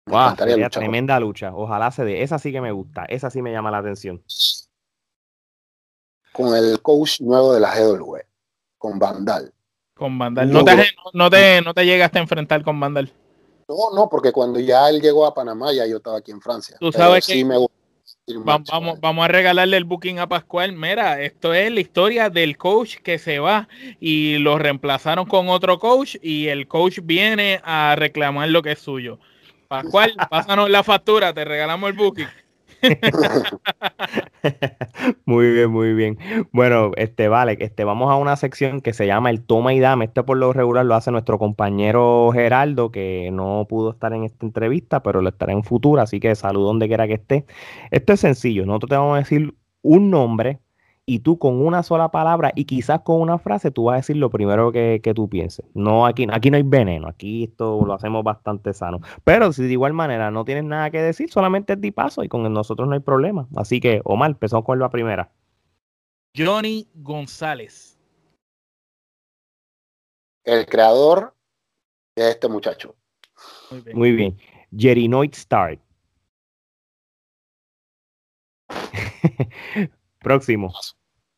Wow, 0.06 0.36
sería 0.36 0.68
tremenda 0.68 1.18
lucha. 1.20 1.54
Ojalá 1.54 1.90
se 1.90 2.04
dé. 2.04 2.22
Esa 2.22 2.38
sí 2.38 2.52
que 2.52 2.60
me 2.60 2.72
gusta. 2.72 3.04
Esa 3.04 3.30
sí 3.30 3.40
me 3.40 3.52
llama 3.52 3.70
la 3.70 3.78
atención. 3.78 4.22
Con 6.32 6.56
el 6.56 6.80
coach 6.80 7.20
nuevo 7.20 7.52
de 7.54 7.60
la 7.60 7.74
GW, 7.78 8.16
con 8.78 8.98
Vandal. 8.98 9.52
Con 9.94 10.18
Vandal. 10.18 10.50
No, 10.50 10.64
te, 10.64 10.76
no, 11.12 11.30
te, 11.30 11.60
no 11.62 11.74
te 11.74 11.84
llegaste 11.84 12.18
a 12.18 12.22
enfrentar 12.22 12.64
con 12.64 12.80
Vandal. 12.80 13.12
No, 13.68 13.94
no, 13.94 14.08
porque 14.08 14.32
cuando 14.32 14.58
ya 14.58 14.88
él 14.88 15.00
llegó 15.00 15.26
a 15.26 15.34
Panamá, 15.34 15.72
ya 15.72 15.86
yo 15.86 15.98
estaba 15.98 16.18
aquí 16.18 16.30
en 16.30 16.40
Francia. 16.40 16.76
Tú 16.80 16.90
sabes 16.90 17.24
sí 17.24 17.34
que 17.34 17.44
me 17.44 17.58
gusta 17.58 17.82
Vamos, 18.26 18.68
vamos, 18.70 19.00
vamos, 19.00 19.24
a 19.24 19.28
regalarle 19.28 19.76
el 19.76 19.84
booking 19.84 20.20
a 20.20 20.28
Pascual. 20.28 20.72
Mira, 20.72 21.20
esto 21.20 21.54
es 21.54 21.72
la 21.72 21.80
historia 21.80 22.30
del 22.30 22.56
coach 22.56 22.96
que 22.96 23.18
se 23.18 23.40
va 23.40 23.68
y 24.00 24.38
lo 24.38 24.58
reemplazaron 24.58 25.26
con 25.26 25.48
otro 25.48 25.78
coach 25.78 26.16
y 26.22 26.46
el 26.46 26.68
coach 26.68 27.00
viene 27.02 27.60
a 27.64 27.96
reclamar 27.96 28.48
lo 28.48 28.62
que 28.62 28.72
es 28.72 28.78
suyo. 28.78 29.18
Pascual, 29.72 30.12
pásanos 30.28 30.68
la 30.68 30.82
factura, 30.82 31.32
te 31.32 31.46
regalamos 31.46 31.88
el 31.88 31.96
booking. 31.96 32.26
muy 35.24 35.50
bien, 35.50 35.70
muy 35.70 35.94
bien. 35.94 36.18
Bueno, 36.52 36.90
este 36.96 37.28
vale, 37.28 37.56
este 37.58 37.84
vamos 37.84 38.10
a 38.10 38.16
una 38.16 38.36
sección 38.36 38.82
que 38.82 38.92
se 38.92 39.06
llama 39.06 39.30
el 39.30 39.42
toma 39.42 39.72
y 39.72 39.80
dame. 39.80 40.04
Este 40.04 40.22
por 40.24 40.36
lo 40.36 40.52
regular 40.52 40.84
lo 40.84 40.94
hace 40.94 41.10
nuestro 41.10 41.38
compañero 41.38 42.32
Geraldo, 42.34 42.92
que 42.92 43.30
no 43.32 43.64
pudo 43.66 43.92
estar 43.92 44.12
en 44.12 44.24
esta 44.24 44.44
entrevista, 44.44 45.02
pero 45.02 45.22
lo 45.22 45.30
estará 45.30 45.52
en 45.52 45.64
futuro, 45.64 46.02
así 46.02 46.20
que 46.20 46.34
saludo 46.34 46.66
donde 46.66 46.86
quiera 46.86 47.06
que 47.06 47.14
esté. 47.14 47.46
Esto 47.90 48.12
es 48.12 48.20
sencillo, 48.20 48.66
nosotros 48.66 48.90
te 48.90 48.96
vamos 48.96 49.14
a 49.14 49.20
decir 49.20 49.54
un 49.80 50.10
nombre 50.10 50.60
y 51.04 51.20
tú 51.20 51.38
con 51.38 51.60
una 51.64 51.82
sola 51.82 52.10
palabra 52.10 52.52
y 52.54 52.64
quizás 52.64 53.00
con 53.02 53.20
una 53.20 53.38
frase 53.38 53.70
tú 53.70 53.84
vas 53.84 53.94
a 53.94 53.96
decir 53.96 54.16
lo 54.16 54.30
primero 54.30 54.70
que, 54.70 55.00
que, 55.02 55.14
tú 55.14 55.28
pienses. 55.28 55.66
No, 55.74 56.06
aquí, 56.06 56.26
aquí 56.30 56.50
no 56.50 56.56
hay 56.56 56.62
veneno, 56.62 57.08
aquí 57.08 57.44
esto 57.44 57.84
lo 57.84 57.94
hacemos 57.94 58.22
bastante 58.22 58.72
sano. 58.72 59.00
Pero 59.24 59.52
si 59.52 59.64
de 59.64 59.72
igual 59.72 59.92
manera 59.92 60.30
no 60.30 60.44
tienes 60.44 60.64
nada 60.64 60.90
que 60.90 61.02
decir, 61.02 61.30
solamente 61.30 61.72
es 61.72 61.80
de 61.80 61.92
paso 61.92 62.22
y 62.22 62.28
con 62.28 62.50
nosotros 62.52 62.88
no 62.88 62.94
hay 62.94 63.00
problema. 63.00 63.48
Así 63.56 63.80
que, 63.80 64.00
Omar, 64.04 64.30
empezamos 64.30 64.64
con 64.64 64.78
la 64.78 64.90
primera. 64.90 65.32
Johnny 66.36 66.88
González. 66.94 67.98
El 70.44 70.66
creador 70.66 71.34
de 72.16 72.30
este 72.30 72.48
muchacho. 72.48 72.94
Muy 73.70 73.80
bien. 73.80 73.98
Muy 73.98 74.12
bien. 74.12 74.38
Jerinoid 74.76 75.32
Stark. 75.34 75.80
Próximo. 80.22 80.72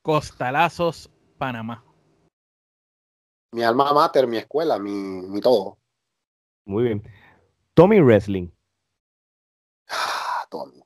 Costalazos, 0.03 1.11
Panamá. 1.39 1.83
Mi 3.53 3.63
alma 3.63 3.93
mater, 3.93 4.27
mi 4.27 4.37
escuela, 4.37 4.79
mi, 4.79 4.91
mi 4.91 5.41
todo. 5.41 5.79
Muy 6.67 6.85
bien. 6.85 7.03
Tommy 7.73 8.01
Wrestling. 8.01 8.51
Ah, 9.89 10.47
Tommy. 10.51 10.83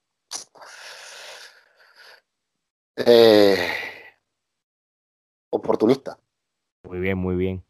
Eh, 2.96 3.68
oportunista. 5.51 6.18
Muy 6.84 7.01
bien, 7.01 7.18
muy 7.18 7.36
bien. 7.36 7.64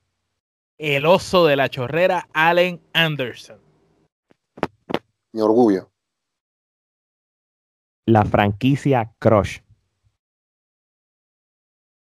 El 0.79 1.07
oso 1.07 1.47
de 1.47 1.57
la 1.57 1.69
chorrera, 1.71 2.29
Allen 2.33 2.83
Anderson. 2.93 3.61
Mi 5.33 5.41
orgullo. 5.41 5.91
La 8.07 8.25
franquicia 8.25 9.15
Crush 9.19 9.61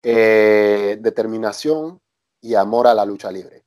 eh, 0.04 0.98
determinación 1.00 2.00
y 2.42 2.56
amor 2.56 2.88
a 2.88 2.94
la 2.94 3.06
lucha 3.06 3.32
libre. 3.32 3.64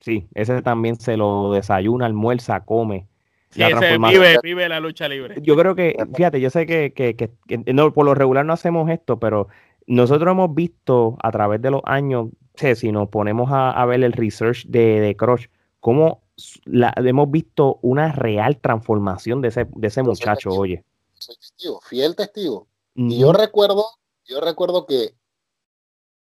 Sí, 0.00 0.28
ese 0.34 0.60
también 0.62 1.00
se 1.00 1.16
lo 1.16 1.52
desayuna, 1.52 2.06
almuerza, 2.06 2.60
come. 2.64 3.08
Sí, 3.50 3.60
la 3.60 3.68
ese 3.68 3.98
vive, 3.98 4.38
vive 4.42 4.68
la 4.68 4.80
lucha 4.80 5.08
libre. 5.08 5.36
Yo 5.40 5.56
creo 5.56 5.74
que, 5.74 5.96
fíjate, 6.14 6.40
yo 6.40 6.50
sé 6.50 6.66
que, 6.66 6.92
que, 6.92 7.16
que, 7.16 7.30
que, 7.46 7.72
no, 7.72 7.92
por 7.92 8.04
lo 8.04 8.14
regular 8.14 8.44
no 8.44 8.52
hacemos 8.52 8.90
esto, 8.90 9.18
pero 9.18 9.48
nosotros 9.86 10.30
hemos 10.32 10.54
visto 10.54 11.16
a 11.22 11.30
través 11.30 11.62
de 11.62 11.70
los 11.70 11.80
años, 11.84 12.28
sé, 12.54 12.74
si 12.74 12.92
nos 12.92 13.08
ponemos 13.08 13.50
a, 13.50 13.70
a, 13.70 13.86
ver 13.86 14.02
el 14.04 14.12
research 14.12 14.66
de, 14.66 15.00
de 15.00 15.16
Crush, 15.16 15.46
cómo 15.80 16.22
la, 16.64 16.92
hemos 16.96 17.30
visto 17.30 17.78
una 17.82 18.12
real 18.12 18.58
transformación 18.58 19.40
de 19.40 19.48
ese, 19.48 19.66
de 19.74 19.88
ese 19.88 20.02
muchacho, 20.02 20.50
soy 20.50 20.58
oye. 20.58 20.84
Soy 21.14 21.36
testigo, 21.36 21.80
fiel 21.80 22.16
testigo. 22.16 22.66
Y 22.94 23.20
yo 23.20 23.32
recuerdo, 23.32 23.84
yo 24.24 24.40
recuerdo 24.40 24.86
que 24.86 25.14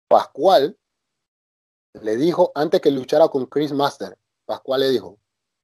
Pascual 0.09 0.77
le 2.01 2.17
dijo 2.17 2.51
antes 2.55 2.81
que 2.81 2.91
luchara 2.91 3.29
con 3.29 3.47
Chris 3.47 3.73
Master, 3.73 4.19
Pascual 4.47 4.81
le 4.81 4.91
dijo, 4.91 5.19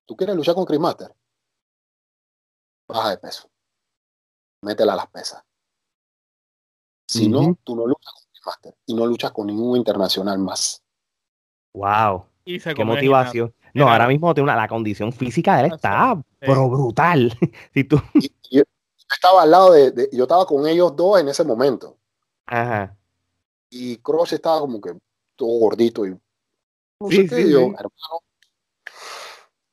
¿tú 0.04 0.16
quieres 0.16 0.36
luchar 0.36 0.54
con 0.54 0.66
Chris 0.66 0.80
Master? 0.80 1.14
Baja 2.86 3.10
de 3.10 3.18
peso. 3.18 3.50
Métela 4.62 4.92
a 4.92 4.96
las 4.96 5.06
pesas. 5.08 5.42
Si 7.08 7.26
uh 7.26 7.30
-huh. 7.30 7.48
no, 7.48 7.58
tú 7.64 7.74
no 7.74 7.86
luchas 7.86 8.12
con 8.12 8.22
Chris 8.30 8.46
Master 8.46 8.76
y 8.86 8.94
no 8.94 9.06
luchas 9.06 9.32
con 9.32 9.46
ningún 9.46 9.78
internacional 9.78 10.38
más. 10.38 10.82
Wow. 11.72 12.26
Qué 12.44 12.84
motivación. 12.84 13.54
No, 13.72 13.88
ahora 13.90 14.06
mismo 14.06 14.32
tiene 14.34 14.44
una, 14.44 14.56
la 14.56 14.68
condición 14.68 15.12
física 15.12 15.56
de 15.56 15.66
él 15.66 15.72
está 15.74 16.22
pero 16.38 16.68
brutal. 16.68 17.32
si 17.74 17.84
tú... 17.84 18.00
Y, 18.14 18.26
y 18.50 18.58
yo 18.58 18.62
estaba 19.10 19.42
al 19.42 19.50
lado 19.50 19.72
de, 19.72 19.90
de, 19.90 20.08
yo 20.12 20.24
estaba 20.24 20.46
con 20.46 20.66
ellos 20.68 20.94
dos 20.94 21.18
en 21.18 21.28
ese 21.28 21.42
momento. 21.42 21.96
Ajá 22.46 22.96
y 23.74 23.96
Cross 23.96 24.34
estaba 24.34 24.60
como 24.60 24.80
que 24.80 24.92
todo 25.34 25.58
gordito 25.58 26.06
y 26.06 26.10
no 26.10 27.10
sí, 27.10 27.16
sé 27.16 27.22
qué, 27.28 27.42
sí, 27.42 27.52
yo, 27.52 27.58
sí. 27.58 27.64
hermano, 27.64 28.20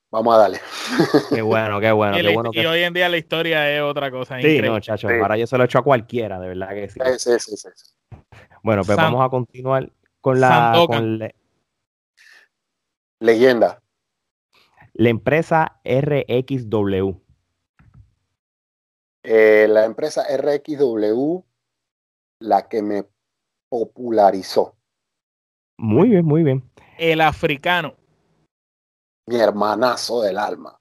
vamos 0.10 0.34
a 0.34 0.38
darle. 0.39 0.60
Qué 1.30 1.41
bueno, 1.43 1.80
qué 1.80 1.91
bueno. 1.91 2.18
y, 2.18 2.22
qué 2.22 2.34
bueno 2.34 2.49
y 2.52 2.62
que... 2.62 2.68
hoy 2.68 2.82
en 2.82 2.93
día 2.93 3.08
la 3.08 3.18
historia 3.18 3.72
es 3.72 3.82
otra 3.82 4.10
cosa. 4.10 4.36
Sí, 4.36 4.39
increíble. 4.39 4.70
no, 4.70 4.80
chacho, 4.80 5.08
sí. 5.08 5.14
ahora 5.22 5.38
yo 5.38 5.45
se 5.45 5.56
lo 5.56 5.64
he 5.64 5.66
hecho 5.66 5.78
a 5.78 5.84
cualquiera, 5.84 6.39
de 6.39 6.47
verdad 6.47 6.70
que 6.70 6.89
sí. 6.89 6.99
Sí, 7.18 7.39
sí, 7.39 7.58
sí. 7.58 7.70
sí. 7.76 8.18
Bueno, 8.64 8.84
pues 8.84 8.95
San... 8.95 9.06
vamos 9.06 9.26
a 9.26 9.30
continuar 9.30 9.91
con 10.20 10.41
la, 10.41 10.84
con 10.88 11.20
le... 11.20 11.36
leyenda. 13.20 13.82
La 14.93 15.10
empresa 15.10 15.80
RXW. 15.86 17.12
Eh, 19.24 19.68
la 19.70 19.86
empresa 19.86 20.26
RXW, 20.36 21.43
la 22.39 22.68
que 22.68 22.82
me 22.82 23.06
popularizó. 23.72 24.76
Muy 25.78 26.09
bien, 26.09 26.26
muy 26.26 26.43
bien. 26.43 26.69
El 26.97 27.22
africano. 27.22 27.95
Mi 29.28 29.38
hermanazo 29.38 30.22
del 30.22 30.38
alma. 30.38 30.78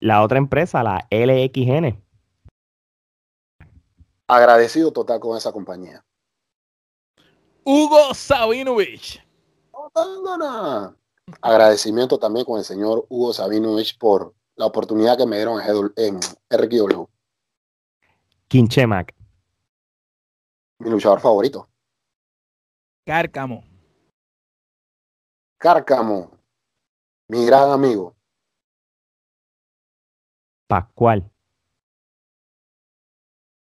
La 0.00 0.22
otra 0.22 0.36
empresa, 0.36 0.82
la 0.82 1.06
LXN. 1.10 1.98
Agradecido 4.28 4.92
total 4.92 5.18
con 5.18 5.36
esa 5.36 5.50
compañía. 5.50 6.04
Hugo 7.64 8.12
Sabinovich. 8.12 9.26
No, 9.72 10.22
no, 10.22 10.36
no. 10.36 10.96
Agradecimiento 11.40 12.18
también 12.18 12.44
con 12.44 12.58
el 12.58 12.64
señor 12.64 13.06
Hugo 13.08 13.32
Sabinovich 13.32 13.96
por 13.98 14.34
la 14.56 14.66
oportunidad 14.66 15.16
que 15.16 15.26
me 15.26 15.36
dieron 15.36 15.60
en, 15.62 15.92
en 15.96 16.20
RQW. 16.50 17.04
Kinchemac. 18.48 19.19
Mi 20.80 20.88
luchador 20.88 21.20
favorito. 21.20 21.68
Cárcamo. 23.04 23.62
Cárcamo. 25.58 26.30
Mi 27.28 27.44
gran 27.44 27.70
amigo. 27.70 28.16
Pascual. 30.66 31.30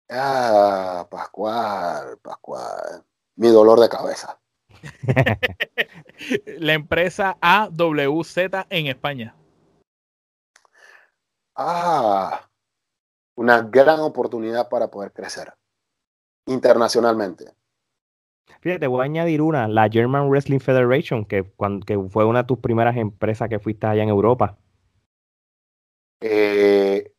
Ah, 0.09 1.07
Pascual, 1.09 2.18
Pascual. 2.18 3.05
Mi 3.36 3.49
dolor 3.49 3.80
de 3.80 3.89
cabeza. 3.89 4.39
La 6.59 6.74
empresa 6.74 7.38
AWZ 7.41 8.38
en 8.72 8.88
España. 8.88 9.36
Ah, 11.55 12.49
una 13.36 13.61
gran 13.61 13.99
oportunidad 13.99 14.68
para 14.68 14.88
poder 14.89 15.14
crecer 15.14 15.53
internacionalmente. 16.46 17.54
Fíjate, 18.62 18.88
voy 18.88 19.02
a 19.02 19.04
añadir 19.04 19.41
una, 19.41 19.68
la 19.68 19.89
German 19.89 20.30
Wrestling 20.30 20.60
Federation, 20.60 21.26
que, 21.26 21.52
que 21.86 22.00
fue 22.10 22.26
una 22.26 22.44
de 22.44 22.48
tus 22.48 22.60
primeras 22.60 22.96
empresas 22.96 23.50
que 23.50 23.60
fuiste 23.60 23.88
allá 23.88 24.04
en 24.04 24.10
Europa. 24.10 24.58
Eh, 26.22 27.12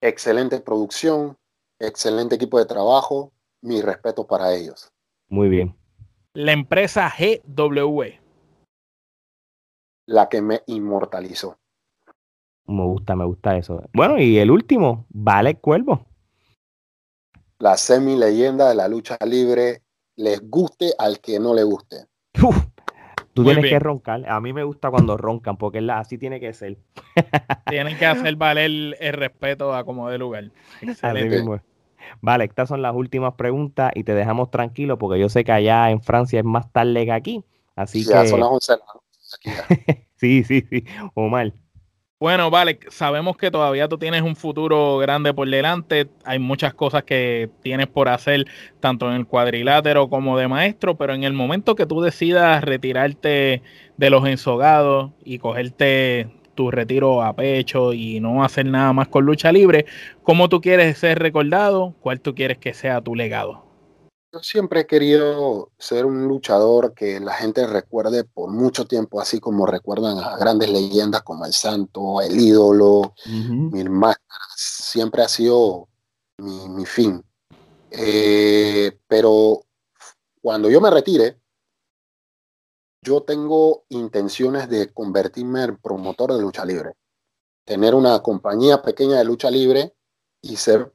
excelente 0.00 0.60
producción, 0.60 1.36
excelente 1.80 2.36
equipo 2.36 2.58
de 2.58 2.66
trabajo, 2.66 3.32
mi 3.62 3.82
respeto 3.82 4.26
para 4.26 4.54
ellos. 4.54 4.92
Muy 5.28 5.48
bien. 5.48 5.76
La 6.34 6.52
empresa 6.52 7.12
GW. 7.18 8.02
La 10.06 10.28
que 10.28 10.40
me 10.40 10.62
inmortalizó. 10.66 11.58
Me 12.66 12.84
gusta, 12.84 13.16
me 13.16 13.24
gusta 13.24 13.56
eso. 13.56 13.82
Bueno, 13.92 14.18
y 14.18 14.38
el 14.38 14.50
último, 14.50 15.06
Vale 15.08 15.56
Cuervo. 15.56 16.06
La 17.58 17.76
semi 17.76 18.16
leyenda 18.16 18.68
de 18.68 18.74
la 18.74 18.86
lucha 18.88 19.16
libre, 19.26 19.82
les 20.16 20.40
guste 20.48 20.92
al 20.98 21.20
que 21.20 21.38
no 21.40 21.54
le 21.54 21.62
guste. 21.62 22.06
tú 23.32 23.44
tienes 23.44 23.64
que 23.64 23.78
roncar. 23.78 24.28
A 24.28 24.40
mí 24.40 24.52
me 24.52 24.62
gusta 24.64 24.90
cuando 24.90 25.16
roncan, 25.16 25.56
porque 25.56 25.78
así 25.90 26.18
tiene 26.18 26.38
que 26.38 26.52
ser. 26.52 26.78
Tienen 27.68 27.98
que 27.98 28.06
hacer 28.06 28.36
valer 28.36 28.96
el, 28.98 29.12
respeto 29.12 29.74
a 29.74 29.84
como 29.84 30.08
de 30.10 30.18
lugar. 30.18 30.50
Excelente. 30.82 31.44
Vale, 32.20 32.44
estas 32.44 32.68
son 32.68 32.82
las 32.82 32.94
últimas 32.94 33.34
preguntas 33.34 33.90
y 33.94 34.04
te 34.04 34.14
dejamos 34.14 34.50
tranquilo 34.50 34.98
porque 34.98 35.18
yo 35.18 35.28
sé 35.28 35.42
que 35.42 35.52
allá 35.52 35.90
en 35.90 36.00
Francia 36.00 36.38
es 36.40 36.44
más 36.44 36.70
tarde 36.72 37.04
que 37.04 37.12
aquí. 37.12 37.44
Así 37.74 38.04
ya, 38.04 38.22
que. 38.22 38.28
son 38.28 38.40
las 38.40 38.48
11 38.50 38.74
sí, 40.16 40.44
sí, 40.44 40.66
sí. 40.70 40.84
Omar. 41.14 41.52
Bueno, 42.18 42.50
vale, 42.50 42.78
sabemos 42.88 43.36
que 43.36 43.50
todavía 43.50 43.88
tú 43.88 43.98
tienes 43.98 44.22
un 44.22 44.36
futuro 44.36 44.96
grande 44.96 45.34
por 45.34 45.50
delante. 45.50 46.08
Hay 46.24 46.38
muchas 46.38 46.72
cosas 46.72 47.04
que 47.04 47.50
tienes 47.62 47.88
por 47.88 48.08
hacer, 48.08 48.46
tanto 48.80 49.08
en 49.10 49.16
el 49.16 49.26
cuadrilátero 49.26 50.08
como 50.08 50.38
de 50.38 50.48
maestro, 50.48 50.96
pero 50.96 51.12
en 51.12 51.24
el 51.24 51.34
momento 51.34 51.74
que 51.74 51.84
tú 51.84 52.00
decidas 52.00 52.64
retirarte 52.64 53.62
de 53.98 54.10
los 54.10 54.26
ensogados 54.26 55.10
y 55.24 55.38
cogerte 55.38 56.30
tu 56.54 56.70
retiro 56.70 57.22
a 57.22 57.36
pecho 57.36 57.92
y 57.92 58.18
no 58.20 58.42
hacer 58.42 58.64
nada 58.64 58.94
más 58.94 59.08
con 59.08 59.26
lucha 59.26 59.52
libre, 59.52 59.84
¿cómo 60.22 60.48
tú 60.48 60.62
quieres 60.62 60.96
ser 60.96 61.18
recordado? 61.18 61.94
¿Cuál 62.00 62.22
tú 62.22 62.34
quieres 62.34 62.56
que 62.56 62.72
sea 62.72 63.02
tu 63.02 63.14
legado? 63.14 63.65
Yo 64.36 64.42
siempre 64.42 64.80
he 64.80 64.86
querido 64.86 65.70
ser 65.78 66.04
un 66.04 66.28
luchador 66.28 66.92
que 66.92 67.20
la 67.20 67.32
gente 67.32 67.66
recuerde 67.66 68.24
por 68.24 68.50
mucho 68.50 68.86
tiempo, 68.86 69.18
así 69.18 69.40
como 69.40 69.64
recuerdan 69.64 70.18
a 70.18 70.36
grandes 70.36 70.68
leyendas 70.68 71.22
como 71.22 71.46
el 71.46 71.54
Santo, 71.54 72.20
el 72.20 72.38
ídolo, 72.38 73.14
Mil 73.24 73.88
Máscaras. 73.88 74.54
Siempre 74.54 75.22
ha 75.22 75.28
sido 75.28 75.88
mi, 76.36 76.84
fin. 76.84 77.24
Eh, 77.90 78.98
pero 79.08 79.62
cuando 80.42 80.68
yo 80.68 80.82
me 80.82 80.90
retire, 80.90 81.40
yo 83.00 83.22
tengo 83.22 83.84
intenciones 83.88 84.68
de 84.68 84.92
convertirme 84.92 85.62
en 85.62 85.78
promotor 85.78 86.34
de 86.34 86.42
lucha 86.42 86.66
libre. 86.66 86.92
Tener 87.64 87.94
una 87.94 88.20
compañía 88.20 88.82
pequeña 88.82 89.16
de 89.16 89.24
lucha 89.24 89.50
libre 89.50 89.94
y 90.42 90.56
ser 90.56 90.92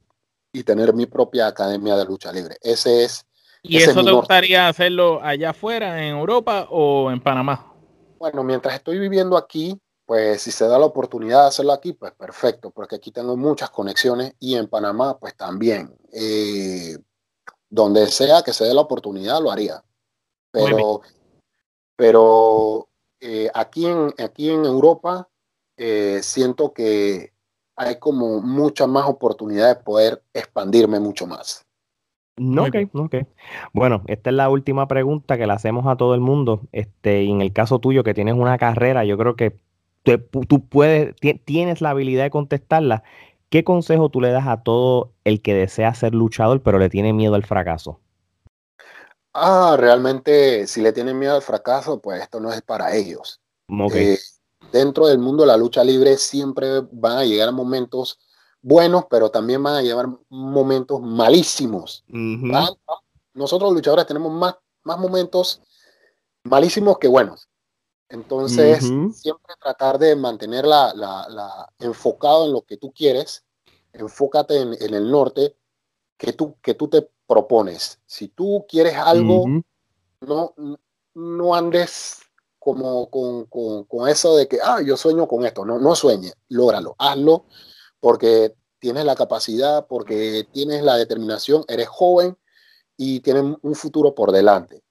y 0.53 0.63
tener 0.63 0.93
mi 0.93 1.05
propia 1.07 1.47
academia 1.47 1.95
de 1.95 2.05
lucha 2.05 2.31
libre. 2.31 2.57
Ese 2.61 3.03
es 3.03 3.25
¿Y 3.63 3.77
eso 3.77 4.03
te 4.03 4.11
gustaría 4.11 4.67
hacerlo 4.67 5.21
allá 5.21 5.51
afuera, 5.51 6.03
en 6.03 6.15
Europa 6.15 6.67
o 6.69 7.11
en 7.11 7.21
Panamá? 7.21 7.73
Bueno, 8.17 8.43
mientras 8.43 8.75
estoy 8.75 8.99
viviendo 8.99 9.37
aquí, 9.37 9.79
pues 10.05 10.41
si 10.41 10.51
se 10.51 10.67
da 10.67 10.77
la 10.77 10.85
oportunidad 10.85 11.43
de 11.43 11.47
hacerlo 11.47 11.71
aquí, 11.71 11.93
pues 11.93 12.11
perfecto, 12.13 12.71
porque 12.71 12.95
aquí 12.95 13.11
tengo 13.11 13.37
muchas 13.37 13.69
conexiones 13.69 14.33
y 14.39 14.55
en 14.55 14.67
Panamá, 14.67 15.17
pues 15.17 15.35
también. 15.35 15.95
Eh, 16.11 16.97
donde 17.69 18.07
sea 18.07 18.41
que 18.43 18.51
se 18.51 18.65
dé 18.65 18.73
la 18.73 18.81
oportunidad, 18.81 19.41
lo 19.41 19.51
haría. 19.51 19.83
Pero, 20.51 21.01
pero 21.95 22.89
eh, 23.21 23.49
aquí, 23.53 23.85
en, 23.85 24.13
aquí 24.17 24.49
en 24.49 24.65
Europa 24.65 25.29
eh, 25.77 26.19
siento 26.21 26.73
que 26.73 27.33
hay 27.75 27.97
como 27.97 28.41
mucha 28.41 28.85
más 28.87 29.07
oportunidad 29.07 29.69
de 29.69 29.83
poder 29.83 30.23
expandirme 30.33 30.99
mucho 30.99 31.25
más. 31.25 31.65
No, 32.37 32.63
ok, 32.63 32.75
ok. 32.93 33.15
Bueno, 33.73 34.03
esta 34.07 34.29
es 34.29 34.35
la 34.35 34.49
última 34.49 34.87
pregunta 34.87 35.37
que 35.37 35.45
le 35.45 35.53
hacemos 35.53 35.85
a 35.87 35.95
todo 35.95 36.15
el 36.15 36.21
mundo. 36.21 36.61
Este, 36.71 37.23
y 37.23 37.31
en 37.31 37.41
el 37.41 37.53
caso 37.53 37.79
tuyo, 37.79 38.03
que 38.03 38.13
tienes 38.13 38.35
una 38.35 38.57
carrera, 38.57 39.05
yo 39.05 39.17
creo 39.17 39.35
que 39.35 39.59
tú 40.03 40.65
puedes, 40.67 41.15
tienes 41.45 41.81
la 41.81 41.91
habilidad 41.91 42.23
de 42.23 42.31
contestarla. 42.31 43.03
¿Qué 43.49 43.63
consejo 43.63 44.09
tú 44.09 44.21
le 44.21 44.31
das 44.31 44.47
a 44.47 44.63
todo 44.63 45.11
el 45.25 45.41
que 45.41 45.53
desea 45.53 45.93
ser 45.93 46.15
luchador, 46.15 46.61
pero 46.61 46.79
le 46.79 46.89
tiene 46.89 47.11
miedo 47.13 47.35
al 47.35 47.45
fracaso? 47.45 47.99
Ah, 49.33 49.75
realmente, 49.77 50.67
si 50.67 50.81
le 50.81 50.93
tienen 50.93 51.19
miedo 51.19 51.35
al 51.35 51.41
fracaso, 51.41 51.99
pues 52.01 52.21
esto 52.21 52.39
no 52.39 52.51
es 52.51 52.61
para 52.61 52.95
ellos. 52.95 53.39
Eh, 53.93 54.17
dentro 54.71 55.07
del 55.07 55.19
mundo 55.19 55.43
de 55.43 55.47
la 55.47 55.57
lucha 55.57 55.83
libre 55.83 56.17
siempre 56.17 56.81
van 56.91 57.17
a 57.17 57.25
llegar 57.25 57.51
momentos 57.51 58.19
buenos, 58.61 59.05
pero 59.09 59.29
también 59.29 59.61
van 59.61 59.75
a 59.75 59.81
llevar 59.81 60.07
momentos 60.29 61.01
malísimos. 61.01 62.03
Nosotros 63.33 63.69
los 63.69 63.73
luchadores 63.73 64.05
tenemos 64.05 64.31
más, 64.31 64.55
más 64.83 64.99
momentos 64.99 65.61
malísimos 66.43 66.97
que 66.97 67.07
buenos. 67.07 67.47
Entonces, 68.09 68.79
siempre 69.13 69.55
tratar 69.61 69.97
de 69.97 70.15
mantener 70.15 70.65
la, 70.65 70.93
la, 70.93 71.69
enfocado 71.79 72.45
en 72.45 72.51
lo 72.51 72.61
que 72.63 72.77
tú 72.77 72.91
quieres, 72.91 73.45
enfócate 73.93 74.59
en, 74.59 74.93
el 74.93 75.09
norte 75.09 75.55
que 76.17 76.33
tú, 76.33 76.55
que 76.61 76.73
tú 76.73 76.89
te 76.89 77.09
propones. 77.25 77.99
Si 78.05 78.27
tú 78.27 78.65
quieres 78.67 78.95
algo, 78.95 79.45
no, 80.19 80.53
no 81.13 81.55
andes 81.55 82.19
como 82.59 83.09
con, 83.09 83.45
con, 83.45 83.85
con, 83.85 84.07
eso 84.09 84.35
de 84.35 84.47
que, 84.47 84.59
ah, 84.61 84.81
yo 84.85 84.97
sueño 84.97 85.27
con 85.27 85.45
esto. 85.45 85.65
No, 85.65 85.79
no 85.79 85.95
sueñe, 85.95 86.33
lógralo, 86.49 86.95
hazlo 86.99 87.45
porque 88.01 88.53
tienes 88.79 89.05
la 89.05 89.15
capacidad, 89.15 89.87
porque 89.87 90.45
tienes 90.51 90.83
la 90.83 90.97
determinación, 90.97 91.63
eres 91.69 91.87
joven 91.87 92.37
y 92.97 93.21
tienes 93.21 93.43
un 93.61 93.75
futuro 93.75 94.13
por 94.13 94.31
delante. 94.33 94.83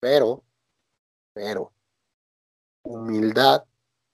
Pero, 0.00 0.42
pero, 1.32 1.72
humildad 2.82 3.64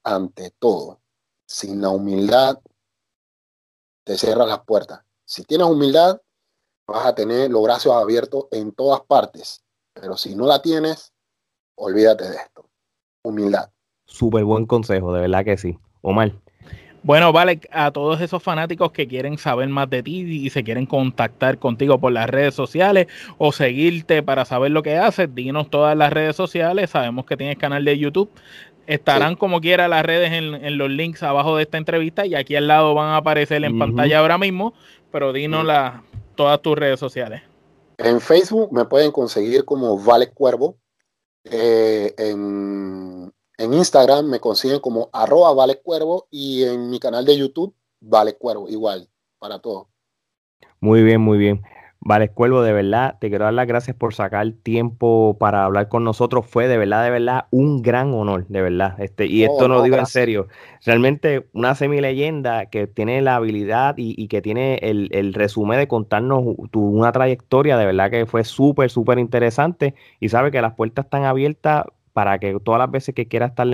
ante 0.05 0.51
todo. 0.59 1.01
Sin 1.47 1.81
la 1.81 1.91
humildad, 1.91 2.61
te 4.05 4.19
cierras 4.19 4.49
las 4.49 4.65
puertas. 4.65 5.01
Si 5.25 5.45
tienes 5.45 5.67
humildad, 5.67 6.21
vas 6.87 7.07
a 7.07 7.15
tener 7.15 7.51
los 7.51 7.63
brazos 7.63 7.93
abiertos 7.93 8.47
en 8.51 8.73
todas 8.73 9.01
partes. 9.03 9.65
Pero 9.95 10.17
si 10.17 10.35
no 10.35 10.47
la 10.47 10.61
tienes, 10.61 11.13
olvídate 11.77 12.29
de 12.29 12.37
esto. 12.37 12.69
Humildad. 13.23 13.71
Súper 14.07 14.45
buen 14.45 14.67
consejo, 14.67 15.13
de 15.13 15.21
verdad 15.21 15.45
que 15.45 15.57
sí. 15.57 15.79
Omar. 16.03 16.33
Bueno, 17.03 17.33
vale, 17.33 17.61
a 17.71 17.91
todos 17.91 18.21
esos 18.21 18.43
fanáticos 18.43 18.93
que 18.93 19.09
quieren 19.09 19.39
saber 19.39 19.69
más 19.69 19.89
de 19.89 20.03
ti 20.03 20.21
y 20.21 20.51
se 20.51 20.63
quieren 20.63 20.85
contactar 20.85 21.59
contigo 21.59 21.99
por 21.99 22.13
las 22.13 22.29
redes 22.29 22.55
sociales 22.55 23.07
o 23.39 23.53
seguirte 23.53 24.23
para 24.23 24.45
saber 24.45 24.71
lo 24.71 24.83
que 24.83 24.99
haces, 24.99 25.35
dinos 25.35 25.71
todas 25.71 25.97
las 25.97 26.13
redes 26.13 26.37
sociales. 26.37 26.91
Sabemos 26.91 27.25
que 27.25 27.39
tienes 27.39 27.57
canal 27.57 27.85
de 27.85 27.99
YouTube. 27.99 28.31
Estarán 28.87 29.37
como 29.37 29.61
quiera 29.61 29.89
las 29.89 30.05
redes 30.05 30.33
en, 30.33 30.77
los 30.77 30.91
links 30.91 31.23
abajo 31.23 31.57
de 31.57 31.63
esta 31.63 31.79
entrevista 31.79 32.27
y 32.27 32.35
aquí 32.35 32.57
al 32.57 32.67
lado 32.67 32.93
van 32.95 33.11
a 33.11 33.17
aparecer 33.19 33.65
en 33.65 33.79
pantalla 33.79 34.19
ahora 34.19 34.37
mismo, 34.37 34.75
pero 35.11 35.33
dinos 35.33 35.67
todas 36.35 36.61
tus 36.61 36.77
redes 36.77 36.99
sociales. 37.01 37.43
En 37.99 38.21
Facebook 38.21 38.73
me 38.73 38.85
pueden 38.85 39.13
conseguir 39.13 39.65
como 39.65 39.99
Vale 40.03 40.31
Cuervo. 40.31 40.77
Eh, 41.45 42.13
en 42.19 43.33
en 43.61 43.75
Instagram 43.75 44.27
me 44.27 44.41
consiguen 44.41 44.81
como 44.81 45.11
arroba 45.13 45.53
vale 45.53 45.81
cuervo 45.81 46.27
y 46.31 46.65
en 46.65 46.89
mi 46.89 46.99
canal 46.99 47.27
de 47.27 47.37
YouTube 47.37 47.75
vale 48.01 48.35
cuervo, 48.35 48.69
igual, 48.71 49.07
para 49.39 49.59
todo. 49.59 49.89
Muy 50.81 51.03
bien, 51.03 51.21
muy 51.21 51.37
bien. 51.37 51.63
Vale, 52.03 52.31
Cuervo, 52.31 52.63
de 52.63 52.73
verdad, 52.73 53.19
te 53.21 53.29
quiero 53.29 53.45
dar 53.45 53.53
las 53.53 53.67
gracias 53.67 53.95
por 53.95 54.15
sacar 54.15 54.51
tiempo 54.63 55.37
para 55.39 55.67
hablar 55.67 55.89
con 55.89 56.03
nosotros. 56.03 56.47
Fue 56.47 56.67
de 56.67 56.79
verdad, 56.79 57.05
de 57.05 57.11
verdad, 57.11 57.45
un 57.51 57.83
gran 57.83 58.15
honor, 58.15 58.47
de 58.49 58.63
verdad. 58.63 58.99
Este, 58.99 59.27
y 59.27 59.43
esto 59.45 59.69
no, 59.69 59.75
lo 59.75 59.83
digo 59.83 59.99
en 59.99 60.07
serio. 60.07 60.49
Realmente, 60.87 61.51
una 61.53 61.75
semileyenda 61.75 62.71
que 62.71 62.87
tiene 62.87 63.21
la 63.21 63.37
habilidad 63.37 63.97
y, 63.99 64.29
que 64.29 64.41
tiene 64.41 64.77
el, 64.77 65.35
resumen 65.35 65.79
de 65.79 65.89
contarnos 65.89 66.43
tu, 66.71 66.83
una 66.83 67.13
trayectoria, 67.13 67.77
de 67.77 67.85
verdad 67.85 68.11
que 68.11 68.25
fue 68.25 68.45
súper, 68.45 68.91
súper 68.91 69.19
interesante. 69.19 69.95
Y 70.21 70.31
sabe 70.31 70.51
que 70.51 70.63
las 70.63 70.73
puertas 70.73 71.05
están 71.05 71.25
abiertas 71.25 71.85
para 72.13 72.39
que 72.39 72.59
todas 72.63 72.79
las 72.79 72.91
veces 72.91 73.15
que 73.15 73.29
quiera 73.29 73.47
estar 73.47 73.67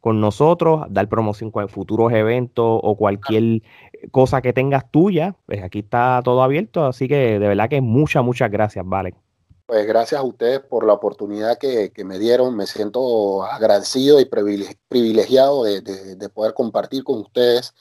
con 0.00 0.20
nosotros, 0.20 0.82
dar 0.90 1.08
promoción 1.08 1.50
con 1.50 1.68
futuros 1.68 2.12
eventos 2.12 2.80
o 2.82 2.96
cualquier 2.96 3.62
cosa 4.10 4.42
que 4.42 4.52
tengas 4.52 4.90
tuya, 4.90 5.36
pues 5.46 5.62
aquí 5.62 5.80
está 5.80 6.20
todo 6.24 6.42
abierto, 6.42 6.84
así 6.86 7.08
que 7.08 7.38
de 7.38 7.48
verdad 7.48 7.68
que 7.68 7.80
muchas, 7.80 8.24
muchas 8.24 8.50
gracias, 8.50 8.84
Vale. 8.86 9.14
Pues 9.66 9.86
gracias 9.86 10.20
a 10.20 10.24
ustedes 10.24 10.60
por 10.60 10.86
la 10.86 10.92
oportunidad 10.92 11.56
que, 11.56 11.90
me 12.04 12.18
dieron, 12.18 12.54
me 12.54 12.66
siento 12.66 13.44
agradecido 13.44 14.20
y 14.20 14.26
privilegiado 14.26 15.64
de, 15.64 16.28
poder 16.34 16.52
compartir 16.52 17.02
con 17.02 17.20
ustedes, 17.20 17.72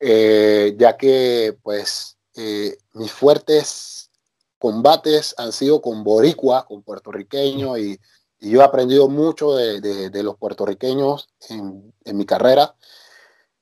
eh, 0.00 0.74
ya 0.78 0.98
que 0.98 1.56
pues 1.62 2.18
eh, 2.36 2.76
mis 2.92 3.10
fuertes 3.10 4.10
combates 4.58 5.34
han 5.38 5.52
sido 5.52 5.80
con 5.80 6.04
boricua, 6.04 6.66
con 6.66 6.82
puertorriqueños 6.82 7.78
y 7.78 7.98
y 8.44 8.50
yo 8.50 8.60
he 8.60 8.64
aprendido 8.64 9.08
mucho 9.08 9.54
de, 9.54 10.22
los 10.22 10.36
puertorriqueños 10.36 11.30
en, 11.48 11.94
mi 12.04 12.26
carrera. 12.26 12.76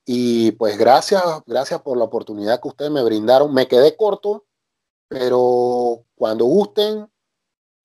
Y 0.05 0.51
pues 0.53 0.76
gracias, 0.76 1.22
gracias 1.47 1.80
por 1.83 1.97
la 1.97 2.05
oportunidad 2.05 2.61
que 2.61 2.66
ustedes 2.66 2.91
me 2.91 3.05
brindaron. 3.05 3.55
Me 3.55 3.68
quedé 3.68 3.97
corto, 3.97 4.45
pero 5.07 6.05
cuando 6.16 6.47
gusten, 6.47 7.09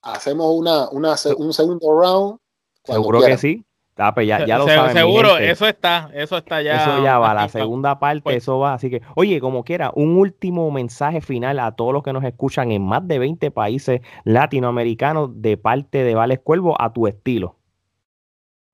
hacemos 0.02 0.52
una, 0.56 0.90
una 0.90 1.16
un 1.38 1.54
segundo 1.54 2.02
round. 2.02 2.40
Seguro 2.84 3.22
que 3.22 3.38
sí. 3.38 3.67
Ah, 3.98 4.14
pues 4.14 4.28
ya, 4.28 4.40
lo 4.58 4.68
saben, 4.68 4.94
Seguro, 4.94 5.38
eso 5.38 5.68
está, 5.68 6.10
eso 6.14 6.38
está 6.38 6.62
ya. 6.62 6.84
Eso 6.84 7.04
ya 7.04 7.18
va, 7.18 7.34
la 7.34 7.50
segunda 7.50 8.00
parte, 8.00 8.22
pues 8.22 8.38
eso 8.38 8.60
va. 8.60 8.76
Así 8.76 8.90
que, 8.90 9.02
oye, 9.16 9.40
como 9.40 9.64
quiera, 9.64 9.92
un 9.96 10.18
último 10.18 10.70
mensaje 10.70 11.20
final 11.22 11.60
a 11.60 11.72
todos 11.72 11.94
los 11.94 12.04
que 12.04 12.14
nos 12.14 12.24
escuchan 12.24 12.72
en 12.72 12.84
más 12.84 13.08
de 13.08 13.18
20 13.18 13.50
países 13.52 14.02
latinoamericanos 14.24 15.42
de 15.42 15.58
parte 15.58 16.04
de 16.04 16.14
Vales 16.14 16.40
Cuervo 16.44 16.80
a 16.80 16.94
tu 16.94 17.08
estilo. 17.08 17.56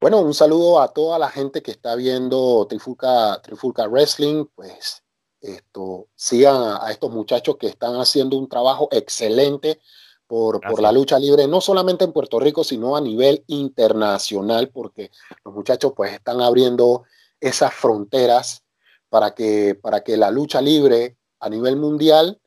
Bueno, 0.01 0.19
un 0.19 0.33
saludo 0.33 0.81
a 0.81 0.89
toda 0.89 1.17
la 1.17 1.29
gente 1.29 1.61
que 1.61 1.71
está 1.71 1.95
viendo 1.95 2.65
Trifulca, 2.67 3.41
Trifulca 3.41 3.87
Wrestling. 3.87 4.45
Pues 4.53 5.01
esto, 5.39 6.07
sigan 6.15 6.77
a 6.81 6.91
estos 6.91 7.09
muchachos 7.11 7.55
que 7.57 7.67
están 7.67 7.95
haciendo 7.95 8.37
un 8.37 8.49
trabajo 8.49 8.89
excelente 8.91 9.79
por, 10.27 10.81
la 10.81 10.91
lucha 10.91 11.19
libre, 11.19 11.47
no 11.47 11.61
solamente 11.61 12.05
en 12.05 12.11
Puerto 12.11 12.39
Rico, 12.39 12.63
sino 12.63 12.95
a 12.95 13.01
nivel 13.01 13.43
internacional, 13.47 14.69
porque 14.69 15.11
los 15.45 15.53
muchachos 15.53 15.93
pues 15.95 16.13
están 16.13 16.41
abriendo 16.41 17.03
esas 17.39 17.73
fronteras 17.73 18.63
para 19.09 19.35
que, 19.35 19.75
para 19.75 20.03
que 20.03 20.17
la 20.17 20.31
lucha 20.31 20.61
libre 20.61 21.17
a 21.39 21.49
nivel 21.49 21.75
mundial 21.75 22.39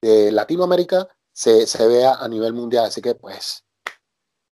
de 0.00 0.32
Latinoamérica 0.32 1.08
se, 1.32 1.66
vea 1.86 2.14
a 2.14 2.28
nivel 2.28 2.52
mundial. 2.52 2.86
Así 2.86 3.02
que 3.02 3.14
pues 3.14 3.64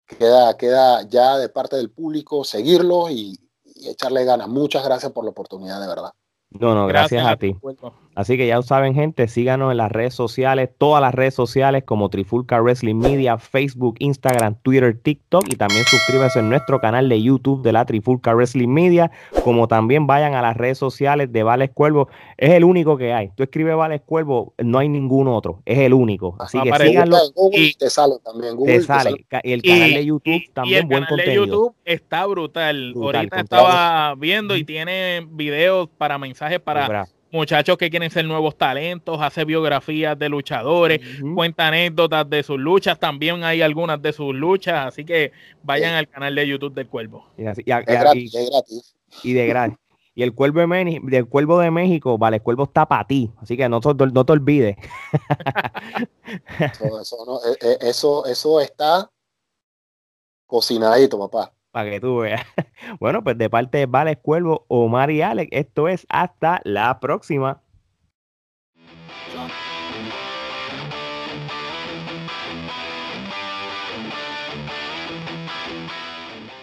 queda, 0.06 0.56
queda 0.56 1.02
ya 1.04 1.38
de 1.38 1.50
parte 1.50 1.76
del 1.76 1.92
público 1.92 2.44
seguirlo 2.44 3.10
y 3.10 3.38
echarle 3.84 4.24
ganas. 4.26 4.48
Muchas 4.48 4.84
gracias 4.84 5.12
por 5.12 5.24
la 5.24 5.32
oportunidad, 5.32 5.82
de 5.82 5.88
verdad. 5.88 6.14
No, 6.52 6.74
no, 6.74 6.88
gracias, 6.88 7.26
a, 7.26 7.38
ti. 7.38 7.56
Así 8.20 8.36
que 8.36 8.46
ya 8.46 8.62
saben, 8.62 8.96
gente, 8.96 9.30
síganos 9.30 9.72
en 9.72 9.78
las 9.78 9.90
redes 9.90 10.14
sociales, 10.14 10.70
todas 10.78 11.00
las 11.00 11.16
redes 11.16 11.34
sociales 11.34 11.86
como 11.86 12.10
Trifulca 12.10 12.60
Wrestling 12.60 12.98
Media, 12.98 13.38
Facebook, 13.38 13.96
Instagram, 14.00 14.56
Twitter, 14.62 15.00
TikTok 15.02 15.46
y 15.48 15.56
también 15.56 15.86
suscríbanse 15.86 16.40
en 16.40 16.50
nuestro 16.50 16.82
canal 16.82 17.08
de 17.08 17.22
YouTube 17.22 17.62
de 17.62 17.72
la 17.72 17.86
Trifulca 17.86 18.36
Wrestling 18.36 18.68
Media, 18.68 19.10
como 19.46 19.70
también 19.70 20.06
vayan 20.06 20.34
a 20.34 20.42
las 20.42 20.58
redes 20.58 20.78
sociales 20.78 21.32
de 21.32 21.44
Vales 21.44 21.72
Cuervo. 21.74 22.10
Es 22.36 22.50
el 22.50 22.66
único 22.66 22.98
que 22.98 23.14
hay. 23.14 23.30
Tú 23.38 23.44
escribes 23.44 23.78
Vales 23.78 24.02
Cuervo, 24.06 24.54
no 24.58 24.80
hay 24.80 24.90
ningún 24.90 25.30
otro. 25.30 25.62
Es 25.64 25.80
el 25.80 25.94
único. 25.94 26.36
Así 26.40 26.60
que 26.62 26.74
síganlo. 26.76 27.16
y 27.54 27.74
te 27.76 27.90
sale 27.90 28.16
también. 28.22 28.62
te 28.66 28.82
sale. 28.82 29.26
Y 29.44 29.54
el 29.54 29.62
canal 29.62 29.94
de 29.94 30.06
YouTube 30.06 30.42
también 30.54 30.90
buen 30.90 31.06
contenido. 31.06 31.46
de 31.46 31.48
YouTube 31.48 31.76
está 31.86 32.26
brutal. 32.26 32.94
Ahorita 32.98 33.40
estaba 33.40 34.14
viendo 34.16 34.58
y 34.58 34.66
tiene 34.66 35.26
videos 35.32 35.88
para 35.98 36.18
mensajes 36.18 36.60
para 36.60 37.08
muchachos 37.32 37.78
que 37.78 37.90
quieren 37.90 38.10
ser 38.10 38.26
nuevos 38.26 38.58
talentos, 38.58 39.20
hace 39.22 39.46
biografías 39.46 40.18
de 40.18 40.30
luchadores, 40.30 41.02
cuenta 41.36 41.68
anécdotas 41.68 42.30
de 42.30 42.44
sus 42.44 42.60
luchas, 42.60 43.00
también 43.00 43.44
hay 43.44 43.62
algunas 43.62 44.02
de 44.02 44.14
sus 44.14 44.34
luchas, 44.34 44.88
así 44.88 45.06
que 45.06 45.32
vayan 45.64 45.94
al 45.94 46.08
canal 46.08 46.36
de 46.36 46.48
YouTube 46.48 46.74
del 46.74 46.88
Cuervo. 46.88 47.28
Y, 47.38 47.44
gratis, 47.44 48.34
Y 49.24 49.34
de 49.34 49.48
gratis. 49.48 49.78
Y 50.16 50.24
el 50.24 50.34
cuervo 50.34 50.60
de, 50.60 51.00
del 51.04 51.28
cuervo 51.28 51.60
de 51.60 51.72
México, 51.72 52.18
vale, 52.18 52.38
el 52.38 52.44
cuervo 52.44 52.64
está 52.64 52.86
para 52.86 53.08
ti, 53.08 53.32
así 53.42 53.56
que 53.56 53.70
no, 53.70 53.80
no 53.80 54.26
te 54.26 54.32
olvides. 54.34 54.76
eso, 57.02 57.42
e, 57.46 57.68
e, 57.68 57.90
eso, 57.90 58.26
eso 58.26 58.60
está 58.60 59.10
cocinadito, 60.46 61.18
papá 61.18 61.54
que 61.84 62.00
tú 62.00 62.20
veas. 62.20 62.46
Bueno, 63.00 63.24
pues 63.24 63.38
de 63.38 63.50
parte 63.50 63.78
de 63.78 63.86
Vales 63.86 64.18
Cuervo, 64.22 64.66
Omar 64.68 65.12
y 65.12 65.22
Alex, 65.22 65.50
esto 65.52 65.88
es 65.88 66.08
hasta 66.10 66.62
la 66.64 67.00
próxima. 67.00 67.62